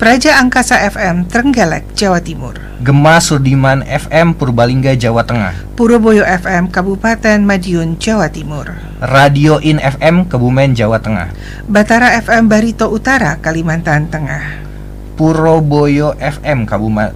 Praja 0.00 0.38
Angkasa 0.40 0.78
FM 0.90 1.26
Trenggalek 1.26 1.92
Jawa 1.94 2.18
Timur. 2.18 2.54
Gema 2.82 3.18
Sudiman 3.20 3.82
FM 3.84 4.34
Purbalingga 4.34 4.96
Jawa 4.96 5.22
Tengah 5.22 5.54
Purwoboyo 5.76 6.24
FM 6.24 6.72
Kabupaten 6.72 7.44
Madiun 7.44 8.00
Jawa 8.00 8.26
Timur. 8.32 8.72
Radio 8.98 9.60
In 9.60 9.78
FM 9.78 10.26
Kebumen 10.26 10.72
Jawa 10.74 10.98
Tengah 10.98 11.30
Batara 11.68 12.16
FM 12.18 12.48
Barito 12.48 12.88
Utara 12.90 13.36
Kalimantan 13.38 14.08
Tengah. 14.08 14.66
Puroboyo 15.14 16.14
FM 16.16 16.62
Kabuma- 16.64 17.10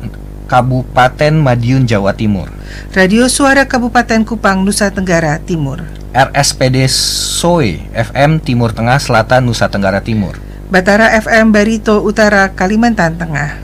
Kabupaten 0.51 1.35
Madiun 1.39 1.85
Jawa 1.85 2.17
Timur. 2.17 2.49
Radio 2.93 3.27
Suara 3.27 3.67
Kabupaten 3.67 4.23
Kupang, 4.27 4.63
Nusa 4.63 4.91
Tenggara 4.91 5.39
Timur. 5.43 5.85
RSPD 6.13 6.89
Soe 6.93 7.89
FM 7.97 8.37
Timur 8.41 8.77
Tengah 8.77 9.01
Selatan 9.01 9.49
Nusa 9.49 9.73
Tenggara 9.73 10.05
Timur. 10.05 10.37
Batara 10.69 11.13
FM 11.21 11.53
Barito 11.53 12.01
Utara, 12.05 12.53
Kalimantan 12.53 13.17
Tengah. 13.17 13.61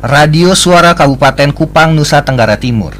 Radio 0.00 0.56
Suara 0.56 0.96
Kabupaten 0.96 1.52
Kupang 1.52 1.92
Nusa 1.92 2.24
Tenggara 2.24 2.56
Timur. 2.56 2.96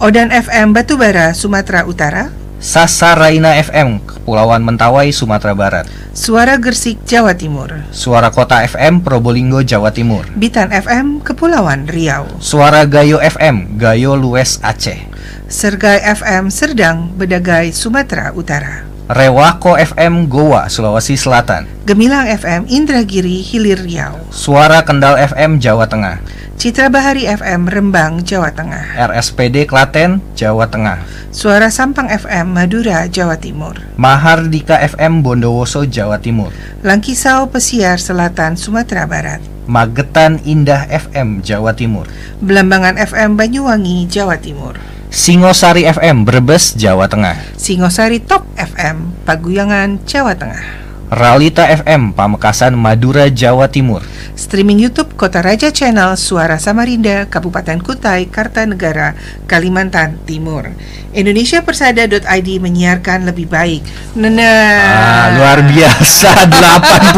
Odan 0.00 0.32
FM 0.32 0.72
Batubara, 0.72 1.36
Sumatera 1.36 1.84
Utara. 1.84 2.32
Sasaraina 2.58 3.54
FM 3.62 4.02
Kepulauan 4.02 4.66
Mentawai 4.66 5.14
Sumatera 5.14 5.54
Barat. 5.54 5.86
Suara 6.10 6.58
Gersik, 6.58 6.98
Jawa 7.06 7.38
Timur. 7.38 7.86
Suara 7.94 8.34
Kota 8.34 8.66
FM 8.66 9.06
Probolinggo 9.06 9.62
Jawa 9.62 9.94
Timur. 9.94 10.26
Bitan 10.34 10.74
FM 10.74 11.22
Kepulauan 11.22 11.86
Riau. 11.86 12.26
Suara 12.42 12.82
Gayo 12.82 13.22
FM 13.22 13.78
Gayo 13.78 14.18
Lues 14.18 14.58
Aceh. 14.58 15.06
Sergai 15.46 16.02
FM 16.02 16.50
Serdang, 16.50 17.14
Bedagai, 17.14 17.70
Sumatera 17.70 18.34
Utara. 18.34 18.82
Rewako 19.06 19.78
FM 19.78 20.26
Goa 20.26 20.66
Sulawesi 20.66 21.14
Selatan. 21.14 21.64
Gemilang 21.86 22.26
FM 22.26 22.66
Indragiri, 22.66 23.38
Hilir 23.40 23.86
Riau. 23.86 24.18
Suara 24.34 24.82
Kendal 24.82 25.14
FM 25.30 25.62
Jawa 25.62 25.86
Tengah. 25.86 26.20
Citra 26.58 26.90
Bahari 26.90 27.22
FM 27.22 27.70
Rembang, 27.70 28.18
Jawa 28.26 28.50
Tengah. 28.50 28.98
RSPD 28.98 29.70
Klaten 29.70 30.18
Jawa 30.34 30.66
Tengah. 30.66 31.06
Suara 31.30 31.70
Sampang 31.70 32.10
FM 32.10 32.50
Madura, 32.50 33.06
Jawa 33.06 33.38
Timur. 33.38 33.78
Mahardika 33.94 34.74
FM 34.82 35.22
Bondowoso 35.22 35.86
Jawa 35.86 36.18
Timur. 36.18 36.50
Langkisau 36.82 37.46
Pesiar 37.46 38.02
Selatan, 38.02 38.58
Sumatera 38.58 39.06
Barat. 39.06 39.38
Magetan 39.70 40.42
Indah 40.42 40.82
FM 40.90 41.46
Jawa 41.46 41.78
Timur. 41.78 42.10
Belambangan 42.42 42.98
FM 43.06 43.38
Banyuwangi, 43.38 44.10
Jawa 44.10 44.34
Timur. 44.42 44.74
Singosari 45.14 45.86
FM 45.86 46.26
Brebes 46.26 46.74
Jawa 46.74 47.06
Tengah. 47.06 47.38
Singosari 47.54 48.18
Top 48.18 48.42
FM 48.58 49.14
Paguyangan, 49.22 50.02
Jawa 50.10 50.34
Tengah. 50.34 50.87
Ralita 51.08 51.64
FM 51.64 52.12
Pamekasan 52.12 52.76
Madura 52.76 53.32
Jawa 53.32 53.64
Timur. 53.66 54.04
Streaming 54.36 54.76
YouTube 54.78 55.16
Kota 55.16 55.40
Raja 55.40 55.72
Channel 55.72 56.14
Suara 56.14 56.60
Samarinda, 56.60 57.24
Kabupaten 57.26 57.80
Kutai, 57.80 58.28
Kartanegara, 58.28 59.16
Kalimantan 59.48 60.20
Timur. 60.22 60.68
Indonesiapersada.id 61.10 62.22
menyiarkan 62.60 63.24
lebih 63.24 63.48
baik. 63.48 63.80
Nena. 64.14 64.52
Ah, 64.84 65.26
luar 65.34 65.58
biasa 65.64 66.44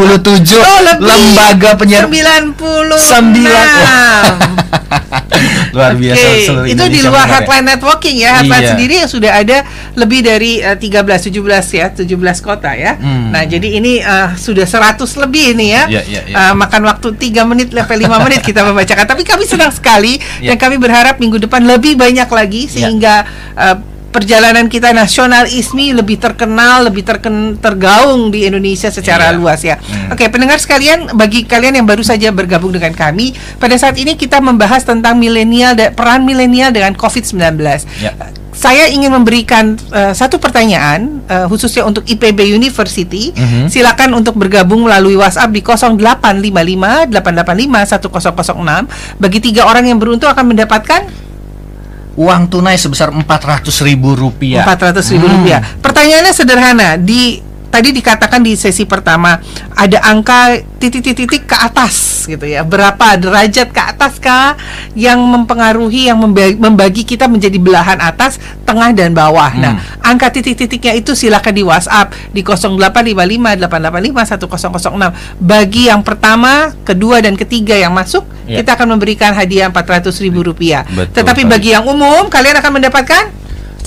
87 0.07 0.55
Oh, 0.55 0.79
lebih. 0.87 1.05
lembaga 1.05 1.69
penyiar 1.75 2.07
90 2.07 2.95
Sembilan. 2.95 3.67
luar 5.71 5.95
biasa 5.95 6.25
seluruh 6.43 6.67
itu 6.67 6.75
di 6.75 6.99
Indonesia 6.99 7.07
luar 7.07 7.23
ya. 7.23 7.31
Heartline 7.33 7.65
Networking 7.65 8.15
ya. 8.17 8.31
Heartline 8.39 8.61
Iya. 8.61 8.69
sendiri 8.75 8.93
yang 8.99 9.09
sudah 9.09 9.31
ada 9.33 9.57
lebih 9.95 10.19
dari 10.21 10.59
eh, 10.59 10.75
13 10.75 11.31
17 11.31 11.67
ya, 11.71 11.85
17 11.91 12.07
kota 12.41 12.71
ya. 12.75 12.95
Hmm. 12.95 13.31
Nah, 13.31 13.43
jadi 13.43 13.79
ini 13.81 13.97
eh, 13.99 14.29
sudah 14.37 14.63
100 14.63 15.01
lebih 15.17 15.57
ini 15.57 15.73
ya. 15.73 15.83
Iya, 15.89 16.01
iya, 16.05 16.21
iya. 16.29 16.35
Eh, 16.37 16.53
makan 16.53 16.85
waktu 16.85 17.17
3 17.17 17.41
menit 17.43 17.73
sampai 17.73 17.97
5 18.05 18.21
menit 18.21 18.45
kita 18.45 18.61
membacakan. 18.61 19.09
Tapi 19.09 19.25
kami 19.25 19.43
senang 19.43 19.73
sekali 19.73 20.21
Iya. 20.37 20.53
dan 20.53 20.57
kami 20.61 20.77
berharap 20.77 21.17
minggu 21.17 21.41
depan 21.41 21.65
lebih 21.65 21.97
banyak 21.97 22.29
lagi 22.29 22.69
sehingga 22.69 23.25
eh, 23.57 23.77
perjalanan 24.11 24.67
kita 24.67 24.91
nasional 24.91 25.47
ISMI 25.47 25.95
lebih 25.95 26.19
terkenal, 26.19 26.83
lebih 26.83 27.07
terken, 27.07 27.55
tergaung 27.57 28.27
di 28.27 28.43
Indonesia 28.43 28.91
secara 28.91 29.31
Iya. 29.31 29.37
luas 29.39 29.63
ya. 29.63 29.79
Hmm. 29.79 30.11
Oke, 30.11 30.27
pendengar 30.27 30.59
sekalian, 30.59 31.15
bagi 31.15 31.47
kalian 31.47 31.79
yang 31.79 31.87
baru 31.87 32.03
saja 32.03 32.27
bergabung 32.35 32.75
dengan 32.75 32.91
kami, 32.91 33.31
pada 33.57 33.73
saat 33.79 33.95
ini 33.95 34.19
kita 34.19 34.43
membahas 34.43 34.83
tentang 34.83 35.15
milenial 35.15 35.73
peran 35.95 36.27
milenial 36.27 36.75
dengan 36.75 36.91
COVID-19. 36.93 37.87
Ya. 38.03 38.11
Saya 38.61 38.93
ingin 38.93 39.09
memberikan 39.09 39.73
uh, 39.89 40.13
satu 40.13 40.37
pertanyaan 40.37 41.25
uh, 41.25 41.49
khususnya 41.49 41.81
untuk 41.81 42.05
IPB 42.05 42.45
University. 42.53 43.33
Mhm. 43.33 43.73
Silakan 43.73 44.13
untuk 44.21 44.37
bergabung 44.37 44.85
melalui 44.85 45.17
WhatsApp 45.17 45.49
di 45.49 45.65
0855 45.65 47.09
885 47.09 48.05
1006. 48.05 49.17
Bagi 49.17 49.39
tiga 49.41 49.65
orang 49.65 49.89
yang 49.89 49.97
beruntung 49.97 50.29
akan 50.29 50.53
mendapatkan 50.53 51.09
Uang 52.11 52.51
tunai 52.51 52.75
sebesar 52.75 53.07
400 53.07 53.71
ribu 53.87 54.13
rupiah. 54.13 54.67
400 54.67 54.99
ribu 55.15 55.31
Hmm. 55.31 55.35
rupiah. 55.41 55.63
Pertanyaannya 55.79 56.33
sederhana. 56.35 56.89
Di 56.99 57.39
tadi 57.71 57.95
dikatakan 57.95 58.43
di 58.43 58.59
sesi 58.59 58.83
pertama 58.83 59.39
ada 59.73 60.03
angka 60.03 60.59
titik-titik 60.77 61.47
ke 61.47 61.55
atas 61.55 62.27
gitu 62.27 62.43
ya. 62.43 62.61
Berapa 62.61 63.17
derajat 63.17 63.71
ke 63.71 63.81
atas 63.81 64.19
kah 64.19 64.53
yang 64.93 65.17
mempengaruhi 65.23 66.11
yang 66.11 66.19
membagi, 66.19 66.59
membagi 66.59 67.01
kita 67.07 67.31
menjadi 67.31 67.57
belahan 67.57 67.97
atas, 67.97 68.37
tengah 68.67 68.91
dan 68.93 69.15
bawah. 69.15 69.55
Nah, 69.55 69.79
Hmm. 69.79 70.13
angka 70.13 70.29
titik-titiknya 70.35 70.99
itu 70.99 71.15
silakan 71.15 71.53
di 71.55 71.63
WhatsApp 71.63 72.11
di 72.35 72.43
0855 72.43 73.55
885 73.55 74.25
1006. 74.27 75.09
Bagi 75.39 75.87
yang 75.87 76.03
pertama, 76.03 76.75
kedua 76.83 77.23
dan 77.23 77.39
ketiga 77.39 77.73
yang 77.79 77.95
masuk, 77.95 78.27
Ya. 78.45 78.59
kita 78.59 78.75
akan 78.75 78.99
memberikan 78.99 79.31
hadiah 79.31 79.71
400 79.71 80.19
ribu 80.19 80.43
rupiah. 80.43 80.83
Betul 80.91 81.23
Tetapi 81.23 81.47
bagi 81.47 81.71
yang 81.71 81.87
umum, 81.87 82.27
kalian 82.27 82.57
akan 82.59 82.71
mendapatkan 82.81 83.23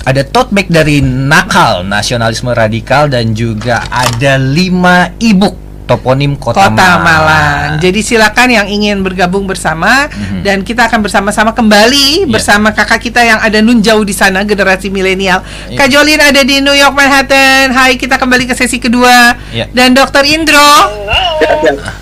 Ada 0.04 0.20
tote 0.28 0.52
bag 0.52 0.68
dari 0.68 1.00
Nakal 1.00 1.88
Nasionalisme 1.88 2.52
Radikal 2.52 3.08
dan 3.08 3.32
juga 3.32 3.88
ada 3.88 4.36
5 4.36 5.16
ebook 5.16 5.56
toponim 5.84 6.32
Kota, 6.34 6.72
Kota 6.72 6.90
Malang. 6.98 7.76
Jadi 7.76 8.00
silakan 8.00 8.48
yang 8.48 8.66
ingin 8.66 9.04
bergabung 9.04 9.44
bersama 9.44 10.08
Mhm. 10.08 10.40
dan 10.40 10.58
kita 10.60 10.88
akan 10.88 11.04
bersama-sama 11.04 11.52
kembali 11.52 12.24
Iya. 12.24 12.30
bersama 12.30 12.72
kakak 12.72 13.00
kita 13.02 13.20
yang 13.20 13.36
ada 13.38 13.60
nun 13.60 13.80
jauh 13.80 14.00
di 14.00 14.16
sana 14.16 14.40
generasi 14.42 14.88
milenial. 14.88 15.44
Iya. 15.68 15.76
Kak 15.76 15.88
Jolin 15.88 16.20
ada 16.20 16.40
di 16.40 16.64
New 16.64 16.72
York 16.72 16.92
Manhattan. 16.92 17.70
Hai, 17.70 17.96
kita 17.96 18.16
kembali 18.16 18.48
ke 18.48 18.54
sesi 18.56 18.80
kedua. 18.80 19.36
Iya. 19.52 19.68
Dan 19.70 19.92
Dokter 19.92 20.24
Indro 20.24 20.72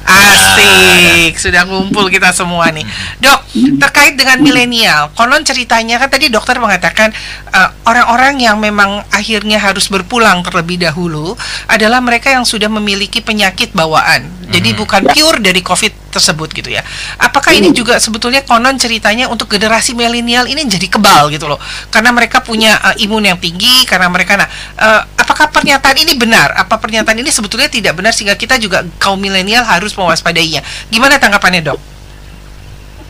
Asik, 0.05 1.35
sudah 1.39 1.65
ngumpul 1.65 2.07
kita 2.07 2.31
semua 2.31 2.69
nih. 2.71 2.85
Dok, 3.19 3.41
terkait 3.81 4.15
dengan 4.15 4.39
milenial, 4.39 5.11
konon 5.15 5.43
ceritanya 5.43 5.97
kan 5.97 6.09
tadi 6.09 6.29
dokter 6.29 6.57
mengatakan 6.57 7.11
eh, 7.49 7.69
orang-orang 7.85 8.39
yang 8.39 8.57
memang 8.57 9.03
akhirnya 9.11 9.59
harus 9.59 9.89
berpulang 9.89 10.41
terlebih 10.41 10.79
dahulu 10.79 11.35
adalah 11.67 12.01
mereka 12.01 12.31
yang 12.31 12.45
sudah 12.45 12.69
memiliki 12.69 13.21
penyakit 13.21 13.72
bawaan. 13.73 14.29
Jadi 14.53 14.77
bukan 14.77 15.09
pure 15.09 15.41
dari 15.41 15.65
COVID 15.65 16.13
tersebut 16.13 16.53
gitu 16.53 16.69
ya. 16.69 16.85
Apakah 17.17 17.57
ini 17.57 17.73
juga 17.73 17.97
sebetulnya 17.97 18.45
konon 18.45 18.77
ceritanya 18.77 19.33
untuk 19.33 19.49
generasi 19.49 19.97
milenial 19.97 20.45
ini 20.45 20.61
jadi 20.69 20.93
kebal 20.93 21.33
gitu 21.33 21.49
loh. 21.49 21.57
Karena 21.89 22.13
mereka 22.13 22.45
punya 22.45 22.77
eh, 22.93 23.09
imun 23.09 23.25
yang 23.25 23.41
tinggi 23.41 23.89
karena 23.89 24.13
mereka 24.13 24.37
nah 24.37 24.49
eh, 24.77 25.01
apakah 25.17 25.49
pernyataan 25.49 25.97
ini 26.05 26.13
benar? 26.21 26.53
Apa 26.53 26.77
pernyataan 26.77 27.17
ini 27.17 27.33
sebetulnya 27.33 27.73
tidak 27.73 27.97
benar 27.97 28.13
sehingga 28.13 28.37
kita 28.37 28.61
juga 28.61 28.85
kaum 29.01 29.17
milenial 29.17 29.65
harus 29.65 29.97
mewaspadainya? 29.97 30.61
Gimana 30.93 31.17
tanggapannya, 31.17 31.73
Dok? 31.73 31.81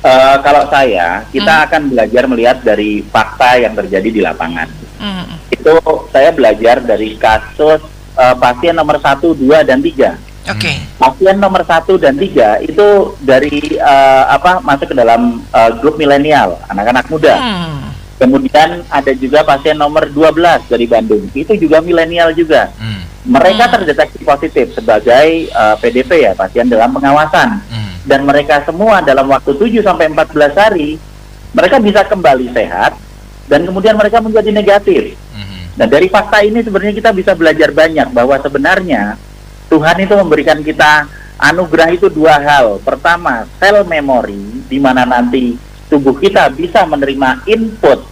Eh, 0.03 0.37
kalau 0.43 0.67
saya, 0.67 1.23
kita 1.31 1.55
Hmm. 1.63 1.65
akan 1.71 1.83
belajar 1.95 2.23
melihat 2.27 2.59
dari 2.63 3.07
fakta 3.07 3.55
yang 3.63 3.75
terjadi 3.79 4.09
di 4.11 4.19
lapangan. 4.19 4.67
Hmm. 4.99 5.39
Itu 5.47 5.79
saya 6.11 6.35
belajar 6.35 6.83
dari 6.83 7.15
kasus 7.15 7.83
eh, 8.13 8.35
pasien 8.37 8.75
nomor 8.77 8.99
1, 8.99 9.33
2, 9.35 9.63
dan 9.65 9.79
3. 9.81 10.19
Oke. 10.51 10.75
Pasien 10.99 11.39
nomor 11.39 11.63
1 11.63 11.87
dan 12.03 12.19
3 12.19 12.67
itu 12.67 12.87
dari 13.23 13.79
eh, 13.79 14.25
apa 14.27 14.59
masuk 14.59 14.91
ke 14.91 14.97
dalam 14.99 15.39
eh, 15.39 15.71
grup 15.79 15.95
milenial, 15.95 16.59
anak-anak 16.67 17.07
muda. 17.07 17.35
Hmm. 17.39 17.95
Kemudian 18.19 18.87
ada 18.87 19.13
juga 19.19 19.43
pasien 19.43 19.79
nomor 19.79 20.11
12 20.11 20.67
dari 20.71 20.87
Bandung. 20.87 21.27
Itu 21.35 21.55
juga 21.59 21.79
milenial 21.79 22.35
juga. 22.35 22.71
Hmm. 22.79 23.07
Mereka 23.23 23.71
Hmm. 23.71 23.73
terdeteksi 23.79 24.23
positif 24.27 24.75
sebagai 24.75 25.47
eh, 25.47 25.75
PDP 25.79 26.27
ya, 26.27 26.33
pasien 26.35 26.67
dalam 26.67 26.91
pengawasan. 26.91 27.63
Hmm. 27.71 27.93
Dan 28.03 28.27
mereka 28.27 28.67
semua 28.67 28.99
dalam 28.99 29.31
waktu 29.31 29.55
7 29.55 29.79
sampai 29.79 30.11
14 30.11 30.59
hari 30.59 30.99
mereka 31.55 31.79
bisa 31.79 32.03
kembali 32.03 32.51
sehat 32.51 32.99
dan 33.47 33.63
kemudian 33.63 33.95
mereka 33.95 34.19
menjadi 34.19 34.51
negatif. 34.51 35.15
Hmm. 35.31 35.71
Nah, 35.79 35.87
dari 35.87 36.11
fakta 36.11 36.43
ini 36.43 36.67
sebenarnya 36.67 36.99
kita 36.99 37.11
bisa 37.15 37.33
belajar 37.39 37.71
banyak 37.71 38.11
bahwa 38.11 38.35
sebenarnya 38.43 39.15
Tuhan 39.73 39.97
itu 40.05 40.13
memberikan 40.13 40.61
kita 40.61 41.09
anugerah 41.41 41.97
itu 41.97 42.13
dua 42.13 42.37
hal. 42.37 42.77
Pertama, 42.85 43.49
sel 43.57 43.81
memori 43.89 44.69
di 44.69 44.77
mana 44.77 45.09
nanti 45.09 45.57
tubuh 45.89 46.13
kita 46.21 46.53
bisa 46.53 46.85
menerima 46.85 47.49
input 47.49 48.05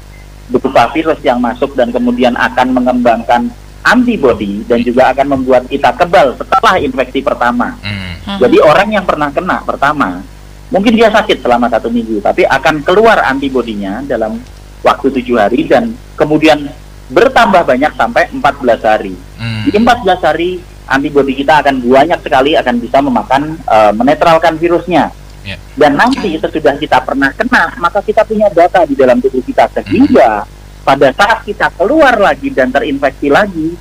berupa 0.48 0.88
virus 0.96 1.20
yang 1.20 1.36
masuk 1.36 1.76
dan 1.76 1.92
kemudian 1.92 2.32
akan 2.32 2.72
mengembangkan 2.72 3.52
antibodi 3.84 4.64
dan 4.64 4.80
juga 4.80 5.12
akan 5.12 5.36
membuat 5.36 5.68
kita 5.68 5.92
kebal 6.00 6.32
setelah 6.40 6.80
infeksi 6.80 7.20
pertama. 7.20 7.76
Hmm. 7.84 8.40
Jadi 8.40 8.56
orang 8.60 8.96
yang 8.96 9.04
pernah 9.04 9.28
kena 9.28 9.60
pertama, 9.60 10.24
mungkin 10.72 10.96
dia 10.96 11.12
sakit 11.12 11.44
selama 11.44 11.68
satu 11.68 11.92
minggu, 11.92 12.24
tapi 12.24 12.48
akan 12.48 12.80
keluar 12.84 13.20
antibodinya 13.24 14.00
dalam 14.04 14.40
waktu 14.80 15.12
tujuh 15.12 15.36
hari 15.36 15.68
dan 15.68 15.92
kemudian 16.16 16.72
bertambah 17.12 17.68
banyak 17.68 17.92
sampai 18.00 18.32
14 18.32 18.80
hari. 18.80 19.14
Hmm. 19.36 19.64
Di 19.68 19.70
14 19.76 20.24
hari 20.24 20.50
antibodi 20.90 21.38
kita 21.38 21.62
akan 21.62 21.78
banyak 21.78 22.18
sekali 22.18 22.58
akan 22.58 22.74
bisa 22.82 22.98
memakan 22.98 23.54
eh, 23.54 23.92
menetralkan 23.94 24.58
virusnya. 24.58 25.14
Ya. 25.40 25.56
Dan 25.72 25.96
nanti 25.96 26.36
sesudah 26.36 26.76
kita 26.76 27.00
pernah 27.00 27.32
kena, 27.32 27.72
maka 27.80 28.04
kita 28.04 28.28
punya 28.28 28.52
data 28.52 28.84
di 28.84 28.92
dalam 28.92 29.24
tubuh 29.24 29.40
kita 29.40 29.72
sehingga 29.72 30.44
pada 30.84 31.08
saat 31.16 31.48
kita 31.48 31.72
keluar 31.80 32.20
lagi 32.20 32.52
dan 32.52 32.68
terinfeksi 32.68 33.32
lagi, 33.32 33.72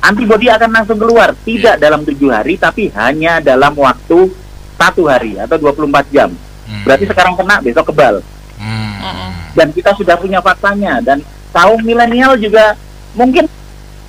antibodi 0.00 0.48
akan 0.48 0.70
langsung 0.72 0.96
keluar 0.96 1.36
tidak 1.44 1.76
dalam 1.76 2.00
tujuh 2.06 2.32
hari 2.32 2.56
tapi 2.56 2.88
hanya 2.96 3.44
dalam 3.44 3.76
waktu 3.76 4.32
satu 4.80 5.04
hari 5.04 5.36
atau 5.36 5.60
24 5.60 6.08
jam. 6.08 6.32
Hmm. 6.32 6.82
Berarti 6.88 7.04
sekarang 7.04 7.36
kena 7.36 7.60
besok 7.60 7.92
kebal 7.92 8.24
Hmm. 8.62 9.34
dan 9.58 9.74
kita 9.74 9.90
sudah 9.98 10.14
punya 10.14 10.38
faktanya 10.38 11.02
dan 11.02 11.18
kaum 11.50 11.82
milenial 11.82 12.38
juga 12.38 12.78
mungkin 13.18 13.50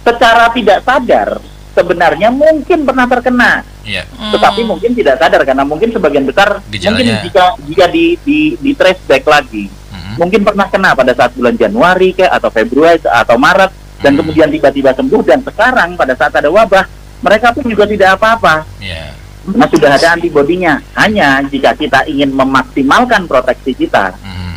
secara 0.05 0.53
tidak 0.53 0.85
sadar 0.85 1.41
sebenarnya 1.73 2.29
mungkin 2.29 2.79
pernah 2.83 3.05
terkena 3.05 3.51
Iya. 3.83 4.05
tetapi 4.31 4.61
mungkin 4.63 4.93
tidak 4.93 5.17
sadar 5.17 5.41
karena 5.43 5.61
mungkin 5.61 5.89
sebagian 5.89 6.23
besar 6.23 6.61
Gejalanya. 6.69 6.93
mungkin 6.95 7.15
jika 7.23 7.43
jika 7.67 7.85
di 7.89 8.05
di 8.21 8.39
di 8.55 8.71
trace 8.71 9.03
back 9.03 9.25
lagi 9.25 9.67
Hmm. 9.89 10.15
mungkin 10.19 10.41
pernah 10.41 10.67
kena 10.67 10.93
pada 10.93 11.11
saat 11.11 11.33
bulan 11.33 11.53
Januari 11.53 12.11
kayak 12.11 12.33
atau 12.33 12.49
Februari 12.49 12.97
atau 12.99 13.35
Maret 13.35 13.71
dan 13.99 14.11
Hmm. 14.11 14.19
kemudian 14.21 14.49
tiba-tiba 14.49 14.91
sembuh 14.91 15.21
dan 15.21 15.39
sekarang 15.41 15.93
pada 15.93 16.13
saat 16.13 16.33
ada 16.33 16.47
wabah 16.47 16.85
mereka 17.19 17.51
pun 17.51 17.63
juga 17.63 17.85
tidak 17.85 18.15
apa-apa 18.15 18.63
Iya. 18.77 19.13
karena 19.43 19.65
sudah 19.67 19.89
ada 19.91 20.07
antibodinya 20.13 20.73
hanya 20.95 21.41
jika 21.43 21.73
kita 21.73 22.05
ingin 22.05 22.31
memaksimalkan 22.31 23.25
proteksi 23.25 23.73
kita 23.73 24.13
Hmm. 24.15 24.55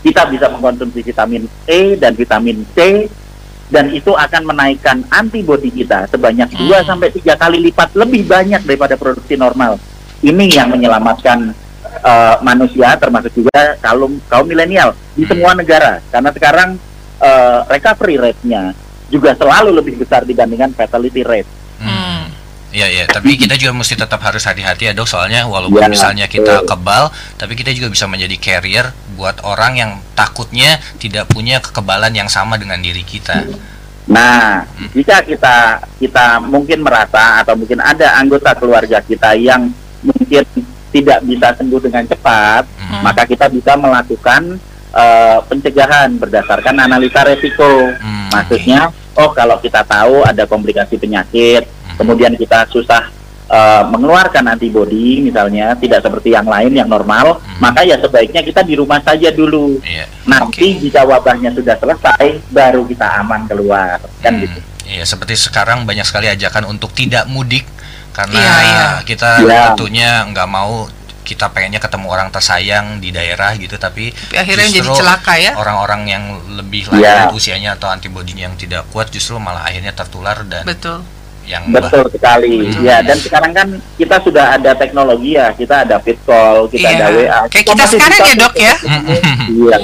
kita 0.00 0.26
bisa 0.26 0.48
mengkonsumsi 0.48 1.00
vitamin 1.02 1.44
E 1.64 1.94
dan 1.94 2.12
vitamin 2.12 2.64
C 2.70 3.08
dan 3.70 3.94
itu 3.94 4.12
akan 4.12 4.42
menaikkan 4.50 5.06
antibodi 5.08 5.70
kita 5.70 6.10
sebanyak 6.10 6.50
2 6.50 6.82
sampai 6.82 7.14
3 7.14 7.38
kali 7.38 7.58
lipat 7.70 7.94
lebih 7.94 8.26
banyak 8.26 8.66
daripada 8.66 8.98
produksi 8.98 9.38
normal. 9.38 9.78
Ini 10.20 10.44
yang 10.52 10.68
menyelamatkan 10.74 11.54
eh, 12.02 12.36
manusia 12.42 12.98
termasuk 12.98 13.32
juga 13.32 13.78
kaum 13.80 14.18
kaum 14.26 14.44
milenial 14.44 14.92
di 15.14 15.24
semua 15.24 15.54
negara 15.54 16.02
karena 16.10 16.30
sekarang 16.34 16.70
eh, 17.22 17.58
recovery 17.70 18.18
rate-nya 18.18 18.74
juga 19.10 19.34
selalu 19.38 19.70
lebih 19.74 19.94
besar 20.02 20.26
dibandingkan 20.26 20.74
fatality 20.74 21.22
rate. 21.22 21.59
Hmm. 22.70 22.78
Iya 22.78 22.86
iya, 22.86 23.04
tapi 23.10 23.34
kita 23.34 23.58
juga 23.58 23.74
mesti 23.74 23.98
tetap 23.98 24.22
harus 24.22 24.46
hati-hati 24.46 24.86
ya 24.86 24.92
dok, 24.94 25.10
soalnya 25.10 25.42
walaupun 25.44 25.82
Ya, 25.82 25.90
misalnya 25.90 26.30
kita 26.30 26.62
kebal, 26.62 27.10
tapi 27.34 27.58
kita 27.58 27.74
juga 27.74 27.90
bisa 27.90 28.06
menjadi 28.06 28.36
carrier 28.38 28.94
buat 29.18 29.42
orang 29.42 29.72
yang 29.74 29.90
takutnya 30.14 30.78
tidak 31.02 31.26
punya 31.26 31.58
kekebalan 31.58 32.14
yang 32.14 32.30
sama 32.30 32.54
dengan 32.54 32.78
diri 32.78 33.02
kita. 33.02 33.42
Nah, 34.06 34.66
jika 34.94 35.22
kita 35.22 35.82
kita 35.98 36.38
mungkin 36.42 36.82
merasa 36.82 37.42
atau 37.42 37.58
mungkin 37.58 37.82
ada 37.82 38.14
anggota 38.18 38.54
keluarga 38.54 39.02
kita 39.02 39.34
yang 39.34 39.70
mungkin 40.02 40.42
tidak 40.90 41.22
bisa 41.22 41.48
sembuh 41.58 41.80
dengan 41.82 42.06
cepat, 42.06 42.64
Hmm. 42.80 43.02
maka 43.02 43.22
kita 43.26 43.46
bisa 43.50 43.74
melakukan 43.74 44.58
eh, 44.90 45.38
pencegahan 45.46 46.18
berdasarkan 46.18 46.74
analisa 46.82 47.22
resiko. 47.22 47.94
Hmm, 47.94 48.26
Maksudnya, 48.34 48.90
oh 49.14 49.30
kalau 49.30 49.54
kita 49.62 49.86
tahu 49.86 50.26
ada 50.26 50.50
komplikasi 50.50 50.98
penyakit, 50.98 51.62
kemudian 52.00 52.32
kita 52.34 52.64
susah 52.66 53.12
eh, 53.46 53.82
mengeluarkan 53.84 54.46
antibodi 54.48 55.20
misalnya 55.20 55.74
tidak 55.74 56.00
seperti 56.00 56.32
yang 56.32 56.46
lain 56.46 56.70
yang 56.70 56.86
normal, 56.86 57.42
maka 57.58 57.82
ya 57.82 57.98
sebaiknya 57.98 58.40
kita 58.40 58.62
di 58.62 58.78
rumah 58.78 59.02
saja 59.02 59.28
dulu. 59.28 59.82
Iya. 59.82 60.06
Nanti 60.24 60.78
jika 60.78 61.02
wabahnya 61.02 61.50
sudah 61.50 61.74
selesai, 61.74 62.40
baru 62.48 62.86
kita 62.86 63.20
aman 63.20 63.44
keluar, 63.44 63.98
kan 64.22 64.32
Hmm, 64.32 64.42
gitu. 64.46 64.58
Iya, 64.86 65.02
seperti 65.04 65.34
sekarang 65.36 65.82
banyak 65.82 66.02
sekali 66.02 66.26
ajakan 66.26 66.66
untuk 66.66 66.94
tidak 66.94 67.26
mudik 67.26 67.66
karena 68.10 68.38
Iya, 68.38 68.54
iya. 68.62 68.86
kita 69.02 69.30
Iya. 69.42 69.62
tentunya 69.74 70.24
nggak 70.26 70.46
mau 70.46 70.86
kita 71.20 71.46
pengennya 71.50 71.78
ketemu 71.78 72.06
orang 72.06 72.30
tersayang 72.30 72.98
di 72.98 73.10
daerah 73.10 73.54
gitu, 73.54 73.78
tapi 73.78 74.10
Tapi 74.10 74.34
akhirnya 74.34 74.66
jadi 74.66 74.78
justru 74.82 74.98
celaka 74.98 75.34
ya. 75.38 75.54
Orang-orang 75.54 76.02
yang 76.06 76.24
lebih 76.54 76.90
Iya. 76.90 77.30
lanjut 77.30 77.38
usianya 77.38 77.74
atau 77.74 77.86
antibodinya 77.86 78.46
yang 78.46 78.54
tidak 78.54 78.86
kuat 78.90 79.10
justru 79.10 79.38
malah 79.38 79.62
akhirnya 79.62 79.90
tertular 79.90 80.42
dan 80.42 80.66
Betul. 80.66 81.02
Yang 81.44 81.64
bah- 81.68 81.82
Betul 81.82 82.04
sekali. 82.10 82.66
Betul. 82.66 82.84
Ya, 82.84 83.00
dan 83.00 83.16
sekarang 83.16 83.52
kan 83.52 83.68
kita 83.96 84.16
sudah 84.20 84.54
ada 84.54 84.70
teknologi 84.74 85.34
ya. 85.34 85.50
Kita 85.52 85.82
ada 85.82 85.96
fit 85.98 86.18
call, 86.22 86.68
kita 86.68 86.86
Iya. 86.86 86.96
ada 86.96 87.06
WA. 87.10 87.40
Kayak 87.46 87.50
Kita 87.50 87.60
kita 87.60 87.72
masih 87.76 87.98
sekarang 87.98 88.18
ya, 88.20 88.34
Dok, 88.36 88.54
ya? 88.54 88.74
Iya. 89.48 89.78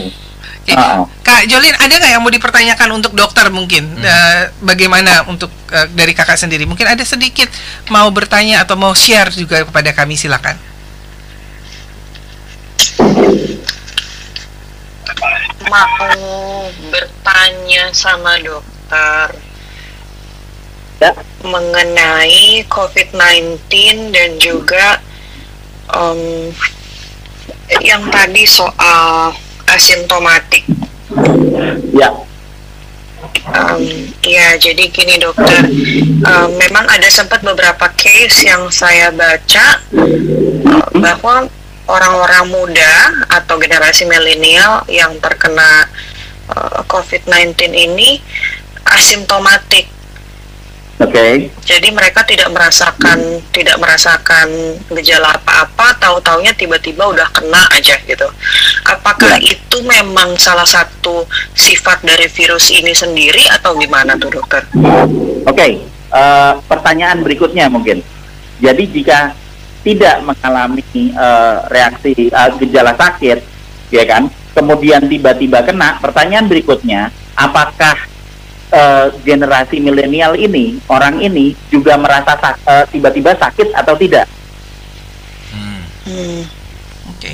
Oke. 0.66 0.74
Ah, 0.74 0.82
ah. 0.82 1.04
Kak 1.22 1.46
Jolin, 1.46 1.70
ada 1.72 1.94
nggak 1.94 2.10
yang 2.10 2.18
mau 2.18 2.28
dipertanyakan 2.28 2.88
untuk 2.92 3.14
dokter 3.14 3.46
mungkin? 3.48 3.86
Eh, 3.96 4.50
bagaimana 4.60 5.22
untuk 5.24 5.46
eh, 5.70 5.86
dari 5.92 6.10
kakak 6.10 6.34
sendiri? 6.34 6.66
Mungkin 6.66 6.82
ada 6.84 7.06
sedikit 7.06 7.46
mau 7.86 8.10
bertanya 8.10 8.66
atau 8.66 8.74
mau 8.74 8.90
share 8.90 9.30
juga 9.30 9.62
kepada 9.62 9.94
kami, 9.94 10.18
silakan. 10.18 10.58
mau 15.66 16.62
bertanya 16.90 17.90
sama 17.90 18.38
dokter. 18.38 19.45
Mengenai 21.44 22.64
COVID-19 22.66 23.70
dan 24.10 24.30
juga 24.40 24.98
em, 25.92 26.50
yang 27.84 28.02
tadi 28.08 28.42
soal 28.48 29.36
asimptomatik. 29.68 30.64
Ya. 31.92 32.10
Em, 33.46 34.10
ya, 34.26 34.58
jadi 34.58 34.90
gini 34.90 35.22
dokter, 35.22 35.70
em, 36.24 36.48
memang 36.58 36.86
ada 36.90 37.06
sempat 37.12 37.44
beberapa 37.46 37.86
case 37.94 38.48
yang 38.50 38.66
saya 38.72 39.14
baca 39.14 39.78
eh, 39.94 40.88
bahwa 40.98 41.46
orang-orang 41.86 42.46
muda 42.50 42.94
atau 43.30 43.54
generasi 43.62 44.02
milenial 44.10 44.82
yang 44.90 45.14
terkena 45.22 45.86
eh, 46.50 46.80
COVID-19 46.90 47.54
ini 47.70 48.18
asimptomatik. 48.86 49.95
Oke. 50.96 51.52
Jadi 51.60 51.88
mereka 51.92 52.24
tidak 52.24 52.48
merasakan 52.48 53.44
tidak 53.52 53.76
merasakan 53.76 54.48
gejala 54.96 55.36
apa-apa, 55.36 55.92
tahu-taunya 56.00 56.56
tiba-tiba 56.56 57.04
udah 57.12 57.28
kena 57.36 57.68
aja 57.76 58.00
gitu. 58.08 58.24
Apakah 58.88 59.36
Ya. 59.36 59.52
itu 59.56 59.78
memang 59.84 60.40
salah 60.40 60.64
satu 60.64 61.28
sifat 61.52 62.00
dari 62.00 62.24
virus 62.32 62.72
ini 62.72 62.96
sendiri 62.96 63.44
atau 63.52 63.76
gimana 63.76 64.16
tuh 64.16 64.32
dokter? 64.32 64.64
Oke. 65.44 65.84
eh, 66.06 66.52
pertanyaan 66.64 67.20
berikutnya 67.20 67.68
mungkin. 67.68 68.00
Jadi 68.56 68.88
jika 68.88 69.36
tidak 69.84 70.24
mengalami 70.24 70.80
eh, 71.12 71.56
reaksi 71.68 72.32
eh, 72.32 72.50
gejala 72.56 72.96
sakit, 72.96 73.38
ya 73.92 74.04
kan, 74.08 74.32
kemudian 74.56 75.04
tiba-tiba 75.04 75.60
kena, 75.60 76.00
pertanyaan 76.00 76.48
berikutnya, 76.48 77.12
apakah 77.36 78.00
eh, 78.70 79.06
generasi 79.22 79.78
milenial 79.78 80.34
ini, 80.34 80.80
orang 80.86 81.18
ini 81.18 81.54
juga 81.68 81.94
merasa 81.96 82.34
sak- 82.34 82.62
eh, 82.62 82.84
tiba-tiba 82.90 83.34
sakit 83.34 83.72
atau 83.72 83.94
tidak? 83.94 84.26
Hmm. 85.52 85.82
Hmm. 86.06 86.40
Oke. 87.10 87.32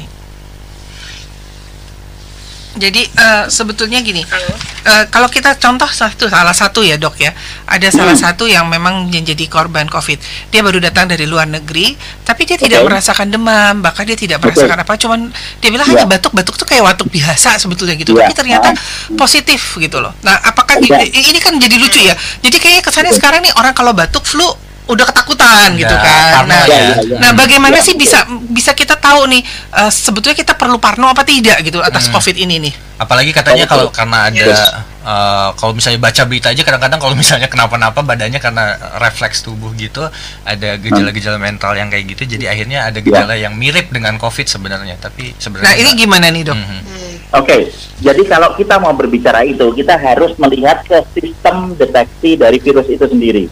Jadi 2.73 3.05
eh, 3.05 3.45
sebetulnya 3.53 4.01
gini, 4.01 4.25
eh, 4.25 5.05
kalau 5.13 5.29
kita 5.29 5.61
contoh 5.61 5.85
satu 5.85 6.25
salah 6.33 6.57
satu 6.57 6.81
ya 6.81 6.97
dok 6.97 7.21
ya, 7.21 7.29
ada 7.69 7.89
salah 7.93 8.17
satu 8.17 8.49
yang 8.49 8.65
memang 8.65 9.13
menjadi 9.13 9.45
korban 9.45 9.85
COVID. 9.93 10.17
Dia 10.49 10.65
baru 10.65 10.81
datang 10.81 11.05
dari 11.05 11.29
luar 11.29 11.45
negeri, 11.45 11.93
tapi 12.25 12.49
dia 12.49 12.57
tidak 12.57 12.81
Oke. 12.81 12.89
merasakan 12.89 13.29
demam, 13.29 13.85
bahkan 13.85 14.09
dia 14.09 14.17
tidak 14.17 14.41
Betul. 14.41 14.65
merasakan 14.65 14.79
apa, 14.89 14.93
cuman 14.97 15.21
dia 15.61 15.69
bilang 15.69 15.85
Ya. 15.85 16.01
hanya 16.01 16.07
batuk-batuk 16.17 16.57
tuh 16.57 16.65
kayak 16.65 16.85
batuk 16.97 17.13
biasa 17.13 17.61
sebetulnya 17.61 17.93
gitu, 18.01 18.17
Ya. 18.17 18.25
tapi 18.25 18.33
ternyata 18.33 18.73
Ah. 18.73 18.77
positif 19.21 19.77
gitu 19.77 20.01
loh. 20.01 20.17
Nah, 20.25 20.41
apakah 20.41 20.81
Ya. 20.81 21.05
ini, 21.05 21.13
ini 21.13 21.39
kan 21.45 21.53
jadi 21.61 21.77
lucu 21.77 22.01
ya? 22.01 22.17
Jadi 22.41 22.57
kayaknya 22.57 22.83
kesannya 22.89 23.13
sekarang 23.13 23.45
nih 23.45 23.53
orang 23.61 23.77
kalau 23.77 23.93
batuk 23.93 24.25
flu 24.25 24.49
udah 24.85 25.05
ketakutan 25.05 25.69
gitu 25.75 25.89
Ya, 25.89 26.01
kan. 26.01 26.31
parno 26.35 26.51
Nah, 26.51 26.65
ya. 26.67 26.83
Ya. 26.99 27.17
Nah, 27.17 27.31
bagaimana 27.33 27.77
Ya, 27.77 27.83
sih 27.83 27.95
bisa 27.95 28.19
bisa 28.45 28.73
kita 28.73 28.95
tahu 28.95 29.27
nih 29.27 29.43
eh, 29.73 29.91
sebetulnya 29.91 30.35
kita 30.35 30.53
perlu 30.53 30.77
parno 30.77 31.07
apa 31.07 31.23
tidak 31.23 31.63
gitu 31.63 31.79
atas 31.79 32.07
Hmm. 32.07 32.15
COVID 32.15 32.37
ini 32.37 32.59
nih? 32.61 32.75
Apalagi 32.99 33.31
katanya 33.31 33.65
kalau 33.65 33.89
karena 33.89 34.27
ada 34.27 34.43
Yes. 34.45 34.63
eh, 35.01 35.49
kalau 35.53 35.73
misalnya 35.73 35.99
baca 35.99 36.23
berita 36.25 36.49
aja 36.49 36.63
kadang-kadang 36.63 36.99
kalau 36.99 37.15
misalnya 37.15 37.47
kenapa-napa 37.47 38.01
badannya 38.01 38.39
karena 38.39 38.65
refleks 38.97 39.41
tubuh 39.41 39.71
gitu 39.73 40.03
ada 40.45 40.75
gejala-gejala 40.77 41.39
mental 41.39 41.73
yang 41.73 41.87
kayak 41.87 42.07
gitu 42.09 42.27
jadi 42.29 42.51
akhirnya 42.51 42.85
ada 42.85 42.99
gejala 42.99 43.35
yang 43.35 43.55
mirip 43.55 43.87
dengan 43.89 44.15
COVID 44.17 44.47
sebenarnya 44.47 44.99
tapi 44.99 45.31
sebenarnya 45.37 45.63
Nah, 45.65 45.75
ini 45.77 45.89
enggak. 45.89 46.01
gimana 46.01 46.27
nih, 46.29 46.43
Dok? 46.45 46.55
Mhm. 46.55 46.67
Hmm. 46.83 47.15
Oke, 47.35 47.57
jadi 47.99 48.23
kalau 48.25 48.53
kita 48.53 48.77
mau 48.77 48.93
berbicara 48.93 49.41
itu, 49.43 49.65
kita 49.73 49.95
harus 49.97 50.35
melihat 50.37 50.83
ke 50.83 50.99
sistem 51.13 51.73
deteksi 51.73 52.37
dari 52.37 52.59
virus 52.59 52.87
itu 52.87 53.03
sendiri. 53.03 53.47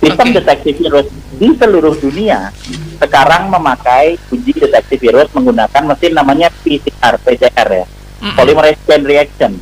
Sistem 0.00 0.32
Oke. 0.32 0.36
deteksi 0.40 0.70
virus 0.80 1.06
di 1.36 1.48
seluruh 1.60 1.92
dunia 2.00 2.48
sekarang 2.96 3.52
memakai 3.52 4.16
uji 4.32 4.52
deteksi 4.56 4.96
virus 4.96 5.28
menggunakan 5.36 5.82
mesin 5.84 6.12
namanya 6.16 6.48
PCR, 6.64 7.20
PCR 7.20 7.68
ya, 7.68 7.84
Mm-mm. 7.84 8.36
polymerase 8.36 8.80
chain 8.88 9.04
reaction. 9.04 9.52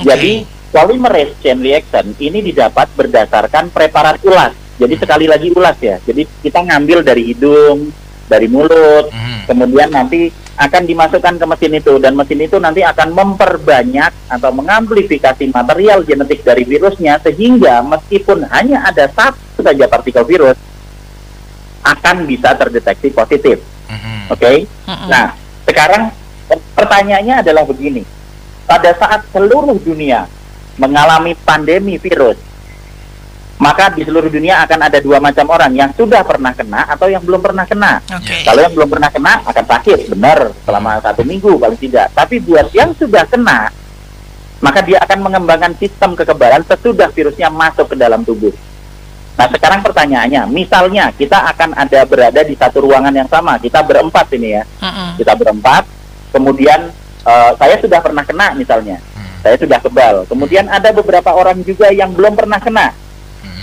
Oke. 0.00 0.04
Jadi 0.08 0.32
polymerase 0.72 1.36
chain 1.44 1.60
reaction 1.60 2.16
ini 2.16 2.40
didapat 2.40 2.88
berdasarkan 2.96 3.68
preparat 3.68 4.24
ulas. 4.24 4.56
Jadi 4.80 4.94
sekali 4.96 5.28
lagi 5.28 5.52
ulas 5.52 5.76
ya. 5.80 6.00
Jadi 6.00 6.24
kita 6.40 6.64
ngambil 6.64 7.04
dari 7.04 7.36
hidung, 7.36 7.92
dari 8.26 8.48
mulut, 8.48 9.12
Mhm. 9.12 9.48
kemudian 9.48 9.88
nanti 9.92 10.32
akan 10.54 10.86
dimasukkan 10.86 11.34
ke 11.34 11.46
mesin 11.50 11.72
itu 11.74 11.98
dan 11.98 12.14
mesin 12.14 12.38
itu 12.38 12.56
nanti 12.62 12.86
akan 12.86 13.10
memperbanyak 13.10 14.12
atau 14.30 14.50
mengamplifikasi 14.54 15.50
material 15.50 16.06
genetik 16.06 16.46
dari 16.46 16.62
virusnya 16.62 17.18
sehingga 17.18 17.82
meskipun 17.82 18.46
hanya 18.54 18.86
ada 18.86 19.10
satu 19.10 19.66
saja 19.66 19.90
partikel 19.90 20.22
virus 20.22 20.54
akan 21.84 22.24
bisa 22.24 22.54
terdeteksi 22.56 23.12
positif. 23.12 23.60
Mhm. 23.90 24.32
Oke. 24.32 24.64
Mm-mm. 24.88 25.08
Nah, 25.10 25.36
sekarang 25.68 26.14
pertanyaannya 26.72 27.44
adalah 27.44 27.66
begini. 27.68 28.06
Pada 28.64 28.96
saat 28.96 29.28
seluruh 29.28 29.76
dunia 29.76 30.24
mengalami 30.80 31.36
pandemi 31.44 32.00
virus, 32.00 32.40
maka 33.64 33.88
di 33.96 34.04
seluruh 34.04 34.28
dunia 34.28 34.60
akan 34.68 34.92
ada 34.92 35.00
dua 35.00 35.16
macam 35.24 35.48
orang 35.48 35.72
yang 35.72 35.88
sudah 35.96 36.20
pernah 36.20 36.52
kena 36.52 36.84
atau 36.84 37.08
yang 37.08 37.24
belum 37.24 37.40
pernah 37.40 37.64
kena. 37.64 38.04
Oke. 38.12 38.44
Kalau 38.44 38.60
yang 38.60 38.76
belum 38.76 38.88
pernah 38.92 39.08
kena 39.08 39.40
akan 39.40 39.64
sakit, 39.64 40.12
benar, 40.12 40.52
selama 40.68 41.00
satu 41.00 41.24
minggu 41.24 41.56
paling 41.56 41.80
tidak. 41.80 42.12
Tapi 42.12 42.44
buat 42.44 42.68
yang 42.76 42.92
sudah 42.92 43.24
kena, 43.24 43.72
maka 44.60 44.84
dia 44.84 45.00
akan 45.00 45.18
mengembangkan 45.24 45.72
sistem 45.80 46.12
kekebalan 46.12 46.60
sesudah 46.68 47.08
virusnya 47.08 47.48
masuk 47.48 47.88
ke 47.88 47.96
dalam 47.96 48.20
tubuh. 48.20 48.52
Nah 49.34 49.48
sekarang 49.48 49.80
pertanyaannya, 49.80 50.44
misalnya 50.52 51.08
kita 51.16 51.48
akan 51.56 51.72
ada 51.74 52.04
berada 52.04 52.44
di 52.44 52.54
satu 52.54 52.84
ruangan 52.84 53.16
yang 53.16 53.26
sama, 53.32 53.56
kita 53.56 53.80
berempat 53.80 54.28
ini 54.36 54.60
ya, 54.60 54.62
Mm-mm. 54.78 55.18
kita 55.18 55.32
berempat, 55.34 55.88
kemudian 56.30 56.92
eh, 57.24 57.50
saya 57.56 57.80
sudah 57.80 57.98
pernah 58.04 58.22
kena 58.28 58.52
misalnya, 58.54 59.00
Hmm. 59.14 59.26
saya 59.42 59.56
sudah 59.58 59.78
kebal, 59.82 60.22
kemudian 60.30 60.70
ada 60.70 60.94
beberapa 60.94 61.34
orang 61.34 61.66
juga 61.66 61.90
yang 61.90 62.14
belum 62.14 62.38
pernah 62.38 62.62
kena. 62.62 62.94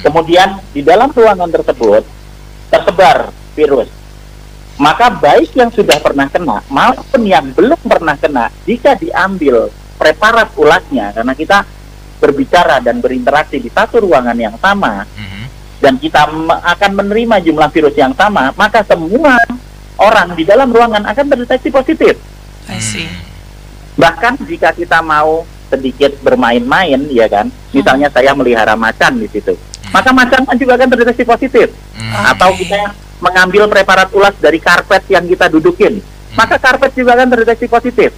Kemudian 0.02 0.60
di 0.74 0.82
dalam 0.82 1.10
ruangan 1.14 1.50
tersebut 1.50 2.04
tersebar 2.70 3.30
virus. 3.54 3.90
Maka 4.82 5.14
baik 5.14 5.54
yang 5.54 5.70
sudah 5.70 6.02
pernah 6.02 6.26
kena 6.26 6.66
maupun 6.66 7.22
yang 7.22 7.54
belum 7.54 7.78
pernah 7.86 8.18
kena, 8.18 8.50
jika 8.66 8.98
diambil 8.98 9.70
preparat 10.02 10.50
ulasnya, 10.58 11.14
karena 11.14 11.34
kita 11.38 11.62
berbicara 12.18 12.82
dan 12.82 12.98
berinteraksi 12.98 13.62
di 13.62 13.70
satu 13.70 14.02
ruangan 14.02 14.34
yang 14.34 14.58
sama, 14.58 15.06
Mhm. 15.06 15.44
dan 15.82 15.94
kita 16.02 16.26
akan 16.66 16.92
menerima 16.98 17.46
jumlah 17.46 17.70
virus 17.70 17.94
yang 17.94 18.14
sama, 18.18 18.50
maka 18.58 18.82
semua 18.82 19.38
orang 20.02 20.34
di 20.34 20.42
dalam 20.46 20.74
ruangan 20.74 21.06
akan 21.06 21.26
terdeteksi 21.30 21.70
positif. 21.70 22.18
I 22.66 22.82
see. 22.82 23.10
Bahkan 23.98 24.42
jika 24.50 24.74
kita 24.74 25.06
mau 25.06 25.46
sedikit 25.70 26.18
bermain-main, 26.26 27.06
ya 27.14 27.30
kan, 27.30 27.54
misalnya 27.70 28.10
saya 28.10 28.34
melihara 28.34 28.74
macan 28.74 29.22
di 29.22 29.30
situ, 29.30 29.54
maka 29.92 30.10
macan 30.16 30.48
juga 30.56 30.80
akan 30.80 30.90
terdeteksi 30.92 31.24
positif. 31.28 31.68
Hmm. 31.96 32.32
Atau 32.36 32.56
Oke. 32.56 32.66
kita 32.66 32.96
mengambil 33.22 33.70
preparat 33.70 34.10
ulas 34.18 34.34
dari 34.42 34.58
karpet 34.58 35.06
yang 35.12 35.28
kita 35.30 35.52
dudukin, 35.52 36.02
maka 36.34 36.58
karpet 36.58 36.96
juga 36.98 37.14
akan 37.20 37.28
terdeteksi 37.30 37.68
positif. 37.70 38.12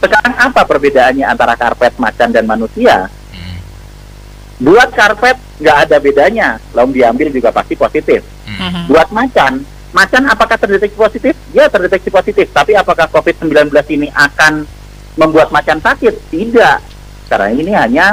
Sekarang 0.00 0.32
apa 0.32 0.64
perbedaannya 0.64 1.28
antara 1.28 1.52
karpet, 1.60 2.00
macan, 2.00 2.32
dan 2.32 2.48
manusia? 2.48 3.12
Hmm. 3.34 3.58
Buat 4.64 4.96
karpet 4.96 5.36
nggak 5.60 5.76
ada 5.86 5.96
bedanya, 6.00 6.48
lalu 6.72 7.04
diambil 7.04 7.28
juga 7.28 7.52
pasti 7.52 7.76
positif. 7.76 8.24
Hmm. 8.48 8.88
Buat 8.88 9.12
macan, 9.12 9.60
macan 9.92 10.24
apakah 10.30 10.56
terdeteksi 10.56 10.96
positif? 10.96 11.34
Ya 11.52 11.68
terdeteksi 11.68 12.08
positif, 12.08 12.48
tapi 12.48 12.72
apakah 12.78 13.12
COVID-19 13.12 13.68
ini 13.92 14.08
akan 14.14 14.64
membuat 15.20 15.52
macan 15.52 15.84
sakit? 15.84 16.32
Tidak, 16.32 16.76
karena 17.28 17.48
ini 17.52 17.72
hanya 17.76 18.06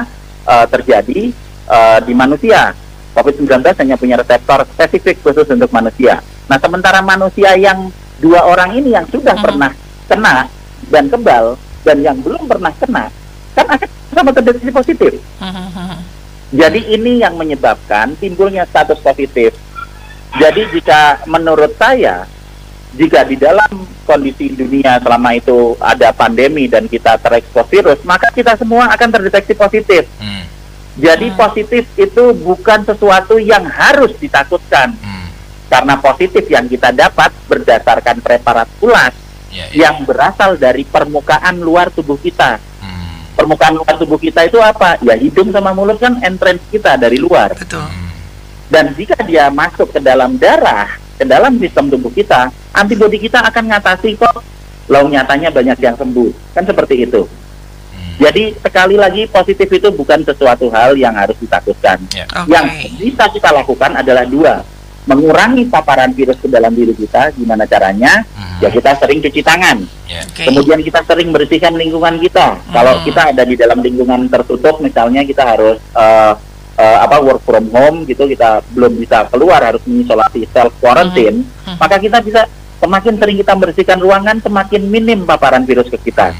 eh, 0.43 0.65
terjadi 0.67 1.31
eh, 1.71 1.99
di 2.03 2.13
manusia. 2.13 2.75
COVID-19 3.17 3.65
hanya 3.81 3.95
punya 3.97 4.15
reseptor 4.21 4.61
spesifik 4.77 5.17
khusus 5.25 5.49
untuk 5.49 5.73
manusia. 5.73 6.21
Nah, 6.45 6.61
sementara 6.61 7.01
manusia 7.01 7.57
yang 7.57 7.89
dua 8.21 8.45
orang 8.45 8.77
ini 8.77 8.93
yang 8.93 9.09
sudah 9.09 9.33
Mhm. 9.33 9.43
pernah 9.43 9.71
kena 10.05 10.35
dan 10.93 11.09
kebal 11.09 11.57
dan 11.81 11.97
yang 12.05 12.17
belum 12.21 12.45
pernah 12.45 12.69
kena, 12.77 13.09
kan 13.57 13.65
akan 13.65 13.89
sama 14.13 14.29
terdeteksi 14.33 14.69
positif. 14.69 15.11
Mhm. 15.41 15.97
Jadi 16.53 16.79
ini 16.95 17.19
yang 17.19 17.35
menyebabkan 17.35 18.15
timbulnya 18.21 18.63
status 18.69 19.01
positif. 19.03 19.51
Jadi 20.39 20.63
jika 20.71 21.25
menurut 21.27 21.75
saya, 21.75 22.23
jika 22.95 23.27
di 23.27 23.35
dalam 23.35 23.83
kondisi 24.07 24.55
dunia 24.55 24.95
selama 25.03 25.35
itu 25.35 25.75
ada 25.83 26.15
pandemi 26.15 26.71
dan 26.71 26.87
kita 26.87 27.19
terekspos 27.19 27.67
virus, 27.67 27.99
maka 28.07 28.31
kita 28.31 28.55
semua 28.55 28.87
akan 28.95 29.09
terdeteksi 29.11 29.53
positif. 29.59 30.07
Hmm. 30.21 30.47
Jadi 30.97 31.29
Hmm. 31.29 31.37
positif 31.37 31.83
itu 31.93 32.23
bukan 32.33 32.81
sesuatu 32.81 33.37
yang 33.37 33.63
harus 33.69 34.17
ditakutkan. 34.17 34.97
Hmm. 34.97 35.29
Karena 35.69 35.93
positif 36.01 36.41
yang 36.49 36.65
kita 36.65 36.89
dapat 36.89 37.29
berdasarkan 37.45 38.17
preparat 38.19 38.65
ulas 38.81 39.13
Ya, 39.47 39.69
ya. 39.69 39.87
yang 39.87 40.03
berasal 40.03 40.57
dari 40.57 40.83
permukaan 40.83 41.61
luar 41.61 41.93
tubuh 41.93 42.17
kita. 42.17 42.57
Hmm. 42.81 43.29
Permukaan 43.37 43.77
luar 43.77 43.93
tubuh 43.95 44.17
kita 44.17 44.43
itu 44.43 44.57
apa? 44.57 44.97
Ya 44.99 45.13
hidung 45.13 45.53
sama 45.53 45.71
mulut 45.71 46.01
kan 46.01 46.17
entrance 46.19 46.65
kita 46.73 46.97
dari 46.97 47.21
luar. 47.21 47.53
Betul. 47.53 47.85
Hmm. 47.85 48.09
Dan 48.67 48.91
jika 48.97 49.15
dia 49.23 49.47
masuk 49.47 49.93
ke 49.93 49.99
dalam 50.01 50.35
darah, 50.35 50.91
ke 51.15 51.23
dalam 51.23 51.55
sistem 51.61 51.87
tubuh 51.87 52.11
kita, 52.11 52.49
antibodi 52.73 53.21
kita 53.21 53.39
akan 53.45 53.69
ngatasi 53.69 54.17
kok. 54.17 54.43
Lalu 54.87 55.19
nyatanya 55.19 55.51
banyak 55.51 55.77
yang 55.77 55.95
sembuh. 55.95 56.31
Kan 56.55 56.63
seperti 56.63 57.05
itu. 57.05 57.27
Hmm. 58.17 58.25
Jadi 58.25 58.43
sekali 58.57 58.95
lagi 58.97 59.29
positif 59.29 59.69
itu 59.69 59.93
bukan 59.93 60.25
sesuatu 60.25 60.73
hal 60.73 60.97
yang 60.97 61.13
harus 61.13 61.37
ditakutkan. 61.37 62.01
Ya. 62.09 62.25
Oke. 62.33 62.49
Yang 62.49 62.65
bisa 62.97 63.23
kita 63.29 63.49
lakukan 63.53 63.93
adalah 63.93 64.25
dua. 64.25 64.65
Mengurangi 65.07 65.63
paparan 65.71 66.11
virus 66.11 66.35
ke 66.35 66.51
dalam 66.51 66.75
diri 66.75 66.91
kita, 66.91 67.31
gimana 67.37 67.63
caranya? 67.63 68.25
Hmm. 68.35 68.59
Ya 68.59 68.73
kita 68.73 68.97
sering 68.99 69.21
cuci 69.21 69.39
tangan. 69.39 69.85
Ya. 70.09 70.25
Oke. 70.25 70.49
Kemudian 70.49 70.81
kita 70.81 70.99
sering 71.05 71.29
bersihkan 71.31 71.77
lingkungan 71.77 72.17
kita. 72.19 72.57
Kalau 72.59 72.93
Hmm. 72.97 73.03
kita 73.05 73.21
ada 73.31 73.43
di 73.45 73.55
dalam 73.55 73.79
lingkungan 73.79 74.27
tertutup, 74.27 74.81
misalnya 74.81 75.21
kita 75.23 75.45
harus 75.47 75.77
eh, 75.95 76.33
eh, 76.77 76.97
apa 77.01 77.21
work 77.21 77.45
from 77.45 77.69
home 77.69 78.03
gitu, 78.03 78.25
kita 78.25 78.65
belum 78.73 78.97
bisa 78.97 79.29
keluar, 79.29 79.61
harus 79.61 79.81
mengisolasi 79.85 80.43
self 80.51 80.73
quarantine, 80.81 81.45
Hmm. 81.63 81.77
maka 81.79 82.01
kita 82.01 82.19
bisa 82.19 82.49
semakin 82.77 83.17
sering 83.17 83.37
kita 83.39 83.53
bersihkan 83.57 83.97
ruangan, 83.97 84.37
semakin 84.37 84.81
minim 84.85 85.25
paparan 85.25 85.65
virus 85.65 85.87
ke 85.87 85.97
kita. 85.97 86.33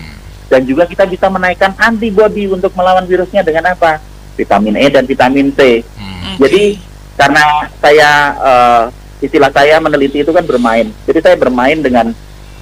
Dan 0.48 0.64
juga 0.64 0.88
kita 0.88 1.04
bisa 1.04 1.28
menaikkan 1.28 1.76
antibodi 1.76 2.48
untuk 2.48 2.72
melawan 2.74 3.04
virusnya 3.04 3.43
dengan 3.43 3.76
apa? 3.76 4.00
Vitamin 4.39 4.80
E 4.80 4.88
dan 4.88 5.04
vitamin 5.04 5.52
C. 5.52 5.84
Hmm. 5.98 6.36
Jadi 6.39 6.80
karena 7.18 7.68
saya 7.82 8.12
eh, 8.38 8.84
istilah 9.26 9.50
saya 9.52 9.82
meneliti 9.82 10.22
itu 10.24 10.32
kan 10.32 10.45
bermain. 10.45 10.88
Jadi 11.04 11.20
saya 11.20 11.36
bermain 11.36 11.78
dengan 11.82 12.14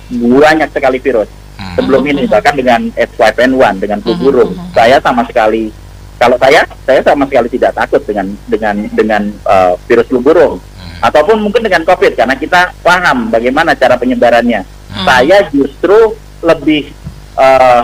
banyak 0.09 0.69
sekali 0.71 0.97
virus. 0.97 1.29
Hmm. 1.55 1.75
Sebelum 1.79 2.03
ini 2.07 2.27
bahkan 2.27 2.55
dengan 2.55 2.89
H5N1 2.95 3.73
dengan 3.79 3.99
flu 4.03 4.13
Mhm, 4.15 4.21
burung, 4.21 4.51
mhm. 4.51 4.75
saya 4.75 4.99
sama 4.99 5.23
sekali 5.23 5.71
kalau 6.15 6.39
saya 6.39 6.63
saya 6.87 7.01
sama 7.03 7.27
sekali 7.27 7.47
tidak 7.51 7.75
takut 7.75 8.01
dengan 8.07 8.27
dengan 8.47 8.75
dengan 8.95 9.21
eh, 9.29 9.73
virus 9.87 10.07
flu 10.07 10.19
burung 10.23 10.59
Hmm. 10.95 11.11
ataupun 11.11 11.43
mungkin 11.43 11.59
dengan 11.65 11.83
COVID 11.83 12.15
karena 12.15 12.35
kita 12.39 12.71
paham 12.79 13.27
bagaimana 13.27 13.75
cara 13.75 13.99
penyebarannya. 13.99 14.63
Hmm. 14.63 15.03
Saya 15.03 15.43
justru 15.51 16.15
lebih 16.39 16.87
eh, 17.35 17.81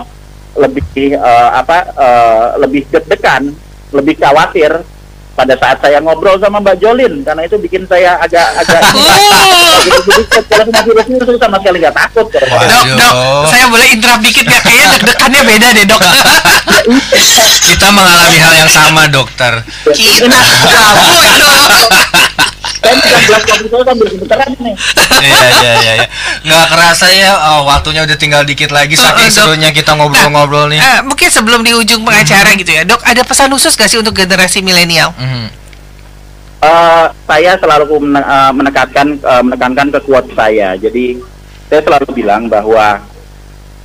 lebih 0.58 1.16
eh, 1.16 1.50
apa 1.52 1.78
eh, 1.96 2.46
lebih 2.60 2.82
deg-degan, 2.92 3.52
lebih 3.92 4.14
khawatir 4.20 4.84
pada 5.32 5.56
saat 5.56 5.80
saya 5.80 5.98
ngobrol 6.04 6.36
sama 6.36 6.60
Mbak 6.60 6.76
Jolin 6.76 7.24
karena 7.24 7.48
itu 7.48 7.56
bikin 7.56 7.88
saya 7.88 8.20
agak 8.20 8.48
agak 8.60 8.80
Oh. 9.82 9.82
Jadi 9.82 10.22
kalau 10.46 10.64
sama 10.70 10.80
virus 10.86 11.06
itu 11.10 11.24
saya 11.26 11.38
sama 11.42 11.56
sekali 11.58 11.76
nggak 11.82 11.96
takut. 11.96 12.26
Dok, 12.30 12.84
dok, 12.94 13.14
saya 13.50 13.64
boleh 13.66 13.86
interrupt 13.90 14.22
dikit 14.22 14.46
ya? 14.46 14.60
Kayaknya 14.62 14.86
deg-degannya 14.94 15.40
beda 15.42 15.68
deh, 15.74 15.84
dok. 15.90 16.02
Kita 17.66 17.88
mengalami 17.90 18.38
hal 18.38 18.52
yang 18.62 18.70
sama, 18.70 19.10
dokter. 19.10 19.66
Kita 19.90 20.38
kamu 20.70 21.06
itu. 21.18 21.50
Bukan 22.82 22.98
belas 23.30 23.42
kopi 23.46 23.66
saya 23.70 23.84
sambil 23.86 24.06
gemeteran 24.10 24.50
nih. 24.58 24.74
Iya, 25.22 25.38
iya, 25.54 25.72
iya, 25.78 25.92
iya. 26.02 26.06
Nggak 26.42 26.64
kerasa 26.66 27.06
ya, 27.08 27.30
oh, 27.54 27.60
waktunya 27.64 28.02
udah 28.02 28.16
tinggal 28.18 28.42
dikit 28.42 28.74
lagi. 28.74 28.98
Saking 28.98 29.22
Oh, 29.22 29.30
Dok. 29.30 29.36
serunya 29.38 29.70
kita 29.70 29.94
ngobrol-ngobrol 29.94 30.66
nih. 30.66 30.82
Eh, 30.82 30.98
mungkin 31.06 31.28
sebelum 31.30 31.62
di 31.62 31.72
ujung 31.72 32.02
pengacara 32.02 32.52
gitu 32.52 32.68
ya, 32.68 32.82
dok, 32.82 32.98
ada 33.02 33.22
pesan 33.22 33.48
khusus 33.48 33.78
gak 33.78 33.86
sih 33.86 34.02
untuk 34.02 34.12
generasi 34.12 34.60
milenial? 34.60 35.14
Mhm. 35.14 35.46
Eh, 36.62 37.06
saya 37.26 37.58
selalu 37.58 37.98
men- 37.98 38.22
eh, 38.22 38.52
menekankan 38.52 39.06
eh, 39.18 39.42
menekankan 39.42 39.86
ke 39.90 40.00
quote 40.02 40.30
saya. 40.34 40.74
Jadi 40.74 41.18
saya 41.66 41.80
selalu 41.82 42.06
bilang 42.12 42.46
bahwa 42.46 42.98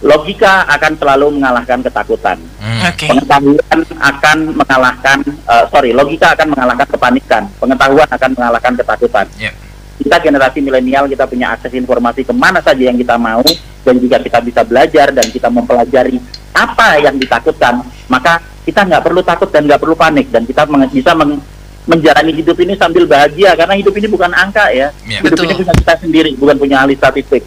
logika 0.02 0.66
akan 0.70 0.94
selalu 0.98 1.42
mengalahkan 1.42 1.80
ketakutan. 1.82 2.38
Hmm. 2.62 2.82
Oke. 2.86 3.10
Pengetahuan 3.10 3.80
akan 3.98 4.38
mengalahkan 4.54 5.18
eh, 5.26 5.66
sorry, 5.74 5.92
logika 5.94 6.38
akan 6.38 6.54
mengalahkan 6.54 6.88
kepanikan. 6.90 7.44
Pengetahuan 7.58 8.10
akan 8.10 8.30
mengalahkan 8.38 8.74
ketakutan. 8.78 9.26
Ya. 9.42 9.52
Kita 9.98 10.22
generasi 10.22 10.62
milenial 10.62 11.10
kita 11.10 11.26
punya 11.26 11.58
akses 11.58 11.74
informasi 11.74 12.22
ke 12.22 12.30
mana 12.30 12.62
saja 12.62 12.86
yang 12.86 12.98
kita 13.02 13.18
mau 13.18 13.42
dan 13.82 13.96
jika 13.98 14.22
kita 14.22 14.40
bisa 14.46 14.62
belajar 14.62 15.10
dan 15.10 15.26
kita 15.26 15.50
mempelajari 15.50 16.22
apa 16.54 17.02
yang 17.02 17.18
ditakutkan, 17.18 17.82
maka 18.06 18.38
kita 18.62 18.86
nggak 18.86 19.02
perlu 19.02 19.26
takut 19.26 19.50
dan 19.50 19.66
nggak 19.66 19.82
perlu 19.82 19.98
panik 19.98 20.30
dan 20.30 20.46
kita 20.46 20.70
menge- 20.70 20.94
bisa 20.94 21.18
meng- 21.18 21.42
menjalani 21.88 22.36
hidup 22.36 22.60
ini 22.60 22.76
sambil 22.76 23.08
bahagia 23.08 23.56
karena 23.56 23.74
hidup 23.80 23.96
ini 23.96 24.08
bukan 24.12 24.30
angka 24.36 24.70
ya. 24.76 24.92
Ya. 25.08 25.24
Hidup 25.24 25.40
Betul. 25.40 25.46
ini 25.48 25.54
punya 25.64 25.74
kita 25.74 25.94
sendiri, 26.04 26.32
bukan 26.36 26.56
punya 26.60 26.84
ahli 26.84 26.94
statistik. 27.00 27.42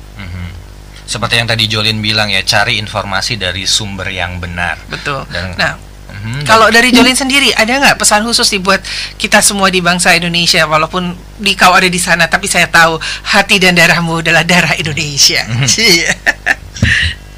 Mhm. 1.10 1.12
Seperti 1.12 1.34
yang 1.36 1.48
tadi 1.50 1.64
Jolin 1.66 1.98
bilang 1.98 2.30
ya, 2.30 2.38
cari 2.40 2.78
informasi 2.78 3.34
dari 3.34 3.66
sumber 3.66 4.06
yang 4.06 4.38
benar. 4.38 4.78
Betul. 4.86 5.26
Dan- 5.26 5.58
Nah, 5.58 5.74
Mhm, 6.10 6.42
dan- 6.42 6.46
Kalau 6.46 6.68
dari 6.68 6.90
Jolin 6.90 7.14
sendiri, 7.14 7.54
ada 7.54 7.70
nggak 7.70 7.96
pesan 7.96 8.22
khusus 8.22 8.50
dibuat 8.50 8.82
kita 9.16 9.38
semua 9.40 9.70
di 9.70 9.80
bangsa 9.80 10.12
Indonesia, 10.12 10.66
walaupun 10.66 11.10
di 11.38 11.54
kau 11.54 11.70
ada 11.72 11.86
di 11.86 11.96
sana, 11.96 12.26
tapi 12.26 12.44
saya 12.44 12.66
tahu 12.66 12.98
hati 13.24 13.56
dan 13.56 13.72
darahmu 13.72 14.20
adalah 14.20 14.44
darah 14.44 14.74
Indonesia. 14.74 15.46
Cie. 15.64 16.10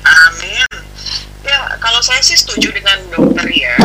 Amin. 0.03 0.67
Ya, 1.43 1.61
kalau 1.79 2.01
saya 2.01 2.19
sih 2.21 2.35
setuju 2.35 2.73
dengan 2.73 2.97
dokter 3.09 3.47
ya. 3.51 3.77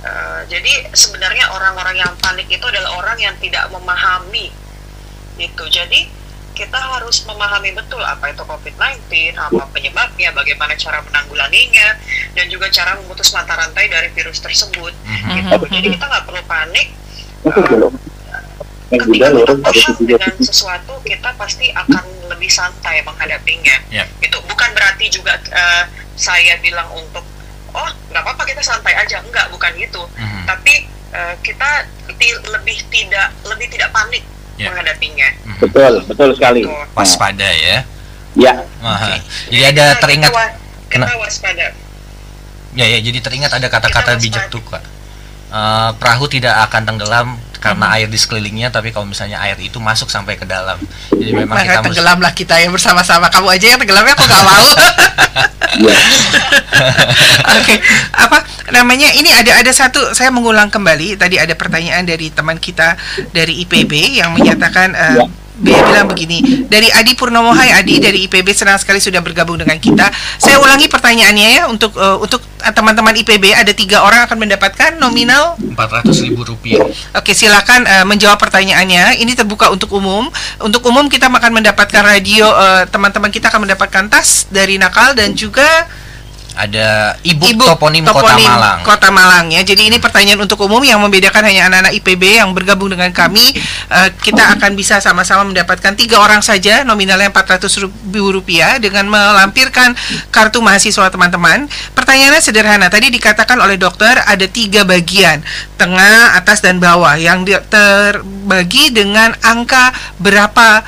Eh, 0.00 0.40
jadi 0.48 0.88
sebenarnya 0.90 1.52
orang-orang 1.52 2.00
yang 2.00 2.12
panik 2.18 2.48
itu 2.48 2.64
adalah 2.64 2.96
orang 2.96 3.18
yang 3.20 3.36
tidak 3.38 3.68
memahami 3.68 4.48
itu. 5.36 5.64
Jadi 5.68 6.08
kita 6.54 6.76
harus 6.76 7.24
memahami 7.24 7.72
betul 7.72 8.02
apa 8.02 8.30
itu 8.30 8.42
COVID-19, 8.44 9.32
apa 9.34 9.64
penyebabnya, 9.72 10.34
bagaimana 10.34 10.74
cara 10.76 11.00
menanggulanginya, 11.00 11.96
dan 12.36 12.46
juga 12.50 12.68
cara 12.68 12.98
memutus 13.00 13.32
mata 13.32 13.54
rantai 13.56 13.88
dari 13.88 14.10
virus 14.12 14.42
tersebut. 14.42 14.92
Mhm. 15.06 15.30
Gitu. 15.30 15.54
Jadi 15.70 15.86
kita 15.96 16.04
nggak 16.04 16.24
perlu 16.26 16.42
panik. 16.44 16.88
Itu 17.46 17.60
belum. 17.64 17.92
Yang 18.90 19.06
Ketika 19.06 19.30
kita 19.30 19.38
ada 19.46 19.54
paham 19.62 19.96
dengan 20.02 20.34
sesuatu, 20.42 20.94
kita 21.06 21.30
pasti 21.38 21.66
akan 21.70 22.04
lebih 22.26 22.50
santai 22.50 23.06
menghadapinya. 23.06 23.76
Ya. 23.86 24.02
Itu 24.18 24.42
bukan 24.50 24.70
berarti 24.74 25.06
juga 25.08 25.38
eh, 25.38 25.84
saya 26.18 26.58
bilang 26.58 26.90
untuk 26.90 27.22
oh 27.70 27.90
nggak 28.10 28.22
apa-apa 28.26 28.42
kita 28.50 28.60
santai 28.66 28.98
aja, 28.98 29.22
enggak 29.22 29.46
bukan 29.54 29.70
gitu. 29.78 30.02
Mhm. 30.18 30.42
Tapi 30.42 30.74
eh, 31.14 31.34
kita 31.46 31.86
ti- 32.18 32.42
lebih 32.50 32.82
tidak 32.90 33.30
lebih 33.46 33.70
tidak 33.70 33.94
panik 33.94 34.26
Ya. 34.60 34.68
menghadapinya. 34.68 35.28
Mhm. 35.42 35.56
Betul, 35.58 35.92
betul 36.04 36.28
sekali. 36.36 36.60
Tuh. 36.62 36.84
Waspada 36.92 37.48
ya. 37.48 37.76
Ya, 38.32 38.54
Aha. 38.78 39.18
Jadi 39.48 39.64
ada 39.66 39.84
Kita- 39.90 40.00
teringat 40.00 40.30
kita, 40.30 40.44
kita 40.86 40.92
Kena- 41.02 41.18
waspada. 41.18 41.66
ya 42.70 42.86
ya 42.86 42.98
jadi 43.00 43.18
teringat 43.18 43.50
ada 43.50 43.66
kata-kata 43.66 44.14
bijak 44.16 44.46
tuh 44.48 44.62
Kak. 44.62 44.84
Eh, 45.50 45.90
perahu 45.98 46.30
tidak 46.30 46.54
akan 46.62 46.82
tenggelam 46.86 47.28
karena 47.60 47.86
Mhm. 47.86 47.94
air 47.94 48.08
di 48.08 48.16
sekelilingnya 48.16 48.68
tapi 48.68 48.88
kalau 48.88 49.04
misalnya 49.04 49.38
air 49.38 49.54
itu 49.56 49.76
masuk 49.76 50.08
sampai 50.08 50.34
ke 50.34 50.44
dalam. 50.44 50.80
Jadi 51.10 51.30
memang 51.30 51.54
Maka 51.54 51.64
kita 51.70 51.80
tenggelamlah 51.84 52.32
kita 52.32 52.56
ya 52.56 52.66
bersama-sama. 52.66 53.28
Kamu 53.28 53.46
aja 53.46 53.66
yang 53.68 53.78
tenggelamnya 53.78 54.12
aku 54.12 54.24
nggak 54.24 54.42
mau. 54.42 54.64
ya. 55.86 56.00
Oke, 57.60 57.74
apa 58.10 58.38
namanya? 58.70 59.12
Ini 59.12 59.30
ada 59.34 59.60
ada 59.60 59.70
satu. 59.70 60.10
Saya 60.10 60.30
mengulang 60.30 60.66
kembali. 60.66 61.14
Tadi 61.14 61.36
ada 61.36 61.52
pertanyaan 61.52 62.02
dari 62.02 62.30
teman 62.30 62.56
kita 62.56 62.96
dari 63.30 63.60
IPB 63.62 64.18
yang 64.18 64.32
menyatakan. 64.32 64.88
eh, 64.92 65.16
Ya. 65.16 65.26
Dia 65.60 65.76
bilang 65.84 66.08
begini 66.08 66.66
dari 66.66 66.88
Adi 66.88 67.12
Purnomo 67.12 67.52
Hai 67.52 67.76
Adi 67.76 68.00
dari 68.00 68.24
IPB 68.24 68.56
senang 68.56 68.80
sekali 68.80 68.98
sudah 68.98 69.20
bergabung 69.20 69.60
dengan 69.60 69.76
kita 69.76 70.08
saya 70.40 70.56
ulangi 70.56 70.88
pertanyaannya 70.88 71.48
ya 71.60 71.62
untuk 71.68 71.92
eh, 72.00 72.16
untuk 72.18 72.40
teman-teman 72.72 73.12
IPB 73.20 73.56
ada 73.56 73.72
tiga 73.72 74.04
orang 74.04 74.24
akan 74.24 74.36
mendapatkan 74.40 74.96
nominal 74.96 75.56
400 75.60 76.24
ribu 76.28 76.44
rupiah. 76.44 76.84
Oke, 77.16 77.32
silakan 77.32 77.88
eh, 77.88 78.04
menjawab 78.04 78.36
pertanyaannya. 78.36 79.16
Ini 79.20 79.32
terbuka 79.32 79.72
untuk 79.72 79.88
umum. 79.96 80.28
Untuk 80.60 80.84
umum 80.84 81.08
kita 81.08 81.32
akan 81.32 81.52
mendapatkan 81.56 82.02
radio, 82.04 82.46
eh, 82.52 82.84
teman-teman 82.92 83.32
kita 83.32 83.48
akan 83.48 83.64
mendapatkan 83.64 84.04
tas 84.12 84.44
dari 84.52 84.76
Nakal 84.76 85.16
dan 85.16 85.32
juga 85.32 85.88
Ada 86.58 87.16
ibu, 87.22 87.46
ibu 87.46 87.64
toponim, 87.64 88.02
Kota 88.04 88.36
Malang. 88.36 88.78
Kota 88.82 89.08
Malang 89.08 89.46
ya. 89.54 89.62
Jadi 89.62 89.88
ini 89.88 89.96
pertanyaan 90.02 90.42
untuk 90.42 90.58
umum 90.66 90.82
yang 90.82 90.98
membedakan 90.98 91.46
hanya 91.46 91.70
anak-anak 91.70 91.92
IPB 92.02 92.42
yang 92.42 92.50
bergabung 92.52 92.90
dengan 92.90 93.08
kami. 93.14 93.54
Eh, 93.90 94.08
kita 94.20 94.58
akan 94.58 94.74
bisa 94.74 94.98
sama-sama 94.98 95.46
mendapatkan 95.46 95.94
tiga 95.94 96.18
orang 96.18 96.42
saja 96.42 96.82
nominalnya 96.82 97.30
400 97.30 97.86
ribu 97.86 98.34
rupiah 98.34 98.76
dengan 98.82 99.06
melampirkan 99.06 99.94
kartu 100.34 100.58
mahasiswa 100.58 101.06
teman-teman. 101.08 101.70
Pertanyaannya 101.94 102.42
sederhana. 102.42 102.86
Tadi 102.90 103.08
dikatakan 103.14 103.56
oleh 103.62 103.78
dokter 103.78 104.18
ada 104.18 104.46
tiga 104.50 104.82
bagian 104.82 105.40
tengah, 105.78 106.36
atas 106.36 106.60
dan 106.60 106.76
bawah 106.82 107.16
yang 107.16 107.46
terbagi 107.46 108.92
dengan 108.92 109.32
angka 109.40 109.94
berapa 110.20 110.84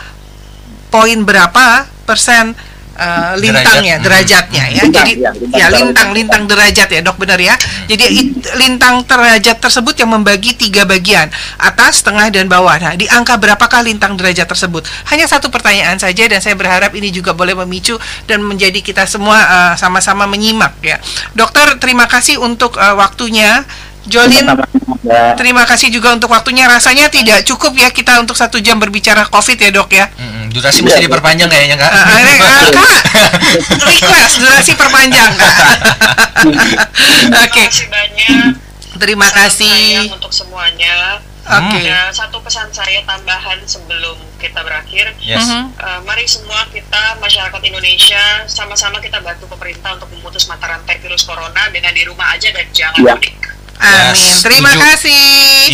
poin 0.93 1.25
berapa 1.25 1.89
persen 2.05 2.53
eh, 2.93 3.33
Derajat. 3.41 3.99
derajatnya 4.03 4.65
ya. 4.69 4.83
Lintang, 4.85 5.05
jadi 5.07 5.13
ya, 5.17 5.31
lintang 5.33 5.51
ya 5.53 5.67
derajat. 5.67 5.73
lintang 5.81 6.09
lintang 6.13 6.43
derajat 6.49 6.89
ya 6.93 7.01
dok 7.01 7.17
benar 7.19 7.41
ya. 7.41 7.55
Jadi 7.89 8.05
it- 8.09 8.53
lintang 8.57 9.03
derajat 9.05 9.57
tersebut 9.59 9.95
yang 9.99 10.11
membagi 10.13 10.55
tiga 10.55 10.85
bagian 10.85 11.29
atas 11.59 12.05
tengah 12.05 12.29
dan 12.29 12.47
bawah. 12.47 12.77
Nah 12.79 12.95
di 12.97 13.09
angka 13.09 13.37
berapakah 13.41 13.83
lintang 13.85 14.15
derajat 14.17 14.45
tersebut? 14.47 14.85
Hanya 15.09 15.25
satu 15.25 15.49
pertanyaan 15.49 15.97
saja 15.97 16.25
dan 16.29 16.41
saya 16.43 16.55
berharap 16.57 16.93
ini 16.93 17.09
juga 17.09 17.33
boleh 17.33 17.57
memicu 17.65 17.97
dan 18.29 18.43
menjadi 18.45 18.79
kita 18.83 19.05
semua 19.09 19.39
eh, 19.41 19.75
sama-sama 19.81 20.25
menyimak 20.29 20.77
ya. 20.83 20.97
Dokter 21.33 21.77
terima 21.81 22.05
kasih 22.07 22.39
untuk 22.41 22.77
eh, 22.77 22.95
waktunya 22.95 23.65
Jolin. 24.05 24.47
Ya. 25.03 25.35
Terima 25.35 25.67
kasih 25.67 25.91
juga 25.91 26.15
untuk 26.15 26.31
waktunya. 26.31 26.65
Rasanya 26.65 27.07
tidak 27.07 27.43
cukup 27.43 27.75
ya 27.75 27.91
kita 27.91 28.19
untuk 28.19 28.35
satu 28.35 28.59
jam 28.59 28.79
berbicara 28.79 29.27
COVID 29.27 29.59
ya 29.59 29.71
dok 29.71 29.91
ya. 29.91 30.07
Mm-mm, 30.15 30.51
durasi 30.51 30.81
mesti 30.81 31.03
diperpanjang 31.03 31.47
kayaknya 31.47 31.75
kak. 31.75 31.91
Ini, 31.91 32.33
ah, 32.39 32.67
kak, 32.71 32.93
request 33.89 34.35
durasi 34.39 34.73
perpanjang 34.75 35.33
kak. 35.35 35.57
Oke, 37.45 37.65
Terima 37.67 37.67
kasih 37.67 37.89
banyak. 37.89 38.51
terima 38.99 39.29
kasih. 39.29 40.11
untuk 40.13 40.31
semuanya. 40.31 41.19
Oke. 41.43 41.83
Ya, 41.83 42.07
satu 42.09 42.39
pesan 42.39 42.71
saya 42.71 43.03
tambahan 43.03 43.59
sebelum 43.67 44.15
kita 44.39 44.63
berakhir. 44.63 45.11
Yes. 45.19 45.43
Eh, 45.43 46.01
mari 46.07 46.23
semua 46.23 46.63
kita 46.71 47.19
masyarakat 47.19 47.59
Indonesia 47.61 48.23
sama-sama 48.47 49.03
kita 49.03 49.19
bantu 49.19 49.51
pemerintah 49.51 49.99
untuk 49.99 50.07
memutus 50.15 50.47
mata 50.47 50.71
rantai 50.71 51.03
virus 51.03 51.27
corona 51.27 51.67
dengan 51.75 51.91
di 51.91 52.07
rumah 52.07 52.31
aja 52.31 52.55
dan 52.55 52.67
jangan 52.71 53.03
Ya. 53.03 53.15
mudik. 53.19 53.35
Amin. 53.83 54.15
Yes, 54.15 54.47
Terima 54.47 54.71
setuju. 54.71 54.87
kasih. 54.87 55.23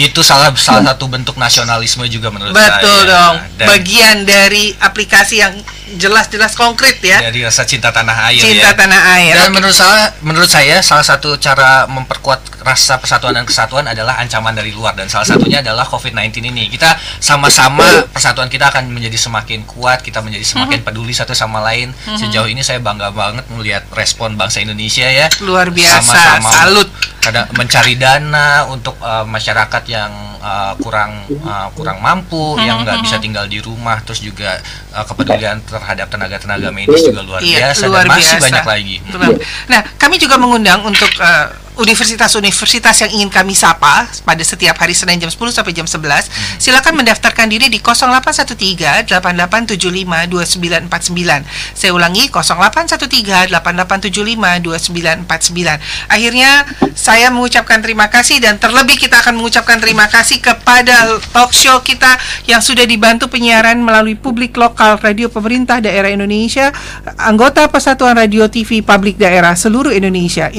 Itu 0.00 0.20
salah 0.24 0.48
salah 0.56 0.82
satu 0.82 1.06
bentuk 1.06 1.36
nasionalisme 1.36 2.08
juga 2.08 2.32
menurut 2.32 2.56
Betul 2.56 3.04
saya. 3.04 3.12
dong. 3.12 3.36
Dan 3.60 3.66
Bagian 3.68 4.16
dari 4.24 4.72
aplikasi 4.74 5.38
yang 5.38 5.54
jelas-jelas 5.96 6.52
konkret 6.52 7.00
ya. 7.00 7.24
dari 7.24 7.40
rasa 7.40 7.64
cinta 7.64 7.88
tanah 7.88 8.28
air 8.28 8.42
Cinta 8.44 8.70
ya. 8.70 8.76
tanah 8.76 9.00
air. 9.16 9.34
Dan 9.38 9.50
menurut 9.54 9.72
saya, 9.72 10.12
menurut 10.20 10.50
saya 10.50 10.84
salah 10.84 11.06
satu 11.06 11.40
cara 11.40 11.88
memperkuat 11.88 12.60
rasa 12.68 13.00
persatuan 13.00 13.32
dan 13.32 13.48
kesatuan 13.48 13.88
adalah 13.88 14.20
ancaman 14.20 14.52
dari 14.52 14.74
luar 14.74 14.92
dan 14.92 15.08
salah 15.08 15.24
satunya 15.24 15.64
adalah 15.64 15.88
COVID-19 15.88 16.52
ini. 16.52 16.68
Kita 16.68 16.98
sama-sama 17.22 18.04
persatuan 18.12 18.52
kita 18.52 18.68
akan 18.68 18.92
menjadi 18.92 19.16
semakin 19.16 19.64
kuat, 19.64 20.04
kita 20.04 20.20
menjadi 20.20 20.44
semakin 20.44 20.84
peduli 20.84 21.16
satu 21.16 21.32
sama 21.32 21.64
lain. 21.64 21.94
Sejauh 22.18 22.50
ini 22.50 22.60
saya 22.60 22.82
bangga 22.82 23.08
banget 23.14 23.48
melihat 23.54 23.88
respon 23.96 24.36
bangsa 24.36 24.60
Indonesia 24.60 25.08
ya. 25.08 25.32
Luar 25.40 25.72
biasa. 25.72 26.04
Sama-sama 26.04 26.50
Salut. 26.52 26.88
Kada 27.18 27.48
mencari 27.56 27.94
dana 27.96 28.68
untuk 28.68 28.96
uh, 29.00 29.24
masyarakat 29.24 29.82
yang 29.88 30.12
uh, 30.40 30.72
kurang 30.82 31.24
uh, 31.44 31.68
kurang 31.74 31.98
mampu, 32.00 32.58
yang 32.58 32.82
nggak 32.82 33.02
bisa 33.02 33.18
tinggal 33.18 33.46
di 33.46 33.58
rumah, 33.62 34.00
terus 34.02 34.22
juga 34.22 34.58
uh, 34.94 35.04
kepedulian 35.04 35.60
terhadap 35.66 36.06
tenaga-tenaga 36.08 36.70
medis 36.72 37.02
juga 37.04 37.22
luar 37.22 37.40
Iya, 37.42 37.70
biasa 37.70 37.84
luar 37.86 38.04
dan 38.06 38.10
masih 38.14 38.24
biasa. 38.24 38.44
banyak 38.48 38.66
lagi. 38.66 38.96
Betul. 39.04 39.34
Nah, 39.68 39.80
kami 39.98 40.16
juga 40.18 40.34
mengundang 40.40 40.80
untuk 40.82 41.10
eh, 41.18 41.46
universitas-universitas 41.78 43.06
yang 43.06 43.10
ingin 43.22 43.30
kami 43.30 43.54
sapa 43.54 44.10
pada 44.26 44.42
setiap 44.42 44.74
hari 44.82 44.98
Senin 44.98 45.22
jam 45.22 45.30
10 45.30 45.38
sampai 45.54 45.70
jam 45.70 45.86
11. 45.86 46.58
Silakan 46.58 46.98
mendaftarkan 46.98 47.46
diri 47.46 47.70
di 47.70 47.78
0813 47.78 49.06
8875 49.06 50.26
2949. 50.26 51.46
Saya 51.78 51.90
ulangi 51.94 52.26
0813 52.34 53.54
8875 53.54 54.58
2949. 54.66 56.10
Akhirnya 56.10 56.66
saya 56.98 57.30
mengucapkan 57.30 57.78
terima 57.78 58.10
kasih 58.10 58.42
dan 58.42 58.58
terlebih 58.58 58.98
kita 58.98 59.22
akan 59.22 59.38
mengucapkan 59.38 59.78
terima 59.78 60.10
kasih 60.10 60.42
kepada 60.42 61.22
talk 61.30 61.54
show 61.54 61.78
kita 61.86 62.18
yang 62.50 62.58
sudah 62.58 62.82
dibantu 62.82 63.30
penyiaran 63.30 63.78
melalui 63.78 64.18
publik 64.18 64.58
lokal 64.58 64.98
radio 64.98 65.30
pemerintah 65.30 65.78
daerah 65.78 66.10
Indonesia, 66.10 66.74
anggota 67.22 67.70
Persatuan 67.70 68.18
Radio 68.18 68.50
TV 68.50 68.82
Publik 68.82 69.14
Daerah 69.14 69.54
seluruh 69.54 69.94
Indonesia, 69.94 70.50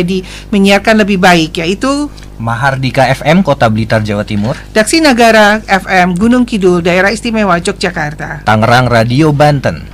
indonesiapersada.id 0.00 0.12
menyiarkan 0.50 0.96
lebih 1.04 1.18
baik 1.20 1.60
yaitu 1.60 2.08
Mahardika 2.40 3.04
FM 3.12 3.44
Kota 3.44 3.68
Blitar 3.68 4.00
Jawa 4.00 4.24
Timur, 4.24 4.56
Daksi 4.72 5.04
Nagara 5.04 5.60
FM 5.60 6.16
Gunung 6.16 6.48
Kidul 6.48 6.80
Daerah 6.80 7.12
Istimewa 7.12 7.60
Yogyakarta, 7.60 8.48
Tangerang 8.48 8.88
Radio 8.88 9.28
Banten, 9.36 9.84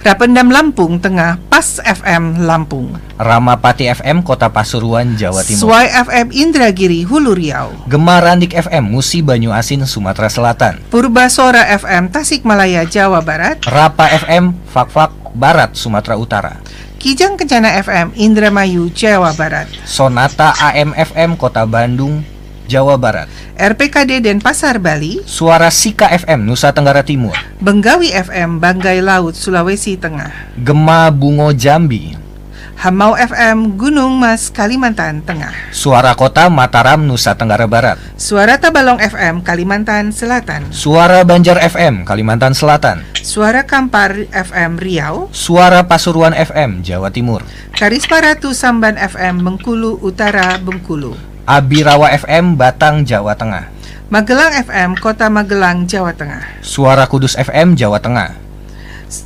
Rapendam 0.00 0.48
Lampung 0.48 0.96
Tengah 0.96 1.36
Pas 1.52 1.76
FM 1.84 2.48
Lampung, 2.48 2.96
Ramapati 3.20 3.84
FM 3.92 4.24
Kota 4.24 4.48
Pasuruan 4.48 5.12
Jawa 5.12 5.44
Timur, 5.44 5.76
Swai 5.76 5.92
FM 5.92 6.32
Indragiri 6.32 7.04
Hulu 7.04 7.36
Riau, 7.36 7.76
Gemarandik 7.84 8.56
FM 8.56 8.88
Musi 8.88 9.20
Banyu 9.20 9.52
Asin 9.52 9.84
Sumatera 9.84 10.32
Selatan, 10.32 10.80
Purbasora 10.88 11.68
FM 11.76 12.08
Tasikmalaya 12.08 12.88
Jawa 12.88 13.20
Barat, 13.20 13.60
Rapa 13.68 14.08
FM 14.08 14.56
Fakfak 14.72 15.12
Barat 15.36 15.76
Sumatera 15.76 16.16
Utara, 16.16 16.64
Kijang 17.00 17.40
Kencana 17.40 17.80
FM 17.80 18.12
Indramayu 18.12 18.92
Jawa 18.92 19.32
Barat, 19.32 19.72
Sonata 19.88 20.52
AM 20.60 20.92
FM 20.92 21.32
Kota 21.40 21.64
Bandung 21.64 22.20
Jawa 22.68 23.00
Barat. 23.00 23.24
RPKD 23.56 24.20
Denpasar 24.20 24.76
Bali, 24.76 25.24
Suara 25.24 25.72
Sika 25.72 26.12
FM 26.12 26.44
Nusa 26.44 26.76
Tenggara 26.76 27.00
Timur. 27.00 27.32
Benggawi 27.56 28.12
FM 28.12 28.60
Banggai 28.60 29.00
Laut 29.00 29.32
Sulawesi 29.32 29.96
Tengah, 29.96 30.52
Gema 30.60 31.08
Bungo 31.08 31.48
Jambi. 31.56 32.20
Hamau 32.80 33.12
FM 33.12 33.76
Gunung 33.76 34.16
Mas 34.16 34.48
Kalimantan 34.48 35.20
Tengah, 35.20 35.52
Suara 35.68 36.16
Kota 36.16 36.48
Mataram 36.48 37.04
Nusa 37.04 37.36
Tenggara 37.36 37.68
Barat. 37.68 38.00
Suara 38.16 38.56
Tabalong 38.56 38.96
FM 38.96 39.44
Kalimantan 39.44 40.16
Selatan, 40.16 40.64
Suara 40.72 41.20
Banjar 41.20 41.60
FM 41.60 42.08
Kalimantan 42.08 42.56
Selatan. 42.56 43.04
Suara 43.20 43.68
Kampar 43.68 44.24
FM 44.32 44.80
Riau, 44.80 45.28
Suara 45.28 45.84
Pasuruan 45.84 46.32
FM 46.32 46.80
Jawa 46.80 47.12
Timur. 47.12 47.44
Karisparatu 47.76 48.56
Samban 48.56 48.96
FM 48.96 49.44
Bengkulu 49.44 50.00
Utara 50.00 50.56
Bengkulu, 50.56 51.12
Abirawa 51.44 52.08
FM 52.16 52.56
Batang 52.56 53.04
Jawa 53.04 53.36
Tengah. 53.36 53.68
Magelang 54.08 54.56
FM 54.56 54.96
Kota 54.96 55.28
Magelang 55.28 55.84
Jawa 55.84 56.16
Tengah, 56.16 56.64
Suara 56.64 57.04
Kudus 57.04 57.36
FM 57.36 57.76
Jawa 57.76 58.00
Tengah. 58.00 58.49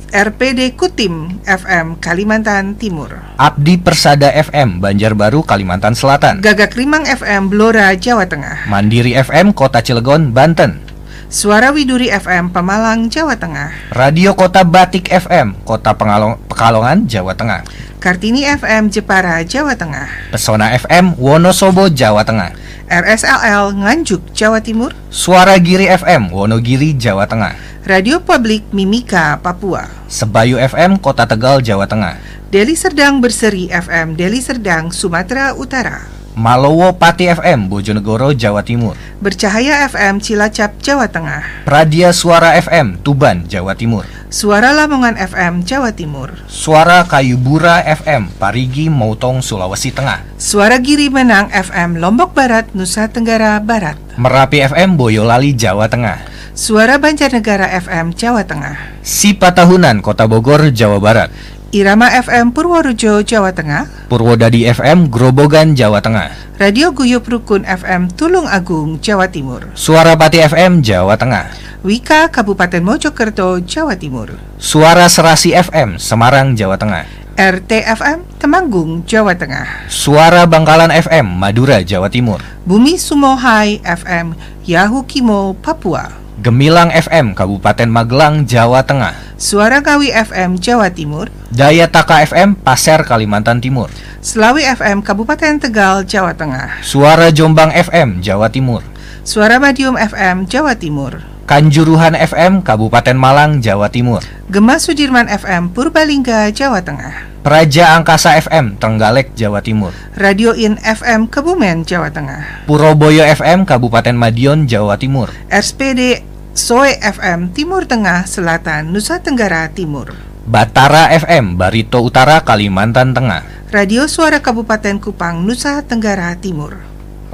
RPD 0.09 0.73
Kutim 0.73 1.45
FM 1.45 2.01
Kalimantan 2.01 2.73
Timur, 2.73 3.21
Abdi 3.37 3.77
Persada 3.77 4.33
FM 4.33 4.81
Banjarbaru 4.81 5.45
Kalimantan 5.45 5.93
Selatan. 5.93 6.41
Gagak 6.41 6.73
Limang 6.73 7.05
FM 7.05 7.53
Blora 7.53 7.93
Jawa 7.93 8.25
Tengah, 8.25 8.65
Mandiri 8.65 9.13
FM 9.13 9.53
Kota 9.53 9.85
Cilegon 9.85 10.33
Banten. 10.33 10.81
Suara 11.29 11.69
Widuri 11.69 12.09
FM 12.09 12.49
Pemalang 12.49 13.13
Jawa 13.13 13.37
Tengah, 13.37 13.93
Radio 13.93 14.33
Kota 14.33 14.65
Batik 14.65 15.05
FM 15.05 15.53
Kota 15.61 15.93
Pengalong 15.93 16.41
Pekalongan 16.49 17.05
Jawa 17.05 17.37
Tengah. 17.37 17.61
Kartini 18.01 18.41
FM 18.41 18.89
Jepara 18.89 19.45
Jawa 19.45 19.77
Tengah, 19.77 20.33
Pesona 20.33 20.73
FM 20.73 21.13
Wonosobo 21.21 21.93
Jawa 21.93 22.25
Tengah. 22.25 22.57
RSLL 22.89 23.73
Nganjuk 23.85 24.33
Jawa 24.33 24.61
Timur, 24.65 24.97
Suara 25.13 25.61
Giri 25.61 25.85
FM 25.93 26.33
Wonogiri 26.33 26.97
Jawa 26.97 27.29
Tengah. 27.29 27.74
Radio 27.85 28.17
Publik 28.17 28.65
Mimika 28.73 29.37
Papua, 29.37 29.85
Sebayu 30.09 30.57
FM 30.57 30.97
Kota 30.97 31.29
Tegal 31.29 31.61
Jawa 31.61 31.85
Tengah. 31.85 32.17
Deli 32.49 32.73
Serdang 32.73 33.21
Berseri 33.21 33.69
FM 33.69 34.17
Deli 34.17 34.41
Serdang 34.41 34.89
Sumatera 34.89 35.53
Utara, 35.53 36.09
Malowo 36.33 36.89
Pati 36.97 37.29
FM 37.29 37.69
Bojonegoro 37.69 38.33
Jawa 38.33 38.65
Timur. 38.65 38.97
Bercahaya 39.21 39.85
FM 39.85 40.17
Cilacap 40.17 40.81
Jawa 40.81 41.05
Tengah, 41.05 41.45
Pradia 41.61 42.09
Suara 42.09 42.57
FM 42.57 43.05
Tuban 43.05 43.45
Jawa 43.45 43.77
Timur. 43.77 44.09
Suara 44.33 44.73
Lamongan 44.73 45.13
FM 45.21 45.61
Jawa 45.61 45.93
Timur, 45.93 46.33
Suara 46.49 47.05
Kayubura 47.05 47.85
FM 47.85 48.33
Parigi 48.41 48.89
Mautong 48.89 49.45
Sulawesi 49.45 49.93
Tengah. 49.93 50.25
Suara 50.41 50.81
Giri 50.81 51.13
Menang 51.13 51.53
FM 51.53 52.01
Lombok 52.01 52.33
Barat 52.33 52.65
Nusa 52.73 53.05
Tenggara 53.13 53.61
Barat, 53.61 53.93
Merapi 54.17 54.65
FM 54.65 54.97
Boyolali 54.97 55.53
Jawa 55.53 55.85
Tengah. 55.85 56.33
Suara 56.55 56.95
Banjarnegara 56.95 57.67
FM 57.83 58.15
Jawa 58.15 58.47
Tengah, 58.47 59.03
Sipatahunan 59.03 59.99
Kota 59.99 60.23
Bogor 60.23 60.71
Jawa 60.71 61.03
Barat. 61.03 61.27
Irama 61.75 62.07
FM 62.07 62.55
Purworejo 62.55 63.19
Jawa 63.27 63.51
Tengah, 63.51 64.07
Purwodadi 64.07 64.63
FM 64.63 65.11
Grobogan 65.11 65.75
Jawa 65.75 65.99
Tengah. 65.99 66.31
Radio 66.55 66.95
Guyup 66.95 67.27
Rukun 67.27 67.67
FM 67.67 68.07
Tulung 68.15 68.47
Agung 68.47 69.03
Jawa 69.03 69.27
Timur, 69.27 69.67
Suara 69.75 70.15
Pati 70.15 70.39
FM 70.39 70.79
Jawa 70.79 71.19
Tengah. 71.19 71.51
Wika 71.83 72.31
Kabupaten 72.31 72.79
Mojokerto 72.79 73.59
Jawa 73.59 73.99
Timur, 73.99 74.39
Suara 74.55 75.11
Serasi 75.11 75.51
FM 75.51 75.99
Semarang 75.99 76.55
Jawa 76.55 76.79
Tengah. 76.79 77.03
RTFM 77.35 78.39
Temanggung 78.39 79.03
Jawa 79.03 79.35
Tengah, 79.35 79.91
Suara 79.91 80.47
Bangkalan 80.47 80.87
FM 80.87 81.35
Madura 81.35 81.83
Jawa 81.83 82.07
Timur. 82.07 82.39
Bumi 82.63 82.95
Sumohai 82.95 83.83
FM 83.83 84.39
Yahukimo 84.63 85.51
Papua, 85.59 86.15
Gemilang 86.39 86.95
FM 86.95 87.35
Kabupaten 87.35 87.91
Magelang 87.91 88.47
Jawa 88.47 88.87
Tengah. 88.87 89.35
Suara 89.35 89.83
Ngawi 89.83 90.15
FM 90.15 90.63
Jawa 90.63 90.87
Timur, 90.87 91.27
Daya 91.51 91.91
Taka 91.91 92.23
FM 92.23 92.55
Pasir 92.55 93.03
Kalimantan 93.03 93.59
Timur. 93.59 93.91
Selawi 94.23 94.63
FM 94.71 95.03
Kabupaten 95.03 95.59
Tegal 95.59 96.07
Jawa 96.07 96.31
Tengah, 96.31 96.79
Suara 96.87 97.35
Jombang 97.35 97.75
FM 97.75 98.23
Jawa 98.23 98.47
Timur. 98.47 98.79
Suara 99.27 99.59
Madium 99.59 99.99
FM 99.99 100.47
Jawa 100.47 100.71
Timur, 100.79 101.19
Kanjuruhan 101.45 102.17
FM 102.17 102.65
Kabupaten 102.65 103.13
Malang 103.13 103.61
Jawa 103.61 103.85
Timur. 103.93 104.25
Gema 104.49 104.81
Sudirman 104.81 105.29
FM 105.29 105.69
Purbalingga 105.77 106.49
Jawa 106.49 106.81
Tengah, 106.81 107.45
Praja 107.45 107.93
Angkasa 107.93 108.33
FM 108.41 108.81
Trenggalek 108.81 109.37
Jawa 109.37 109.61
Timur. 109.61 109.93
Radio 110.17 110.57
In 110.57 110.81
FM 110.81 111.29
Kebumen 111.29 111.85
Jawa 111.85 112.09
Tengah, 112.09 112.65
Puroboyo 112.65 113.21
FM 113.29 113.61
Kabupaten 113.69 114.17
Madiun 114.17 114.65
Jawa 114.65 114.97
Timur. 114.97 115.29
RSPD 115.53 116.25
Soe 116.57 116.97
FM 116.97 117.53
Timur 117.53 117.85
Tengah 117.85 118.25
Selatan 118.25 118.89
Nusa 118.89 119.21
Tenggara 119.21 119.69
Timur, 119.69 120.17
Batara 120.49 121.13
FM 121.13 121.61
Barito 121.61 122.01
Utara 122.01 122.41
Kalimantan 122.41 123.13
Tengah. 123.13 123.69
Radio 123.69 124.09
Suara 124.09 124.41
Kabupaten 124.41 124.97
Kupang 124.97 125.45
Nusa 125.45 125.85
Tenggara 125.85 126.33
Timur, 126.41 126.81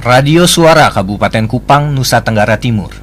Radio 0.04 0.44
Suara 0.44 0.92
Kabupaten 0.92 1.48
Kupang 1.48 1.96
Nusa 1.96 2.20
Tenggara 2.20 2.60
Timur. 2.60 3.01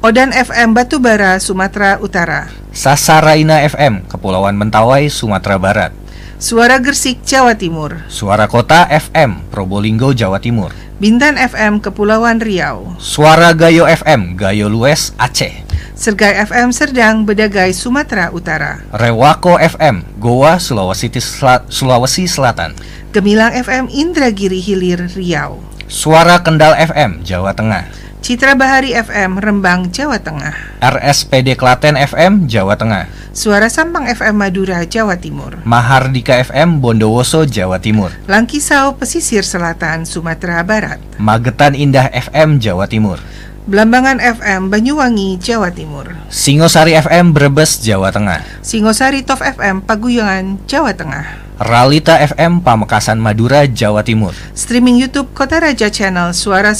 Odan 0.00 0.32
FM 0.32 0.72
Batubara 0.72 1.36
Sumatera 1.36 2.00
Utara, 2.00 2.48
Sasaraina 2.72 3.60
FM 3.68 4.08
Kepulauan 4.08 4.56
Mentawai 4.56 5.12
Sumatera 5.12 5.60
Barat. 5.60 5.92
Suara 6.40 6.80
Gersik 6.80 7.20
Jawa 7.20 7.52
Timur, 7.52 8.00
Suara 8.08 8.48
Kota 8.48 8.88
FM 8.88 9.44
Probolinggo 9.52 10.16
Jawa 10.16 10.40
Timur. 10.40 10.72
Bintan 10.96 11.36
FM 11.36 11.84
Kepulauan 11.84 12.40
Riau, 12.40 12.96
Suara 12.96 13.52
Gayo 13.52 13.84
FM 13.84 14.40
Gayo 14.40 14.72
Lues 14.72 15.12
Aceh. 15.20 15.68
Sergai 15.92 16.32
FM 16.48 16.72
Serdang 16.72 17.28
Bedagai 17.28 17.76
Sumatera 17.76 18.32
Utara, 18.32 18.80
Rewako 18.96 19.60
FM 19.60 20.00
Goa 20.16 20.56
Sulawesi, 20.56 21.12
Sel- 21.20 21.68
Sulawesi 21.68 22.24
Selatan. 22.24 22.72
Gemilang 23.12 23.52
FM 23.52 23.92
Indragiri 23.92 24.64
Hilir 24.64 25.12
Riau, 25.12 25.60
Suara 25.92 26.40
Kendal 26.40 26.72
FM 26.80 27.20
Jawa 27.20 27.52
Tengah. 27.52 27.84
Citra 28.20 28.52
Bahari 28.52 28.92
FM 28.92 29.40
Rembang 29.40 29.88
Jawa 29.88 30.20
Tengah, 30.20 30.52
RSPD 30.84 31.56
Klaten 31.56 31.96
FM 31.96 32.44
Jawa 32.46 32.76
Tengah. 32.76 33.08
Suara 33.32 33.72
Sampang 33.72 34.04
FM 34.04 34.36
Madura 34.36 34.84
Jawa 34.84 35.16
Timur, 35.16 35.56
Mahardika 35.64 36.36
FM 36.36 36.84
Bondowoso 36.84 37.48
Jawa 37.48 37.80
Timur. 37.80 38.12
Langkisau 38.28 39.00
Pesisir 39.00 39.40
Selatan 39.40 40.04
Sumatera 40.04 40.60
Barat, 40.60 41.00
Magetan 41.16 41.72
Indah 41.72 42.12
FM 42.12 42.60
Jawa 42.60 42.84
Timur. 42.84 43.16
Belambangan 43.64 44.20
FM 44.20 44.68
Banyuwangi 44.68 45.40
Jawa 45.40 45.72
Timur, 45.72 46.12
Singosari 46.28 46.92
FM 47.00 47.32
Brebes 47.32 47.80
Jawa 47.80 48.12
Tengah. 48.12 48.44
Singosari 48.60 49.24
Top 49.24 49.40
FM 49.40 49.80
Paguyangan 49.80 50.60
Jawa 50.68 50.92
Tengah, 50.92 51.56
Ralita 51.56 52.20
FM 52.20 52.60
Pamekasan 52.60 53.16
Madura 53.16 53.64
Jawa 53.64 54.04
Timur. 54.04 54.36
streaming 54.52 55.00
YouTube 55.00 55.32
Kota 55.32 55.56
Raja 55.56 55.88
Channel 55.88 56.36
Suara 56.36 56.76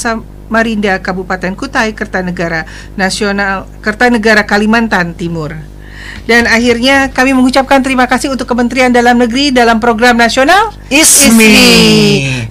Samarinda 0.51 0.99
Kabupaten 0.99 1.55
Kutai 1.55 1.95
Kertanegara 1.95 2.67
Nasional 2.99 3.71
Kertanegara 3.79 4.43
Kalimantan 4.43 5.15
Timur. 5.15 5.55
Dan 6.27 6.43
akhirnya 6.43 7.07
kami 7.07 7.31
mengucapkan 7.31 7.79
terima 7.79 8.03
kasih 8.03 8.35
untuk 8.35 8.43
Kementerian 8.51 8.91
Dalam 8.91 9.15
Negeri 9.15 9.55
dalam 9.55 9.79
program 9.79 10.19
nasional 10.19 10.75
Ismi. 10.91 11.55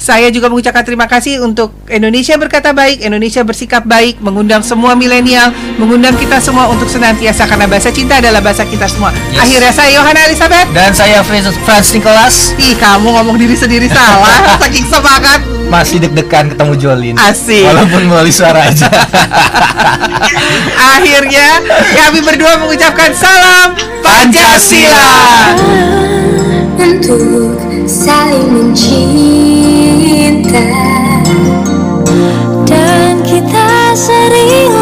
Saya 0.01 0.33
juga 0.33 0.49
mengucapkan 0.49 0.81
terima 0.81 1.05
kasih 1.05 1.45
untuk 1.45 1.77
Indonesia 1.93 2.41
berkata 2.41 2.73
baik, 2.73 3.05
Indonesia 3.05 3.45
bersikap 3.45 3.85
baik, 3.85 4.17
mengundang 4.25 4.65
semua 4.65 4.97
milenial, 4.97 5.53
mengundang 5.77 6.17
kita 6.17 6.41
semua 6.41 6.73
untuk 6.73 6.89
senantiasa 6.89 7.45
karena 7.45 7.69
bahasa 7.69 7.93
cinta 7.93 8.17
adalah 8.17 8.41
bahasa 8.41 8.65
kita 8.65 8.89
semua. 8.89 9.13
Yes. 9.13 9.45
Akhirnya 9.45 9.73
saya 9.77 9.91
Yohana 9.93 10.21
Elizabeth. 10.25 10.67
Dan 10.73 10.91
saya 10.97 11.21
Franz 11.21 11.93
Nicholas 11.93 12.57
Ih, 12.57 12.81
kamu 12.81 13.13
ngomong 13.13 13.37
diri 13.37 13.55
sendiri 13.55 13.93
salah, 13.93 14.57
saking 14.65 14.89
semangat 14.89 15.60
masih 15.71 16.03
deg-degan 16.03 16.51
ketemu 16.51 16.75
Jolin. 16.75 17.15
Asik. 17.15 17.63
Walaupun 17.63 18.11
melalui 18.11 18.35
suara 18.35 18.67
aja. 18.67 18.91
Akhirnya 20.99 21.63
kami 21.95 22.27
berdua 22.27 22.59
mengucapkan 22.59 23.15
salam 23.15 23.79
Pancasila. 24.03 25.15
Untuk 26.75 27.55
saling 27.87 28.51
mencinta 28.51 28.99
dan 32.67 33.23
kita 33.23 33.95
sering 33.95 34.80